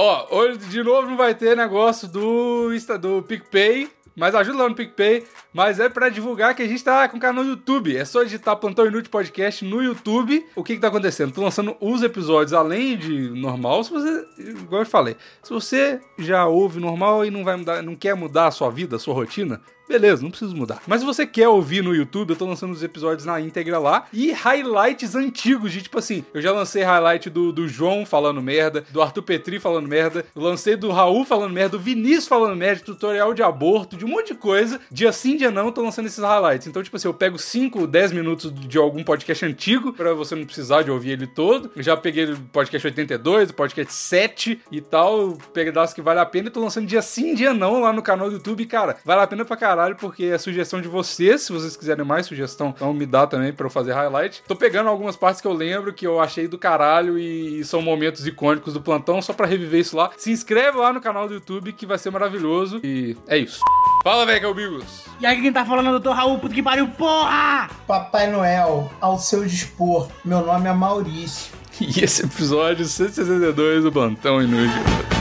Ó, 0.00 0.28
hoje 0.30 0.58
de 0.58 0.80
novo 0.80 1.08
não 1.08 1.16
vai 1.16 1.34
ter 1.34 1.56
negócio 1.56 2.06
do, 2.06 2.72
Insta- 2.72 2.96
do 2.96 3.20
PicPay, 3.20 3.90
mas 4.14 4.32
ajuda 4.32 4.58
lá 4.62 4.68
no 4.68 4.74
PicPay. 4.76 5.24
Mas 5.52 5.80
é 5.80 5.88
pra 5.88 6.08
divulgar 6.08 6.54
que 6.54 6.62
a 6.62 6.68
gente 6.68 6.84
tá 6.84 7.08
com 7.08 7.18
canal 7.18 7.42
no 7.42 7.50
YouTube. 7.50 7.96
É 7.96 8.04
só 8.04 8.22
digitar 8.22 8.54
Plantão 8.54 8.86
Inútil 8.86 9.10
Podcast 9.10 9.64
no 9.64 9.82
YouTube. 9.82 10.46
O 10.54 10.62
que 10.62 10.76
que 10.76 10.80
tá 10.80 10.86
acontecendo? 10.86 11.32
Tô 11.32 11.42
lançando 11.42 11.76
os 11.80 12.00
episódios 12.04 12.52
além 12.52 12.96
de 12.96 13.30
normal. 13.30 13.82
Se 13.82 13.90
você, 13.90 14.24
igual 14.38 14.82
eu 14.82 14.86
falei, 14.86 15.16
se 15.42 15.52
você 15.52 16.00
já 16.16 16.46
ouve 16.46 16.78
normal 16.78 17.24
e 17.24 17.30
não 17.32 17.42
vai 17.42 17.56
mudar, 17.56 17.82
não 17.82 17.96
quer 17.96 18.14
mudar 18.14 18.46
a 18.46 18.50
sua 18.52 18.70
vida, 18.70 18.94
a 18.94 18.98
sua 19.00 19.14
rotina, 19.14 19.60
Beleza, 19.88 20.22
não 20.22 20.30
preciso 20.30 20.54
mudar. 20.54 20.82
Mas 20.86 21.00
se 21.00 21.06
você 21.06 21.26
quer 21.26 21.48
ouvir 21.48 21.82
no 21.82 21.94
YouTube, 21.94 22.30
eu 22.30 22.36
tô 22.36 22.44
lançando 22.46 22.72
os 22.72 22.82
episódios 22.82 23.24
na 23.24 23.40
íntegra 23.40 23.78
lá. 23.78 24.06
E 24.12 24.32
highlights 24.32 25.14
antigos, 25.14 25.72
de 25.72 25.82
tipo 25.82 25.98
assim, 25.98 26.24
eu 26.34 26.42
já 26.42 26.52
lancei 26.52 26.82
highlight 26.82 27.30
do, 27.30 27.52
do 27.52 27.66
João 27.66 28.04
falando 28.04 28.42
merda, 28.42 28.84
do 28.90 29.00
Arthur 29.00 29.22
Petri 29.22 29.58
falando 29.58 29.88
merda, 29.88 30.26
lancei 30.36 30.76
do 30.76 30.90
Raul 30.90 31.24
falando 31.24 31.52
merda, 31.52 31.78
do 31.78 31.82
Vinícius 31.82 32.28
falando 32.28 32.54
merda, 32.54 32.82
tutorial 32.84 33.32
de 33.32 33.42
aborto, 33.42 33.96
de 33.96 34.04
um 34.04 34.08
monte 34.08 34.28
de 34.28 34.34
coisa. 34.34 34.80
Dia 34.90 35.10
sim, 35.12 35.36
dia 35.36 35.50
não, 35.50 35.72
tô 35.72 35.82
lançando 35.82 36.06
esses 36.06 36.22
highlights. 36.22 36.66
Então, 36.66 36.82
tipo 36.82 36.96
assim, 36.96 37.08
eu 37.08 37.14
pego 37.14 37.38
5, 37.38 37.86
10 37.86 38.12
minutos 38.12 38.52
de 38.52 38.76
algum 38.76 39.02
podcast 39.02 39.44
antigo, 39.46 39.92
pra 39.92 40.12
você 40.12 40.34
não 40.34 40.44
precisar 40.44 40.82
de 40.82 40.90
ouvir 40.90 41.12
ele 41.12 41.26
todo. 41.26 41.70
Eu 41.74 41.82
já 41.82 41.96
peguei 41.96 42.24
o 42.24 42.38
podcast 42.52 42.86
82, 42.86 43.50
o 43.50 43.54
podcast 43.54 43.92
7 43.92 44.60
e 44.70 44.80
tal, 44.80 45.38
pedaço 45.52 45.94
que 45.94 46.02
vale 46.02 46.20
a 46.20 46.26
pena. 46.26 46.48
E 46.48 46.50
tô 46.50 46.60
lançando 46.60 46.86
dia 46.86 47.00
sim, 47.00 47.34
dia 47.34 47.54
não 47.54 47.80
lá 47.80 47.92
no 47.92 48.02
canal 48.02 48.28
do 48.28 48.34
YouTube. 48.34 48.66
Cara, 48.66 48.96
vale 49.04 49.22
a 49.22 49.26
pena 49.26 49.44
pra 49.44 49.56
caralho, 49.56 49.77
porque 49.94 50.24
é 50.24 50.38
sugestão 50.38 50.80
de 50.80 50.88
vocês. 50.88 51.42
Se 51.42 51.52
vocês 51.52 51.76
quiserem 51.76 52.04
mais 52.04 52.26
sugestão, 52.26 52.72
então 52.74 52.92
me 52.92 53.06
dá 53.06 53.26
também 53.26 53.52
pra 53.52 53.66
eu 53.66 53.70
fazer 53.70 53.92
highlight. 53.92 54.42
Tô 54.46 54.56
pegando 54.56 54.88
algumas 54.88 55.16
partes 55.16 55.40
que 55.40 55.46
eu 55.46 55.52
lembro 55.52 55.92
que 55.92 56.06
eu 56.06 56.20
achei 56.20 56.48
do 56.48 56.58
caralho 56.58 57.18
e 57.18 57.64
são 57.64 57.80
momentos 57.82 58.26
icônicos 58.26 58.74
do 58.74 58.80
plantão, 58.80 59.20
só 59.22 59.32
pra 59.32 59.46
reviver 59.46 59.80
isso 59.80 59.96
lá. 59.96 60.10
Se 60.16 60.30
inscreve 60.30 60.78
lá 60.78 60.92
no 60.92 61.00
canal 61.00 61.28
do 61.28 61.34
YouTube 61.34 61.72
que 61.72 61.86
vai 61.86 61.98
ser 61.98 62.10
maravilhoso. 62.10 62.80
E 62.82 63.16
é 63.26 63.38
isso. 63.38 63.60
Fala, 64.02 64.24
velho, 64.24 64.40
que 64.40 64.46
é 64.46 64.48
o 64.48 64.54
Bigos. 64.54 65.04
E 65.20 65.26
aí 65.26 65.40
quem 65.40 65.52
tá 65.52 65.64
falando 65.64 65.88
é 65.88 65.92
o 65.92 65.98
Dr. 65.98 66.10
Raul, 66.10 66.38
puto 66.38 66.54
que 66.54 66.62
pariu, 66.62 66.88
porra! 66.88 67.68
Papai 67.86 68.30
Noel, 68.30 68.90
ao 69.00 69.18
seu 69.18 69.44
dispor. 69.44 70.08
Meu 70.24 70.44
nome 70.44 70.68
é 70.68 70.72
Maurício. 70.72 71.58
E 71.80 72.02
esse 72.02 72.24
episódio 72.24 72.84
162 72.84 73.84
do 73.84 73.92
Plantão 73.92 74.42
Inútil. 74.42 75.17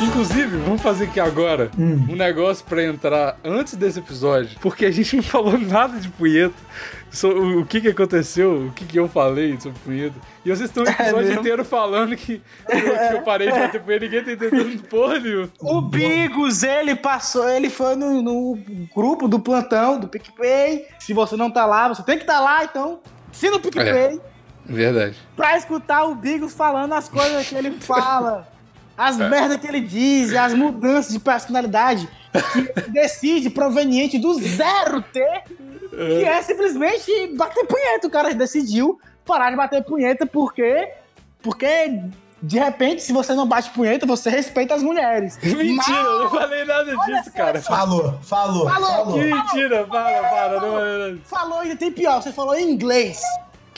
Inclusive, 0.00 0.56
vamos 0.58 0.80
fazer 0.80 1.04
aqui 1.04 1.20
agora 1.20 1.70
um 1.78 2.16
negócio 2.16 2.64
pra 2.64 2.82
entrar 2.82 3.36
antes 3.44 3.74
desse 3.74 3.98
episódio, 3.98 4.58
porque 4.60 4.86
a 4.86 4.90
gente 4.90 5.14
não 5.16 5.22
falou 5.22 5.58
nada 5.58 5.98
de 6.00 6.08
punheta. 6.08 6.54
So- 7.10 7.28
o, 7.28 7.60
o 7.60 7.66
que 7.66 7.80
que 7.80 7.88
aconteceu, 7.88 8.66
o 8.68 8.72
que 8.72 8.84
que 8.84 8.98
eu 8.98 9.08
falei 9.08 9.58
sobre 9.60 9.78
punheta. 9.84 10.14
E 10.44 10.48
vocês 10.48 10.70
estão 10.70 10.84
o 10.84 10.88
episódio 10.88 11.16
mesmo? 11.26 11.40
inteiro 11.40 11.64
falando 11.64 12.16
que, 12.16 12.40
que 12.70 12.76
eu, 12.76 12.80
que 13.08 13.14
eu 13.16 13.22
parei 13.22 13.50
de 13.52 13.58
bater 13.58 13.80
punheta, 13.82 14.04
ninguém 14.06 14.24
tá 14.24 14.32
entendendo 14.32 14.82
porra 14.88 15.18
nenhuma. 15.18 15.50
O 15.60 15.80
Bigos, 15.82 16.62
ele 16.62 16.94
passou, 16.94 17.48
ele 17.48 17.68
foi 17.68 17.94
no, 17.96 18.22
no 18.22 18.58
grupo 18.94 19.28
do 19.28 19.38
plantão, 19.38 19.98
do 20.00 20.08
PicPay. 20.08 20.86
Se 20.98 21.12
você 21.12 21.36
não 21.36 21.50
tá 21.50 21.66
lá, 21.66 21.88
você 21.88 22.02
tem 22.02 22.16
que 22.16 22.22
estar 22.22 22.40
lá, 22.40 22.64
então. 22.64 23.00
Se 23.32 23.50
no 23.50 23.60
PicPay, 23.60 24.20
Verdade. 24.64 25.16
pra 25.36 25.56
escutar 25.56 26.04
o 26.04 26.14
Bigos 26.14 26.54
falando 26.54 26.92
as 26.94 27.08
coisas 27.08 27.46
que 27.48 27.54
ele 27.54 27.72
fala, 27.80 28.48
as 29.00 29.16
merdas 29.16 29.56
que 29.56 29.66
ele 29.66 29.80
diz, 29.80 30.34
as 30.34 30.52
mudanças 30.52 31.10
de 31.10 31.18
personalidade 31.18 32.06
que 32.52 32.82
decide 32.92 33.48
proveniente 33.48 34.18
do 34.18 34.34
zero 34.34 35.00
T, 35.00 35.24
que 35.90 36.24
é 36.24 36.42
simplesmente 36.42 37.34
bater 37.34 37.66
punheta. 37.66 38.06
O 38.06 38.10
cara 38.10 38.34
decidiu 38.34 39.00
parar 39.24 39.50
de 39.50 39.56
bater 39.56 39.82
punheta 39.82 40.26
porque. 40.26 40.90
Porque. 41.42 41.98
De 42.42 42.58
repente, 42.58 43.02
se 43.02 43.12
você 43.12 43.34
não 43.34 43.46
bate 43.46 43.68
punheta, 43.70 44.06
você 44.06 44.30
respeita 44.30 44.74
as 44.74 44.82
mulheres. 44.82 45.38
Mentira, 45.44 45.98
eu 45.98 46.20
não 46.20 46.30
falei 46.30 46.64
nada 46.64 46.96
disso, 46.96 47.32
cara. 47.34 47.60
Falou, 47.60 48.18
falou, 48.22 48.68
Falou. 48.68 48.88
falou. 48.88 49.14
Que 49.14 49.24
mentira, 49.24 49.84
para, 49.84 50.22
para, 50.22 50.52
não 50.54 50.72
falei 50.72 50.98
nada 50.98 51.12
disso. 51.12 51.22
Falou 51.26 51.58
ainda 51.58 51.76
tem 51.76 51.92
pior, 51.92 52.22
você 52.22 52.32
falou 52.32 52.54
em 52.54 52.70
inglês. 52.70 53.20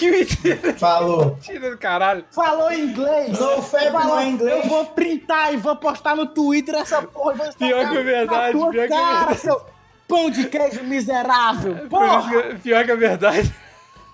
Que 0.02 0.10
mentira, 0.10 0.74
Falou. 0.78 1.26
mentira 1.36 1.70
do 1.70 1.78
caralho. 1.78 2.24
Falou 2.32 2.70
em 2.72 2.80
inglês. 2.86 3.38
No 3.38 3.62
fap 3.62 3.90
Falou, 3.92 4.06
não 4.08 4.18
é 4.18 4.28
inglês. 4.28 4.64
Eu 4.64 4.68
vou 4.68 4.86
printar 4.86 5.54
e 5.54 5.56
vou 5.56 5.76
postar 5.76 6.16
no 6.16 6.26
Twitter 6.26 6.74
essa 6.74 7.00
porra. 7.02 7.34
vou 7.34 7.52
Pior 7.54 7.88
que 7.90 7.96
é 7.96 8.02
verdade, 8.02 8.52
pior 8.52 8.70
que 8.72 8.78
é 8.80 8.88
cara, 8.88 9.16
verdade. 9.18 9.40
seu 9.40 9.66
pão 10.08 10.28
de 10.30 10.46
queijo 10.48 10.82
miserável. 10.84 11.88
Porra. 11.88 12.28
pior- 12.28 12.58
Pior 12.58 12.84
que 12.84 12.90
a 12.90 12.96
verdade. 12.96 13.54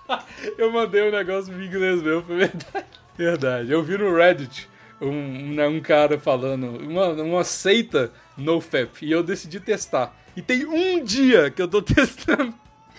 Eu 0.57 0.71
mandei 0.71 1.07
um 1.07 1.11
negócio 1.11 1.53
em 1.53 1.65
inglês 1.65 2.01
meu, 2.01 2.23
foi 2.23 2.37
verdade. 2.37 2.85
Verdade. 3.17 3.71
Eu 3.71 3.83
vi 3.83 3.97
no 3.97 4.15
Reddit 4.15 4.67
um, 5.01 5.07
um, 5.09 5.53
né, 5.53 5.67
um 5.67 5.79
cara 5.81 6.17
falando, 6.19 6.67
uma, 6.87 7.07
uma 7.09 7.43
seita 7.43 8.11
NoFap, 8.37 9.05
e 9.05 9.11
eu 9.11 9.21
decidi 9.23 9.59
testar. 9.59 10.13
E 10.35 10.41
tem 10.41 10.65
um 10.65 11.03
dia 11.03 11.49
que 11.51 11.61
eu 11.61 11.67
tô 11.67 11.81
testando 11.83 12.53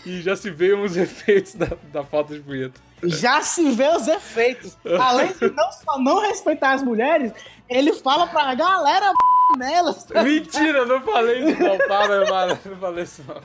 e 0.05 0.21
já 0.21 0.37
se 0.37 0.50
veio 0.50 0.78
uns 0.83 0.97
efeitos 0.97 1.55
da, 1.55 1.69
da 1.93 2.05
falta 2.05 2.34
de 2.34 2.41
punheta. 2.41 2.81
Já 3.05 3.41
se 3.43 3.71
vê 3.71 3.88
os 3.88 4.06
efeitos. 4.09 4.77
Além 4.99 5.33
de 5.33 5.50
não 5.50 5.72
só 5.72 5.99
não 5.99 6.21
respeitar 6.21 6.72
as 6.72 6.83
mulheres, 6.83 7.33
ele 7.69 7.93
fala 7.94 8.27
pra 8.27 8.55
galera 8.55 9.12
nelas. 9.59 10.06
Mentira, 10.22 10.78
eu 10.78 10.87
não 10.87 11.00
falei 11.00 11.50
isso 11.50 11.62
não. 11.62 11.78
Para, 11.78 12.15
eu 12.15 12.71
não 12.71 12.77
falei 12.78 13.05
isso 13.05 13.25
não. 13.27 13.41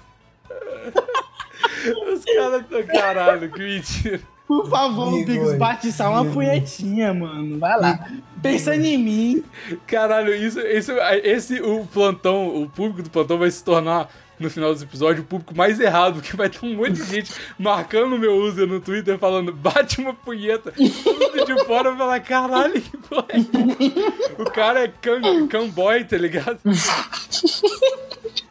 Os 2.13 2.25
caras 2.25 2.65
tão 2.69 2.83
caralho, 2.83 3.51
que 3.51 3.59
mentira. 3.59 4.21
Por 4.47 4.69
favor, 4.69 5.07
Igor, 5.07 5.25
Bigos, 5.25 5.53
bate 5.55 5.91
só 5.91 6.09
uma 6.09 6.25
punhetinha, 6.31 7.13
mano. 7.13 7.57
Vai 7.57 7.79
lá. 7.79 8.07
Pensa 8.44 8.75
em 8.75 8.97
mim. 8.97 9.44
Caralho, 9.88 10.35
isso, 10.35 10.59
isso, 10.59 10.91
esse, 11.23 11.61
o 11.61 11.85
plantão, 11.88 12.61
o 12.61 12.69
público 12.69 13.01
do 13.01 13.09
plantão 13.09 13.39
vai 13.39 13.49
se 13.49 13.63
tornar, 13.63 14.07
no 14.40 14.50
final 14.50 14.73
desse 14.73 14.84
episódio, 14.84 15.23
o 15.23 15.25
público 15.25 15.56
mais 15.56 15.79
errado, 15.79 16.16
porque 16.22 16.35
vai 16.35 16.50
ter 16.50 16.66
um 16.66 16.75
monte 16.75 16.94
de 16.94 17.06
gente 17.06 17.34
marcando 17.57 18.16
o 18.16 18.19
meu 18.19 18.35
user 18.35 18.68
no 18.68 18.79
Twitter, 18.79 19.18
falando, 19.18 19.53
bate 19.53 20.00
uma 20.00 20.13
punheta. 20.13 20.73
Mundo 20.78 21.46
de 21.46 21.66
fora 21.66 21.90
vai 21.91 21.97
falar, 21.97 22.19
caralho, 22.19 22.81
que 22.81 22.97
porra 22.97 23.25
é 23.29 23.38
essa?" 23.38 24.41
O 24.41 24.45
cara 24.51 24.84
é 24.84 24.88
cam, 24.88 25.47
camboy, 25.47 26.03
tá 26.03 26.18
ligado? 26.18 26.59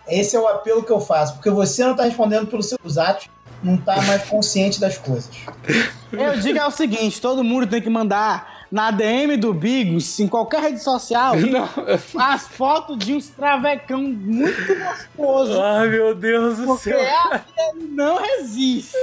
Esse 0.08 0.36
é 0.36 0.40
o 0.40 0.46
apelo 0.46 0.82
que 0.82 0.92
eu 0.92 1.00
faço, 1.00 1.34
porque 1.34 1.50
você 1.50 1.84
não 1.84 1.96
tá 1.96 2.04
respondendo 2.04 2.46
pelos 2.46 2.68
seus 2.68 2.98
atos, 2.98 3.28
não 3.62 3.76
tá 3.76 4.00
mais 4.02 4.24
consciente 4.24 4.78
das 4.78 4.98
coisas. 4.98 5.30
Eu 6.12 6.38
digo 6.38 6.58
é 6.58 6.66
o 6.66 6.70
seguinte: 6.70 7.20
todo 7.20 7.42
mundo 7.42 7.66
tem 7.66 7.80
que 7.80 7.88
mandar 7.88 8.53
na 8.74 8.90
DM 8.90 9.36
do 9.36 9.54
Bigos, 9.54 10.18
em 10.18 10.26
qualquer 10.26 10.60
rede 10.60 10.82
social, 10.82 11.36
Não. 11.46 11.68
as 12.20 12.48
fotos 12.48 12.98
de 12.98 13.14
uns 13.14 13.28
travecão 13.28 14.02
muito 14.02 14.66
gostoso. 14.74 15.62
Ai, 15.62 15.86
meu 15.90 16.12
Deus 16.12 16.58
do 16.58 16.66
Porque 16.66 16.90
céu. 16.90 16.98
é- 16.98 17.44
ele 17.70 17.86
não 17.92 18.20
resiste. 18.20 18.96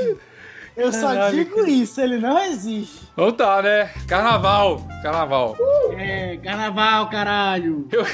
Eu 0.76 0.92
só 0.92 1.08
Caralho, 1.08 1.36
digo 1.38 1.56
cara. 1.58 1.70
isso, 1.70 2.02
ele 2.02 2.18
não 2.18 2.36
resiste. 2.38 3.02
Então 3.14 3.32
tá, 3.32 3.62
né? 3.62 3.92
Carnaval, 4.08 4.86
carnaval. 5.04 5.56
É, 5.98 6.38
carnaval, 6.38 7.09
caralho. 7.09 7.88
Eu, 7.92 8.06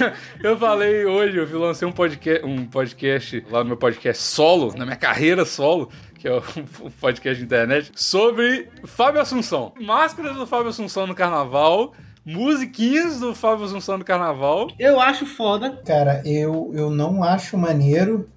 eu 0.44 0.58
falei 0.58 1.06
hoje, 1.06 1.38
eu 1.38 1.60
lancei 1.60 1.88
um 1.88 1.92
podcast, 1.92 2.46
um 2.46 2.66
podcast 2.66 3.46
lá 3.50 3.60
no 3.60 3.66
meu 3.70 3.78
podcast 3.78 4.22
solo, 4.24 4.74
na 4.76 4.86
minha 4.86 4.98
carreira 4.98 5.46
solo, 5.46 5.90
que 6.18 6.28
é 6.28 6.34
o 6.34 6.38
um 6.84 6.90
podcast 7.00 7.38
de 7.38 7.46
internet, 7.46 7.92
sobre 7.96 8.70
Fábio 8.86 9.22
Assunção. 9.22 9.74
Máscaras 9.80 10.36
do 10.36 10.48
Fábio 10.48 10.70
Assunção 10.70 11.06
no 11.06 11.16
carnaval, 11.16 11.94
musiquinhas 12.26 13.20
do 13.20 13.36
Fábio 13.36 13.66
Assunção 13.66 13.98
no 13.98 14.04
carnaval. 14.04 14.68
Eu 14.80 15.00
acho 15.00 15.26
foda. 15.26 15.82
Cara, 15.86 16.22
eu, 16.26 16.72
eu 16.74 16.90
não 16.90 17.24
acho 17.24 17.58
maneiro. 17.58 18.30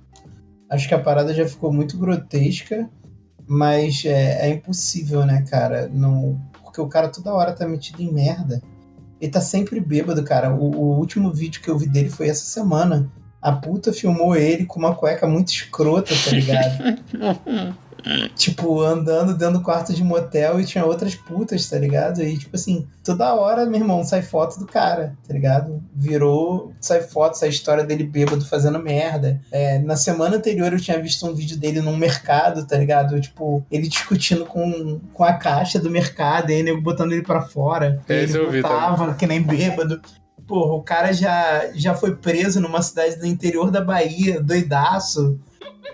Acho 0.71 0.87
que 0.87 0.95
a 0.95 1.01
parada 1.01 1.35
já 1.35 1.47
ficou 1.47 1.73
muito 1.73 1.99
grotesca. 1.99 2.89
Mas 3.53 4.05
é, 4.05 4.47
é 4.47 4.49
impossível, 4.51 5.27
né, 5.27 5.45
cara? 5.51 5.89
Não, 5.93 6.41
porque 6.63 6.81
o 6.81 6.87
cara 6.87 7.09
toda 7.09 7.35
hora 7.35 7.53
tá 7.53 7.67
metido 7.67 8.01
em 8.01 8.13
merda. 8.13 8.63
Ele 9.21 9.33
tá 9.33 9.41
sempre 9.41 9.81
bêbado, 9.81 10.23
cara. 10.23 10.55
O, 10.55 10.71
o 10.71 10.99
último 10.99 11.33
vídeo 11.33 11.61
que 11.61 11.69
eu 11.69 11.77
vi 11.77 11.89
dele 11.89 12.09
foi 12.09 12.29
essa 12.29 12.45
semana. 12.45 13.11
A 13.41 13.53
puta 13.53 13.93
filmou 13.93 14.37
ele 14.37 14.67
com 14.67 14.79
uma 14.79 14.95
cueca 14.95 15.27
muito 15.27 15.49
escrota, 15.49 16.15
tá 16.25 16.31
ligado? 16.31 17.79
tipo, 18.37 18.81
andando 18.81 19.35
dentro 19.35 19.59
do 19.59 19.63
quarto 19.63 19.93
de 19.93 20.03
motel 20.03 20.61
e 20.61 20.65
tinha 20.65 20.85
outras 20.85 21.15
putas, 21.15 21.69
tá 21.69 21.79
ligado? 21.79 22.23
E, 22.23 22.39
tipo 22.39 22.57
assim, 22.57 22.87
toda 23.05 23.35
hora, 23.35 23.67
meu 23.67 23.81
irmão, 23.81 24.03
sai 24.05 24.23
foto 24.23 24.59
do 24.59 24.67
cara, 24.67 25.15
tá 25.27 25.33
ligado? 25.35 25.83
Virou, 25.95 26.73
sai 26.81 27.01
foto, 27.03 27.37
sai 27.37 27.49
história 27.49 27.85
dele 27.85 28.05
bêbado 28.05 28.45
fazendo 28.45 28.79
merda. 28.79 29.41
É, 29.51 29.79
na 29.79 29.97
semana 29.97 30.37
anterior 30.37 30.73
eu 30.73 30.81
tinha 30.81 31.01
visto 31.01 31.27
um 31.27 31.35
vídeo 31.35 31.57
dele 31.57 31.81
num 31.81 31.97
mercado, 31.97 32.67
tá 32.67 32.77
ligado? 32.77 33.21
Tipo, 33.21 33.65
ele 33.71 33.89
discutindo 33.89 34.45
com, 34.45 35.01
com 35.13 35.25
a 35.25 35.35
caixa 35.35 35.79
do 35.79 35.91
mercado, 35.91 36.51
e 36.51 36.55
aí 36.55 36.63
nego 36.63 36.81
botando 36.81 37.13
ele 37.13 37.23
pra 37.23 37.43
fora. 37.43 38.01
É, 38.09 38.23
esse 38.23 38.37
ele 38.37 38.47
eu 38.47 38.51
vi 38.51 38.61
voltava, 38.61 39.15
que 39.15 39.27
nem 39.27 39.43
bêbado. 39.43 40.01
Porra, 40.51 40.75
o 40.75 40.83
cara 40.83 41.13
já, 41.13 41.71
já 41.77 41.95
foi 41.95 42.17
preso 42.17 42.61
numa 42.61 42.83
cidade 42.83 43.15
do 43.15 43.25
interior 43.25 43.71
da 43.71 43.81
Bahia, 43.81 44.43
doidaço. 44.43 45.39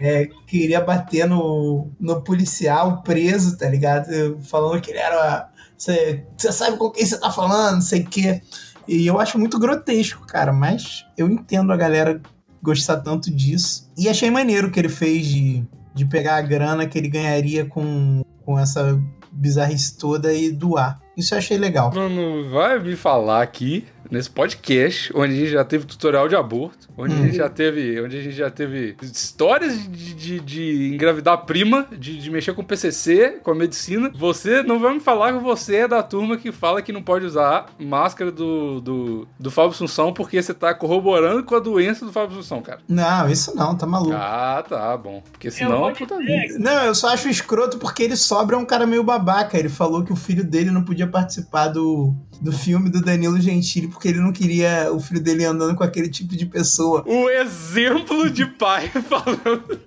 É, 0.00 0.30
queria 0.46 0.80
bater 0.80 1.28
no, 1.28 1.90
no 2.00 2.22
policial 2.22 3.02
preso, 3.02 3.58
tá 3.58 3.68
ligado? 3.68 4.40
Falando 4.44 4.80
que 4.80 4.92
ele 4.92 4.98
era. 4.98 5.50
Você 5.76 6.24
sabe 6.38 6.78
com 6.78 6.88
quem 6.88 7.04
você 7.04 7.20
tá 7.20 7.30
falando, 7.30 7.74
não 7.74 7.80
sei 7.82 8.00
o 8.00 8.06
quê. 8.06 8.40
E 8.88 9.06
eu 9.06 9.20
acho 9.20 9.38
muito 9.38 9.58
grotesco, 9.58 10.26
cara, 10.26 10.54
mas 10.54 11.04
eu 11.18 11.28
entendo 11.28 11.70
a 11.70 11.76
galera 11.76 12.18
gostar 12.62 13.02
tanto 13.02 13.30
disso. 13.30 13.92
E 13.94 14.08
achei 14.08 14.30
maneiro 14.30 14.70
que 14.70 14.80
ele 14.80 14.88
fez 14.88 15.26
de, 15.26 15.66
de 15.94 16.06
pegar 16.06 16.36
a 16.36 16.42
grana 16.42 16.86
que 16.86 16.96
ele 16.96 17.08
ganharia 17.08 17.66
com, 17.66 18.24
com 18.42 18.58
essa 18.58 18.98
bizarrice 19.30 19.98
toda 19.98 20.32
e 20.32 20.50
doar. 20.50 20.98
Isso 21.16 21.34
eu 21.34 21.38
achei 21.38 21.56
legal. 21.56 21.92
Não 21.94 22.50
vai 22.50 22.78
me 22.78 22.94
falar 22.94 23.42
aqui 23.42 23.86
nesse 24.10 24.30
podcast, 24.30 25.12
onde 25.14 25.34
a 25.34 25.36
gente 25.36 25.50
já 25.50 25.64
teve 25.64 25.84
tutorial 25.84 26.28
de 26.28 26.36
aborto, 26.36 26.88
onde 26.96 27.14
hum. 27.14 27.18
a 27.18 27.20
gente 27.22 27.32
uhum. 27.32 27.36
já 27.36 27.48
teve, 27.48 28.00
onde 28.00 28.18
a 28.18 28.22
gente 28.22 28.36
já 28.36 28.50
teve 28.50 28.96
histórias 29.02 29.76
de, 29.90 30.14
de, 30.14 30.40
de 30.40 30.94
engravidar 30.94 31.44
prima, 31.44 31.86
de, 31.90 32.18
de, 32.18 32.30
mexer 32.30 32.54
com 32.54 32.64
PCC, 32.64 33.40
com 33.42 33.50
a 33.50 33.54
medicina. 33.54 34.10
Você 34.14 34.62
não 34.62 34.78
vai 34.78 34.94
me 34.94 35.00
falar 35.00 35.32
que 35.32 35.38
você 35.38 35.76
é 35.76 35.88
da 35.88 36.02
turma 36.02 36.36
que 36.36 36.52
fala 36.52 36.82
que 36.82 36.92
não 36.92 37.02
pode 37.02 37.24
usar 37.24 37.66
máscara 37.78 38.30
do, 38.30 38.80
do, 38.80 39.28
do 39.38 39.50
Fábio 39.50 39.70
Assunção 39.70 40.12
porque 40.12 40.40
você 40.40 40.54
tá 40.54 40.74
corroborando 40.74 41.42
com 41.44 41.54
a 41.54 41.60
doença 41.60 42.04
do 42.04 42.12
Fábio 42.12 42.38
Assunção, 42.38 42.62
cara. 42.62 42.80
Não, 42.88 43.28
isso 43.28 43.56
não, 43.56 43.76
tá 43.76 43.86
maluco. 43.86 44.14
Ah, 44.14 44.64
tá 44.66 44.96
bom. 44.96 45.22
Porque 45.32 45.50
senão, 45.50 45.92
puta 45.92 46.18
vida. 46.18 46.58
Não, 46.58 46.84
eu 46.84 46.94
só 46.94 47.08
acho 47.08 47.28
escroto 47.28 47.78
porque 47.78 48.02
ele 48.02 48.16
sobra 48.16 48.56
um 48.56 48.64
cara 48.64 48.86
meio 48.86 49.02
babaca. 49.02 49.58
Ele 49.58 49.68
falou 49.68 50.04
que 50.04 50.12
o 50.12 50.16
filho 50.16 50.44
dele 50.44 50.70
não 50.70 50.82
podia 50.82 51.05
participar 51.06 51.68
do, 51.68 52.14
do 52.40 52.52
filme 52.52 52.88
do 52.90 53.00
Danilo 53.00 53.40
Gentili 53.40 53.88
porque 53.88 54.08
ele 54.08 54.20
não 54.20 54.32
queria 54.32 54.92
o 54.92 55.00
filho 55.00 55.20
dele 55.20 55.44
andando 55.44 55.74
com 55.74 55.84
aquele 55.84 56.08
tipo 56.08 56.36
de 56.36 56.46
pessoa. 56.46 57.04
O 57.06 57.28
exemplo 57.28 58.30
de 58.30 58.46
pai 58.46 58.88
falando. 59.08 59.80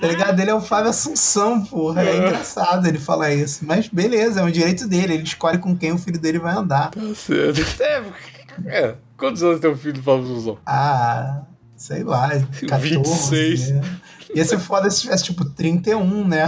tá 0.00 0.06
ligado? 0.06 0.40
Ele 0.40 0.50
é 0.50 0.54
o 0.54 0.60
Fábio 0.60 0.90
Assunção, 0.90 1.64
porra. 1.64 2.02
É 2.02 2.16
engraçado 2.16 2.86
ele 2.86 2.98
falar 2.98 3.32
isso. 3.34 3.64
Mas 3.64 3.88
beleza, 3.88 4.40
é 4.40 4.44
um 4.44 4.50
direito 4.50 4.88
dele. 4.88 5.14
Ele 5.14 5.24
escolhe 5.24 5.58
com 5.58 5.76
quem 5.76 5.92
o 5.92 5.98
filho 5.98 6.18
dele 6.18 6.38
vai 6.38 6.54
andar. 6.54 6.90
Tá 6.90 7.00
certo. 7.14 7.60
É, 7.80 8.02
é. 8.66 8.94
quantos 9.16 9.42
anos 9.42 9.60
tem 9.60 9.70
o 9.70 9.76
filho 9.76 9.94
do 9.94 10.02
Fábio 10.02 10.24
Assunção? 10.24 10.58
Ah, 10.66 11.42
sei 11.76 12.02
lá. 12.02 12.30
14, 12.68 12.96
26. 12.96 13.70
Né? 13.70 13.80
Ia 14.34 14.44
ser 14.44 14.58
foda 14.58 14.90
se 14.90 15.02
tivesse, 15.02 15.24
tipo, 15.24 15.44
31, 15.44 16.26
né? 16.26 16.44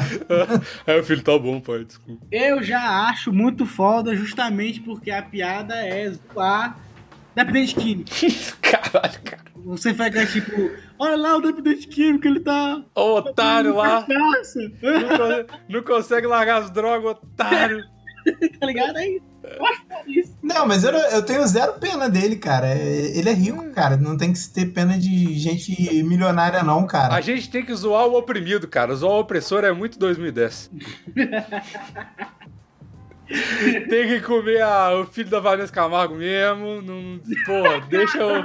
Aí 0.87 0.99
o 1.01 1.05
filho, 1.05 1.23
tá 1.23 1.39
bom, 1.39 1.61
pai, 1.61 1.85
desculpa. 1.85 2.27
Eu 2.31 2.63
já 2.63 3.09
acho 3.09 3.33
muito 3.33 3.67
foda 3.67 4.15
justamente 4.15 4.81
porque 4.81 5.11
a 5.11 5.23
piada 5.23 5.75
é 5.75 6.11
zoar 6.11 6.79
dependente 7.35 7.75
químico. 7.75 8.11
Caralho, 8.63 9.21
cara. 9.23 9.45
Você 9.65 9.95
fica 9.95 10.27
tipo, 10.27 10.71
olha 10.99 11.17
lá 11.17 11.37
o 11.37 11.41
dependente 11.41 11.89
químico, 11.89 12.27
ele 12.27 12.41
tá. 12.41 12.83
Ô, 12.95 13.17
otário 13.17 13.75
lá. 13.75 14.07
Não, 14.83 15.47
não, 15.69 15.83
consegue 15.83 16.27
largar 16.27 16.63
as 16.63 16.71
drogas, 16.71 17.13
otário. 17.13 17.83
tá 18.61 18.67
ligado 18.67 18.97
aí? 18.97 19.21
Eu 19.43 19.67
acho 19.67 19.83
isso. 20.07 20.37
Não, 20.43 20.67
mas 20.67 20.85
eu, 20.85 20.93
eu 20.93 21.23
tenho 21.23 21.47
zero 21.47 21.75
pena 21.75 22.09
dele, 22.09 22.37
cara. 22.37 22.69
É, 22.69 23.17
ele 23.17 23.29
é 23.29 23.33
rico, 23.33 23.63
cara. 23.71 23.97
Não 23.97 24.17
tem 24.17 24.33
que 24.33 24.49
ter 24.49 24.67
pena 24.67 24.99
de 24.99 25.39
gente 25.39 26.03
milionária, 26.03 26.63
não, 26.63 26.87
cara. 26.87 27.15
A 27.15 27.21
gente 27.21 27.51
tem 27.51 27.65
que 27.65 27.75
zoar 27.75 28.07
o 28.07 28.17
oprimido, 28.17 28.67
cara. 28.67 28.95
Zoar 28.95 29.15
o 29.15 29.21
opressor 29.21 29.65
é 29.65 29.73
muito 29.73 29.99
2010. 29.99 30.71
tem 33.89 34.09
que 34.09 34.21
comer 34.21 34.63
a, 34.63 35.01
o 35.01 35.07
filho 35.07 35.29
da 35.29 35.41
Vanessa 35.41 35.73
Camargo 35.73 36.15
mesmo. 36.15 36.83
Não, 36.83 37.21
porra, 37.45 37.81
deixa 37.89 38.25
o. 38.25 38.45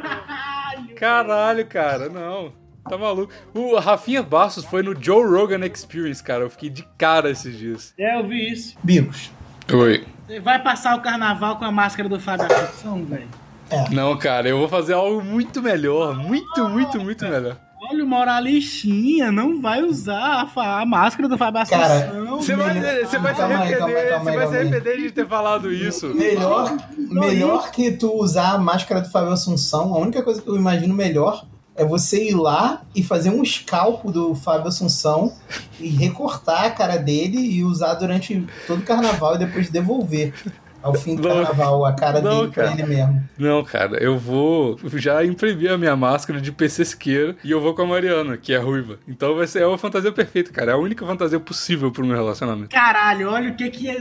Caralho, 0.96 1.66
cara, 1.66 2.10
não. 2.10 2.54
Tá 2.88 2.98
maluco. 2.98 3.32
O 3.54 3.78
Rafinha 3.78 4.24
Bastos 4.24 4.66
foi 4.66 4.82
no 4.82 5.00
Joe 5.00 5.24
Rogan 5.24 5.66
Experience, 5.66 6.24
cara. 6.24 6.44
Eu 6.44 6.50
fiquei 6.50 6.70
de 6.70 6.84
cara 6.98 7.30
esses 7.30 7.58
dias. 7.58 7.94
É, 7.98 8.18
eu 8.18 8.28
vi 8.28 8.52
isso. 8.52 8.76
Bicos. 8.84 9.32
Oi. 9.74 10.04
Você 10.28 10.40
vai 10.40 10.62
passar 10.62 10.96
o 10.96 11.02
carnaval 11.02 11.58
com 11.58 11.66
a 11.66 11.72
máscara 11.72 12.10
do 12.10 12.20
Fábio 12.20 12.46
Assunção, 12.46 13.06
velho? 13.06 13.28
É. 13.70 13.90
Não, 13.90 14.18
cara, 14.18 14.50
eu 14.50 14.58
vou 14.58 14.68
fazer 14.68 14.94
algo 14.94 15.24
muito 15.24 15.62
melhor. 15.62 16.16
Muito, 16.16 16.68
muito, 16.70 17.00
muito 17.00 17.24
melhor. 17.26 17.58
Olha, 17.82 18.04
o 18.04 18.08
Moralistinha 18.08 19.32
não 19.32 19.62
vai 19.62 19.82
usar 19.82 20.48
a, 20.56 20.82
a 20.82 20.86
máscara 20.86 21.30
do 21.30 21.38
Fábio 21.38 21.62
Assunção. 21.62 22.38
Você 22.38 22.56
vai, 22.56 23.06
você 23.06 23.20
vai 23.20 23.36
se 23.36 23.42
arrepender, 23.42 24.20
você 24.20 24.32
vai 24.32 24.48
se 24.48 24.58
arrepender 24.58 24.98
de 24.98 25.12
ter 25.12 25.28
falado 25.28 25.72
isso. 25.72 26.14
Melhor, 26.14 26.76
melhor 26.98 27.72
que 27.72 27.92
tu 27.92 28.12
usar 28.14 28.54
a 28.54 28.58
máscara 28.58 29.02
do 29.02 29.10
Fábio 29.10 29.32
Assunção, 29.32 29.94
a 29.94 30.00
única 30.00 30.24
coisa 30.24 30.42
que 30.42 30.48
eu 30.48 30.56
imagino 30.56 30.94
melhor 30.94 31.46
é 31.80 31.86
você 31.86 32.30
ir 32.30 32.36
lá 32.36 32.82
e 32.94 33.02
fazer 33.02 33.30
um 33.30 33.42
escalpo 33.42 34.12
do 34.12 34.36
Fábio 34.36 34.68
Assunção 34.68 35.32
e 35.80 35.88
recortar 35.88 36.66
a 36.66 36.72
cara 36.72 36.98
dele 36.98 37.38
e 37.40 37.64
usar 37.64 37.94
durante 37.94 38.46
todo 38.68 38.80
o 38.80 38.86
carnaval 38.86 39.36
e 39.36 39.40
depois 39.40 39.70
devolver 39.70 40.34
ao 40.82 40.94
fim 40.94 41.16
do 41.16 41.28
não, 41.28 41.44
carnaval 41.44 41.86
a 41.86 41.94
cara 41.94 42.22
não, 42.22 42.42
dele 42.42 42.52
cara. 42.54 42.72
pra 42.72 42.80
ele 42.80 42.88
mesmo. 42.88 43.24
Não, 43.38 43.64
cara, 43.64 44.02
eu 44.02 44.18
vou 44.18 44.78
já 44.96 45.24
imprimir 45.26 45.72
a 45.72 45.78
minha 45.78 45.96
máscara 45.96 46.40
de 46.40 46.52
PC 46.52 46.82
isqueiro 46.82 47.36
e 47.44 47.52
eu 47.52 47.62
vou 47.62 47.74
com 47.74 47.82
a 47.82 47.86
Mariana, 47.86 48.38
que 48.38 48.54
é 48.54 48.58
ruiva. 48.58 49.00
Então 49.08 49.36
vai 49.36 49.48
ser 49.48 49.66
uma 49.66 49.78
fantasia 49.78 50.12
perfeita, 50.12 50.52
cara. 50.52 50.72
É 50.72 50.74
a 50.74 50.78
única 50.78 51.06
fantasia 51.06 51.40
possível 51.40 51.92
pro 51.92 52.06
meu 52.06 52.16
relacionamento. 52.16 52.70
Caralho, 52.70 53.30
olha 53.30 53.52
o 53.52 53.56
que 53.56 53.70
que 53.70 53.90
é 53.90 53.98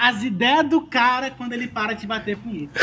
as 0.00 0.22
ideias 0.22 0.68
do 0.68 0.82
cara 0.82 1.30
quando 1.30 1.52
ele 1.52 1.68
para 1.68 1.94
de 1.94 2.06
bater 2.06 2.36
punheta. 2.36 2.80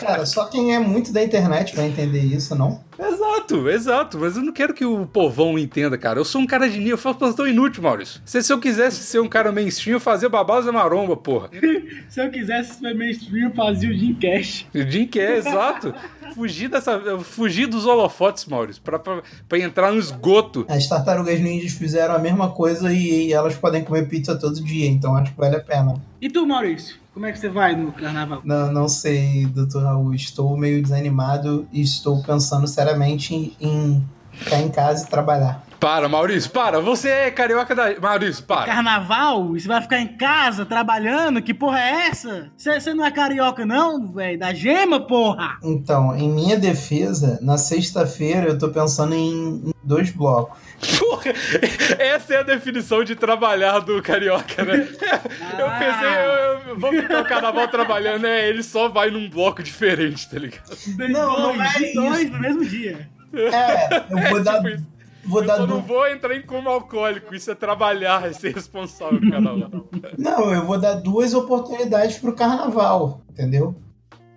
cara, 0.00 0.26
só 0.26 0.46
quem 0.46 0.74
é 0.74 0.78
muito 0.78 1.12
da 1.12 1.22
internet 1.22 1.74
vai 1.74 1.86
entender 1.86 2.20
isso, 2.20 2.54
não? 2.54 2.80
Exato, 2.98 3.68
exato. 3.68 4.18
Mas 4.18 4.36
eu 4.36 4.42
não 4.42 4.52
quero 4.52 4.74
que 4.74 4.84
o 4.84 5.06
povão 5.06 5.58
entenda, 5.58 5.96
cara. 5.98 6.18
Eu 6.18 6.24
sou 6.24 6.40
um 6.40 6.46
cara 6.46 6.68
de 6.68 6.78
ninho, 6.78 6.90
eu 6.90 6.98
faço 6.98 7.18
plantão 7.18 7.46
inútil, 7.46 7.82
Maurício. 7.82 8.20
Se, 8.24 8.42
se 8.42 8.52
eu 8.52 8.60
quisesse 8.60 9.02
ser 9.02 9.20
um 9.20 9.28
cara 9.28 9.50
mainstream, 9.50 9.96
eu 9.96 10.00
fazia 10.00 10.28
babados 10.28 10.66
da 10.66 10.72
maromba, 10.72 11.16
porra. 11.16 11.50
se 12.08 12.20
eu 12.20 12.30
quisesse 12.30 12.51
ser 12.60 12.94
mainstream, 12.94 13.48
eu 13.48 13.54
fazia 13.54 13.88
o 13.88 13.92
Jim 13.92 14.14
Cash. 14.14 14.66
O 14.74 14.78
Jim 14.82 15.06
Cash, 15.06 15.46
exato. 15.46 15.94
Fugir 16.34 16.68
dessa. 16.68 17.18
Fugir 17.20 17.66
dos 17.66 17.86
holofotes, 17.86 18.46
Maurício, 18.46 18.82
pra, 18.82 18.98
pra, 18.98 19.22
pra, 19.48 19.58
entrar 19.58 19.92
no 19.92 19.98
esgoto. 19.98 20.64
As 20.68 20.88
tartarugas 20.88 21.40
ninjas 21.40 21.72
fizeram 21.72 22.14
a 22.14 22.18
mesma 22.18 22.50
coisa 22.50 22.92
e, 22.92 23.28
e 23.28 23.32
elas 23.32 23.54
podem 23.54 23.84
comer 23.84 24.08
pizza 24.08 24.34
todo 24.34 24.62
dia, 24.62 24.88
então 24.88 25.14
acho 25.16 25.32
que 25.32 25.38
vale 25.38 25.56
a 25.56 25.60
pena. 25.60 25.94
E 26.20 26.28
tu, 26.28 26.46
Maurício? 26.46 26.96
Como 27.12 27.26
é 27.26 27.32
que 27.32 27.38
você 27.38 27.48
vai 27.48 27.76
no 27.76 27.92
carnaval? 27.92 28.40
Não, 28.42 28.72
não 28.72 28.88
sei, 28.88 29.46
doutor 29.46 29.82
Raul. 29.82 30.14
Estou 30.14 30.56
meio 30.56 30.82
desanimado 30.82 31.68
e 31.70 31.82
estou 31.82 32.22
pensando 32.22 32.66
seriamente 32.66 33.34
em, 33.34 33.54
em 33.60 34.02
ficar 34.42 34.60
em 34.60 34.70
casa 34.70 35.04
e 35.04 35.08
trabalhar. 35.08 35.62
Para, 35.82 36.08
Maurício, 36.08 36.48
para. 36.50 36.80
Você 36.80 37.08
é 37.08 37.30
carioca 37.32 37.74
da. 37.74 37.98
Maurício, 37.98 38.44
para. 38.44 38.66
Carnaval? 38.66 39.48
Você 39.48 39.66
vai 39.66 39.82
ficar 39.82 39.98
em 39.98 40.16
casa 40.16 40.64
trabalhando? 40.64 41.42
Que 41.42 41.52
porra 41.52 41.80
é 41.80 42.06
essa? 42.06 42.52
Você 42.56 42.94
não 42.94 43.04
é 43.04 43.10
carioca, 43.10 43.66
não, 43.66 44.12
velho? 44.12 44.38
Da 44.38 44.54
gema, 44.54 45.00
porra! 45.00 45.58
Então, 45.60 46.16
em 46.16 46.28
minha 46.28 46.56
defesa, 46.56 47.40
na 47.42 47.58
sexta-feira 47.58 48.50
eu 48.50 48.58
tô 48.58 48.68
pensando 48.68 49.12
em 49.16 49.72
dois 49.82 50.10
blocos. 50.10 50.56
Porra, 51.00 51.32
essa 51.98 52.34
é 52.34 52.36
a 52.38 52.42
definição 52.44 53.02
de 53.02 53.16
trabalhar 53.16 53.80
do 53.80 54.00
carioca, 54.00 54.64
né? 54.64 54.88
Ah. 55.02 55.20
Eu 55.58 55.68
pensei, 55.78 56.08
eu, 56.08 56.70
eu, 56.70 56.78
vou 56.78 56.90
ficar 56.92 57.22
o 57.22 57.24
carnaval 57.24 57.68
trabalhando, 57.68 58.22
né? 58.22 58.48
Ele 58.48 58.62
só 58.62 58.88
vai 58.88 59.10
num 59.10 59.28
bloco 59.28 59.62
diferente, 59.62 60.28
tá 60.28 60.38
ligado? 60.38 60.62
Não, 60.96 61.54
não 61.54 61.62
é 61.62 61.92
dois 61.92 62.30
no 62.30 62.40
mesmo 62.40 62.64
dia. 62.64 63.08
É, 63.34 63.96
eu 64.10 64.18
vou 64.30 64.38
é, 64.38 64.42
dar. 64.42 64.62
Tipo 64.62 64.92
vou 65.24 65.40
eu 65.40 65.46
dar 65.46 65.56
só 65.56 65.66
não 65.66 65.80
vou 65.80 66.06
entrar 66.08 66.34
em 66.36 66.42
como 66.42 66.68
alcoólico, 66.68 67.34
isso 67.34 67.50
é 67.50 67.54
trabalhar, 67.54 68.26
é 68.26 68.32
ser 68.34 68.54
responsável 68.54 69.20
pelo 69.20 69.32
carnaval. 69.32 69.88
Não, 70.18 70.52
eu 70.52 70.66
vou 70.66 70.78
dar 70.78 70.94
duas 70.94 71.32
oportunidades 71.34 72.18
pro 72.18 72.34
carnaval, 72.34 73.22
entendeu? 73.30 73.74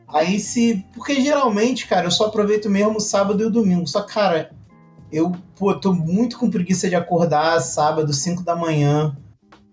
Aí 0.07 0.39
se. 0.39 0.85
Porque 0.93 1.19
geralmente, 1.21 1.87
cara, 1.87 2.07
eu 2.07 2.11
só 2.11 2.27
aproveito 2.27 2.69
mesmo 2.69 2.97
o 2.97 3.01
sábado 3.01 3.41
e 3.41 3.45
o 3.45 3.49
domingo. 3.49 3.87
Só, 3.87 4.03
cara, 4.03 4.51
eu, 5.11 5.31
pô, 5.55 5.73
tô 5.73 5.93
muito 5.93 6.37
com 6.37 6.49
preguiça 6.49 6.87
de 6.87 6.95
acordar 6.95 7.59
sábado, 7.59 8.13
5 8.13 8.43
da 8.43 8.55
manhã, 8.55 9.15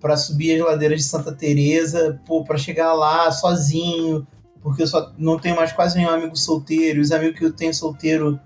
para 0.00 0.16
subir 0.16 0.60
as 0.60 0.66
ladeiras 0.66 1.00
de 1.00 1.04
Santa 1.06 1.32
Teresa, 1.32 2.20
pô, 2.26 2.44
para 2.44 2.58
chegar 2.58 2.92
lá 2.92 3.30
sozinho, 3.30 4.26
porque 4.60 4.82
eu 4.82 4.86
só 4.86 5.12
não 5.16 5.38
tenho 5.38 5.56
mais 5.56 5.72
quase 5.72 5.96
nenhum 5.96 6.10
amigo 6.10 6.36
solteiro, 6.36 7.00
os 7.00 7.12
amigos 7.12 7.38
que 7.38 7.44
eu 7.44 7.52
tenho 7.52 7.72
solteiro, 7.74 8.38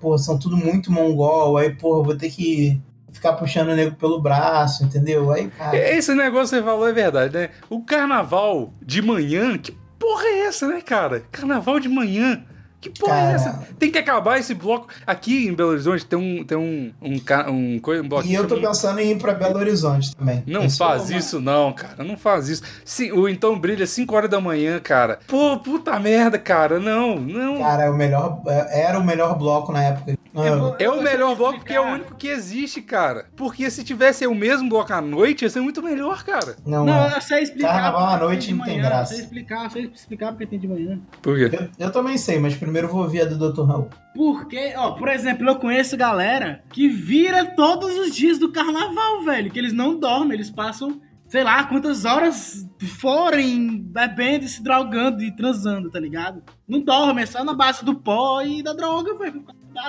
pô, 0.00 0.16
são 0.16 0.38
tudo 0.38 0.56
muito 0.56 0.90
mongol, 0.90 1.56
aí, 1.56 1.74
pô, 1.74 2.02
vou 2.02 2.16
ter 2.16 2.30
que 2.30 2.80
ficar 3.12 3.34
puxando 3.34 3.68
o 3.68 3.76
nego 3.76 3.96
pelo 3.96 4.20
braço, 4.20 4.84
entendeu? 4.84 5.30
Aí, 5.30 5.48
cara... 5.48 5.76
Esse 5.76 6.14
negócio 6.14 6.56
que 6.56 6.62
você 6.62 6.62
falou 6.62 6.88
é 6.88 6.92
verdade, 6.92 7.34
né? 7.34 7.50
O 7.68 7.82
carnaval 7.82 8.72
de 8.80 9.02
manhã, 9.02 9.58
que 9.58 9.76
porra 9.98 10.24
é 10.24 10.46
essa, 10.46 10.66
né, 10.66 10.80
cara? 10.80 11.22
Carnaval 11.30 11.78
de 11.78 11.88
manhã 11.88 12.42
Que 12.80 12.88
porra 12.90 13.12
Cara. 13.14 13.30
é 13.30 13.34
essa? 13.34 13.68
Tem 13.78 13.90
que 13.90 13.98
acabar 13.98 14.38
esse 14.38 14.54
bloco. 14.54 14.88
Aqui 15.06 15.46
em 15.48 15.52
Belo 15.54 15.70
Horizonte 15.70 16.06
tem 16.06 16.18
um. 16.18 16.44
Tem 16.44 16.56
um. 16.56 16.92
Um, 17.02 17.16
um, 17.50 17.80
um 18.02 18.08
bloco. 18.08 18.26
E 18.26 18.34
eu 18.34 18.46
tô 18.48 18.56
pensando 18.58 18.98
em 19.00 19.10
ir 19.12 19.18
pra 19.18 19.34
Belo 19.34 19.58
Horizonte 19.58 20.14
também. 20.16 20.42
Não 20.46 20.68
faz 20.70 21.10
é 21.10 21.14
uma- 21.14 21.18
isso, 21.18 21.40
não, 21.40 21.72
cara. 21.72 22.02
Não 22.02 22.16
faz 22.16 22.48
isso. 22.48 22.62
Sim, 22.84 23.12
o 23.12 23.28
Então 23.28 23.58
Brilha 23.58 23.86
5 23.86 24.14
horas 24.16 24.30
da 24.30 24.40
manhã, 24.40 24.78
cara. 24.80 25.18
Pô, 25.26 25.58
puta 25.58 25.98
merda, 26.00 26.38
cara. 26.38 26.78
Não, 26.80 27.16
não. 27.16 27.58
Cara, 27.60 27.84
é 27.84 27.90
o 27.90 27.94
melhor, 27.94 28.40
é- 28.46 28.82
era 28.82 28.98
o 28.98 29.04
melhor 29.04 29.36
bloco 29.36 29.72
na 29.72 29.82
época. 29.82 30.18
Não, 30.32 30.46
Eu 30.46 30.58
vou- 30.60 30.76
É 30.78 30.88
o 30.88 31.02
melhor 31.02 31.34
bloco 31.34 31.58
porque 31.58 31.72
é 31.74 31.80
o 31.80 31.84
único 31.84 32.14
que 32.14 32.28
existe, 32.28 32.80
cara. 32.80 33.26
Porque 33.36 33.68
se 33.68 33.82
tivesse 33.82 34.24
o 34.28 34.34
mesmo 34.34 34.68
bloco 34.68 34.92
à 34.92 35.00
noite, 35.00 35.42
ia 35.42 35.50
ser 35.50 35.60
muito 35.60 35.82
melhor, 35.82 36.22
cara. 36.24 36.54
não, 36.64 36.86
Não, 36.86 37.04
é. 37.10 37.16
eu 37.16 37.20
sei 37.20 37.42
explicar. 37.42 37.72
Carnaval 37.72 38.06
à 38.06 38.16
noite 38.16 38.54
não 38.54 38.64
tem 38.64 38.76
manhã, 38.76 38.88
graça. 38.88 39.14
Sei 39.14 39.24
explicar, 39.24 39.68
sei 39.72 39.90
explicar 39.92 40.28
porque 40.30 40.46
tem 40.46 40.58
de 40.58 40.68
manhã. 40.68 40.98
Por 41.20 41.36
quê? 41.36 41.50
Eu, 41.78 41.86
eu 41.86 41.92
também 41.92 42.16
sei, 42.16 42.38
mas 42.38 42.54
primeiro 42.54 42.69
eu 42.86 42.92
vou 42.92 43.02
ouvir 43.02 43.22
a 43.22 43.24
do 43.24 43.52
Dr. 43.52 43.62
Raul. 43.62 43.88
Porque, 44.14 44.74
ó, 44.76 44.92
por 44.92 45.08
exemplo, 45.08 45.48
eu 45.48 45.56
conheço 45.56 45.96
galera 45.96 46.62
que 46.72 46.88
vira 46.88 47.44
todos 47.44 47.96
os 47.98 48.14
dias 48.14 48.38
do 48.38 48.52
carnaval, 48.52 49.22
velho. 49.22 49.50
Que 49.50 49.58
eles 49.58 49.72
não 49.72 49.98
dormem, 49.98 50.34
eles 50.34 50.50
passam, 50.50 51.00
sei 51.28 51.44
lá, 51.44 51.64
quantas 51.64 52.04
horas 52.04 52.68
forem 52.98 53.78
bebendo 53.82 54.48
se 54.48 54.62
drogando 54.62 55.22
e 55.22 55.34
transando, 55.34 55.90
tá 55.90 56.00
ligado? 56.00 56.42
Não 56.70 56.80
dorme, 56.80 57.22
é 57.22 57.26
só 57.26 57.42
na 57.42 57.52
base 57.52 57.84
do 57.84 57.96
pó 57.96 58.40
e 58.42 58.62
da 58.62 58.72
droga, 58.72 59.12
velho. 59.18 59.44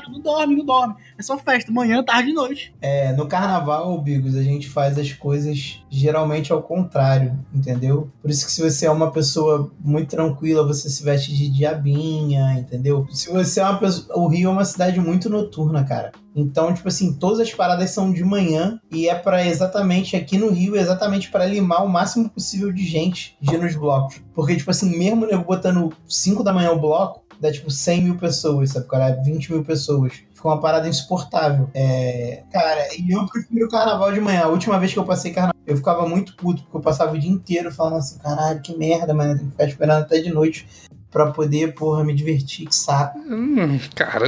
Não 0.10 0.20
dorme, 0.20 0.56
não 0.56 0.66
dorme. 0.66 0.96
É 1.18 1.22
só 1.22 1.38
festa, 1.38 1.72
manhã, 1.72 2.04
tarde 2.04 2.30
e 2.30 2.34
noite. 2.34 2.74
É, 2.82 3.14
no 3.14 3.28
carnaval, 3.28 4.00
Bigos, 4.02 4.36
a 4.36 4.44
gente 4.44 4.70
faz 4.70 4.98
as 4.98 5.12
coisas 5.12 5.84
geralmente 5.90 6.52
ao 6.52 6.62
contrário, 6.62 7.38
entendeu? 7.54 8.10
Por 8.22 8.32
isso 8.32 8.46
que 8.46 8.52
se 8.52 8.62
você 8.62 8.86
é 8.86 8.92
uma 8.92 9.12
pessoa 9.12 9.72
muito 9.80 10.10
tranquila, 10.10 10.66
você 10.66 10.90
se 10.90 11.04
veste 11.04 11.36
de 11.36 11.50
diabinha, 11.50 12.54
entendeu? 12.54 13.08
Se 13.12 13.32
você 13.32 13.60
é 13.60 13.64
uma 13.64 13.78
pessoa. 13.78 14.18
O 14.18 14.28
Rio 14.28 14.50
é 14.50 14.54
uma 14.54 14.66
cidade 14.66 15.00
muito 15.00 15.30
noturna, 15.30 15.84
cara. 15.84 16.12
Então, 16.36 16.74
tipo 16.74 16.88
assim, 16.88 17.14
todas 17.14 17.42
as 17.42 17.54
paradas 17.54 17.90
são 17.90 18.12
de 18.12 18.24
manhã 18.24 18.80
e 18.90 19.10
é 19.10 19.16
pra 19.16 19.46
exatamente 19.46 20.16
aqui 20.16 20.38
no 20.38 20.50
Rio, 20.50 20.78
exatamente 20.78 21.30
pra 21.30 21.46
limar 21.46 21.84
o 21.84 21.90
máximo 21.90 22.30
possível 22.30 22.72
de 22.72 22.86
gente 22.86 23.36
de 23.42 23.58
nos 23.58 23.76
blocos. 23.76 24.22
Porque, 24.34 24.56
tipo 24.56 24.72
assim, 24.72 24.98
mesmo 24.98 25.26
eu 25.26 25.44
botando 25.44 25.92
5 26.08 26.42
da 26.44 26.54
manhã 26.54 26.71
o 26.72 26.80
bloco, 26.80 27.22
dá 27.40 27.52
tipo 27.52 27.70
100 27.70 28.04
mil 28.04 28.18
pessoas, 28.18 28.72
sabe? 28.72 28.88
Cara, 28.88 29.12
20 29.24 29.52
mil 29.52 29.64
pessoas. 29.64 30.14
Fica 30.34 30.48
uma 30.48 30.60
parada 30.60 30.88
insuportável. 30.88 31.70
É, 31.74 32.44
cara, 32.52 32.88
e 32.98 33.12
eu 33.12 33.26
prefiro 33.28 33.70
carnaval 33.70 34.12
de 34.12 34.22
manhã. 34.22 34.44
A 34.44 34.48
última 34.48 34.80
vez 34.80 34.94
que 34.94 35.00
eu 35.00 35.06
passei 35.06 35.32
carnaval, 35.32 35.56
eu 35.66 35.78
ficava 35.78 36.08
muito 36.08 36.36
puto, 36.36 36.64
porque 36.64 36.78
eu 36.78 36.82
passava 36.82 37.14
o 37.14 37.20
dia 37.20 37.32
inteiro 37.32 37.72
falando 37.72 37.98
assim, 37.98 38.18
caralho, 38.20 38.62
que 38.62 38.78
merda, 38.78 39.14
mano, 39.14 39.38
tem 39.38 39.46
que 39.46 39.52
ficar 39.52 39.66
esperando 39.66 40.02
até 40.02 40.20
de 40.20 40.32
noite 40.32 40.68
pra 41.12 41.28
poder, 41.32 41.76
porra, 41.76 42.04
me 42.04 42.14
divertir, 42.16 42.66
que 42.68 42.76
saco. 42.76 43.20
Hum, 43.20 43.78
cara, 43.94 44.26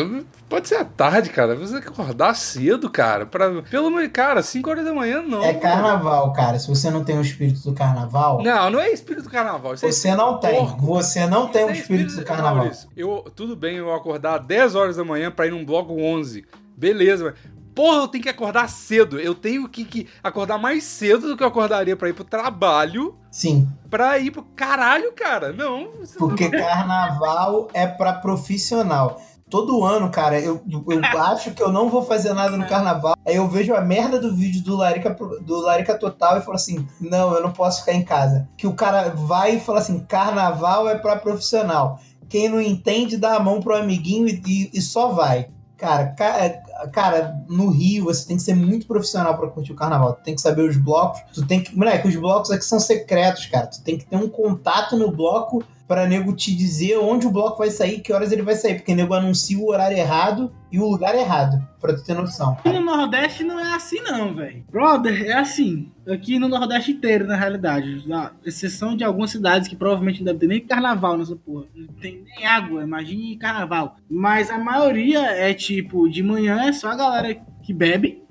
pode 0.50 0.68
ser 0.68 0.76
à 0.76 0.84
tarde, 0.86 1.30
cara. 1.30 1.56
Você 1.56 1.78
acordar 1.78 2.36
cedo, 2.36 2.90
cara. 2.90 3.26
Pra, 3.26 3.62
pelo 3.64 3.90
menos, 3.90 4.12
cara, 4.12 4.44
5 4.44 4.70
horas 4.70 4.86
da 4.86 4.94
manhã 4.94 5.22
não. 5.22 5.42
É 5.44 5.54
carnaval, 5.54 6.34
cara. 6.34 6.60
Se 6.60 6.68
você 6.68 6.92
não 6.92 7.04
tem 7.04 7.18
o 7.18 7.22
espírito 7.22 7.62
do 7.64 7.74
carnaval, 7.74 8.44
Não, 8.44 8.70
não 8.70 8.80
é 8.80 8.92
espírito 8.92 9.24
do 9.24 9.30
carnaval. 9.30 9.74
É 9.74 9.78
você 9.78 10.14
não 10.14 10.38
tem. 10.38 10.60
porco. 10.60 10.86
Você 10.86 11.26
não 11.26 11.48
tem 11.48 11.66
o 11.66 11.70
é 11.70 11.74
espírito 11.74 12.16
do 12.16 12.26
carnaval. 12.26 12.56
Maurício, 12.58 12.90
eu, 12.98 13.26
tudo 13.34 13.56
bem 13.56 13.78
eu 13.78 13.94
acordar 13.94 14.38
10 14.40 14.76
horas 14.76 14.98
da 14.98 15.06
manhã 15.06 15.32
pra 15.32 15.48
ir 15.48 15.52
num 15.52 15.64
bloco 15.66 15.94
11. 15.94 16.46
Beleza, 16.76 17.24
mas. 17.26 17.54
Porra, 17.76 17.98
eu 18.00 18.08
tenho 18.08 18.24
que 18.24 18.30
acordar 18.30 18.70
cedo. 18.70 19.20
Eu 19.20 19.34
tenho 19.36 19.68
que, 19.68 19.84
que 19.86 20.08
acordar 20.24 20.58
mais 20.58 20.84
cedo 20.84 21.28
do 21.28 21.38
que 21.38 21.44
eu 21.44 21.48
acordaria 21.48 21.96
pra 21.96 22.10
ir 22.10 22.14
pro 22.14 22.24
trabalho. 22.24 23.16
Sim, 23.32 23.68
Pra 23.90 24.18
ir 24.20 24.32
pro 24.32 24.44
caralho, 24.56 25.12
cara. 25.14 25.52
Não. 25.54 25.90
porque 26.18 26.50
carnaval 26.52 27.68
é 27.74 27.86
pra 27.88 28.14
profissional. 28.14 29.22
Todo 29.50 29.84
ano, 29.84 30.10
cara, 30.10 30.40
eu, 30.40 30.64
eu 30.68 31.22
acho 31.22 31.52
que 31.52 31.62
eu 31.62 31.72
não 31.72 31.88
vou 31.88 32.04
fazer 32.04 32.34
nada 32.34 32.58
no 32.58 32.66
carnaval. 32.68 33.14
Aí 33.24 33.36
eu 33.36 33.48
vejo 33.48 33.74
a 33.76 33.82
merda 33.82 34.20
do 34.20 34.34
vídeo 34.36 34.64
do 34.64 34.76
Larica, 34.76 35.12
do 35.42 35.58
Larica 35.62 35.96
Total 35.98 36.38
e 36.40 36.42
falo 36.42 36.56
assim: 36.56 36.88
não, 37.00 37.34
eu 37.36 37.44
não 37.44 37.52
posso 37.52 37.82
ficar 37.82 37.94
em 37.94 38.04
casa. 38.04 38.50
Que 38.58 38.66
o 38.66 38.74
cara 38.74 39.10
vai 39.10 39.58
e 39.58 39.60
fala 39.60 39.78
assim: 39.80 40.00
carnaval 40.06 40.90
é 40.90 40.96
pra 40.98 41.18
profissional. 41.18 42.00
Quem 42.28 42.50
não 42.50 42.60
entende, 42.60 43.16
dá 43.16 43.36
a 43.36 43.40
mão 43.40 43.60
pro 43.62 43.78
amiguinho 43.78 44.28
e, 44.28 44.42
e- 44.48 44.72
e 44.74 44.82
só 44.82 45.10
vai. 45.10 45.50
Cara, 45.84 46.06
ca- 46.14 46.88
cara, 46.94 47.44
no 47.50 47.70
Rio 47.70 48.06
você 48.06 48.26
tem 48.26 48.38
que 48.38 48.42
ser 48.44 48.56
muito 48.56 48.88
profissional 48.88 49.38
pra 49.38 49.50
curtir 49.50 49.74
o 49.74 49.76
carnaval. 49.76 50.14
Tu 50.14 50.24
tem 50.24 50.34
que 50.36 50.40
saber 50.40 50.62
os 50.62 50.78
blocos. 50.78 51.20
Tu 51.34 51.46
tem 51.46 51.62
que. 51.62 51.76
Moleque, 51.78 52.08
os 52.08 52.16
blocos 52.16 52.52
aqui 52.52 52.64
são 52.64 52.80
secretos, 52.80 53.48
cara. 53.48 53.68
Tu 53.68 53.82
tem 53.82 53.98
que 53.98 54.06
ter 54.06 54.16
um 54.16 54.30
contato 54.30 54.96
no 54.96 55.12
bloco 55.12 55.62
pra 55.88 56.08
nego 56.08 56.36
te 56.36 56.56
dizer 56.56 56.98
onde 56.98 57.28
o 57.28 57.32
bloco 57.32 57.60
vai 57.60 57.70
sair, 57.70 58.00
que 58.00 58.14
horas 58.14 58.32
ele 58.32 58.42
vai 58.42 58.56
sair. 58.56 58.76
Porque 58.76 58.96
nego 58.96 59.14
anuncia 59.14 59.58
o 59.58 59.70
horário 59.70 59.98
errado 59.98 60.52
e 60.72 60.80
o 60.80 60.86
lugar 60.86 61.16
errado. 61.16 61.62
Pra 61.80 61.94
tu 61.94 62.04
ter 62.04 62.14
noção. 62.14 62.54
Aqui 62.54 62.72
no 62.72 62.82
Nordeste 62.82 63.44
não 63.44 63.60
é 63.60 63.76
assim, 63.76 64.00
não, 64.02 64.34
velho. 64.34 64.64
Brother, 64.72 65.24
é 65.26 65.34
assim. 65.34 65.92
Aqui 66.08 66.40
no 66.40 66.48
Nordeste 66.48 66.92
inteiro, 66.92 67.28
na 67.28 67.36
realidade. 67.36 68.04
A 68.12 68.32
exceção 68.46 68.96
de 68.96 69.04
algumas 69.04 69.32
cidades 69.32 69.68
que 69.68 69.76
provavelmente 69.76 70.20
não 70.20 70.28
deve 70.28 70.40
ter 70.40 70.48
nem 70.48 70.66
carnaval 70.66 71.18
nessa 71.18 71.36
porra. 71.36 71.66
Não 71.76 71.88
tem 71.96 72.24
nem 72.24 72.46
água, 72.46 72.84
imagine 72.84 73.38
carnaval. 73.38 73.98
Mas 74.10 74.50
a 74.50 74.58
maioria 74.58 75.20
é 75.20 75.54
tipo, 75.54 76.10
de 76.10 76.24
manhã 76.24 76.62
é 76.64 76.72
só 76.72 76.90
a 76.90 76.96
galera 76.96 77.36
que 77.62 77.74
bebe. 77.74 78.24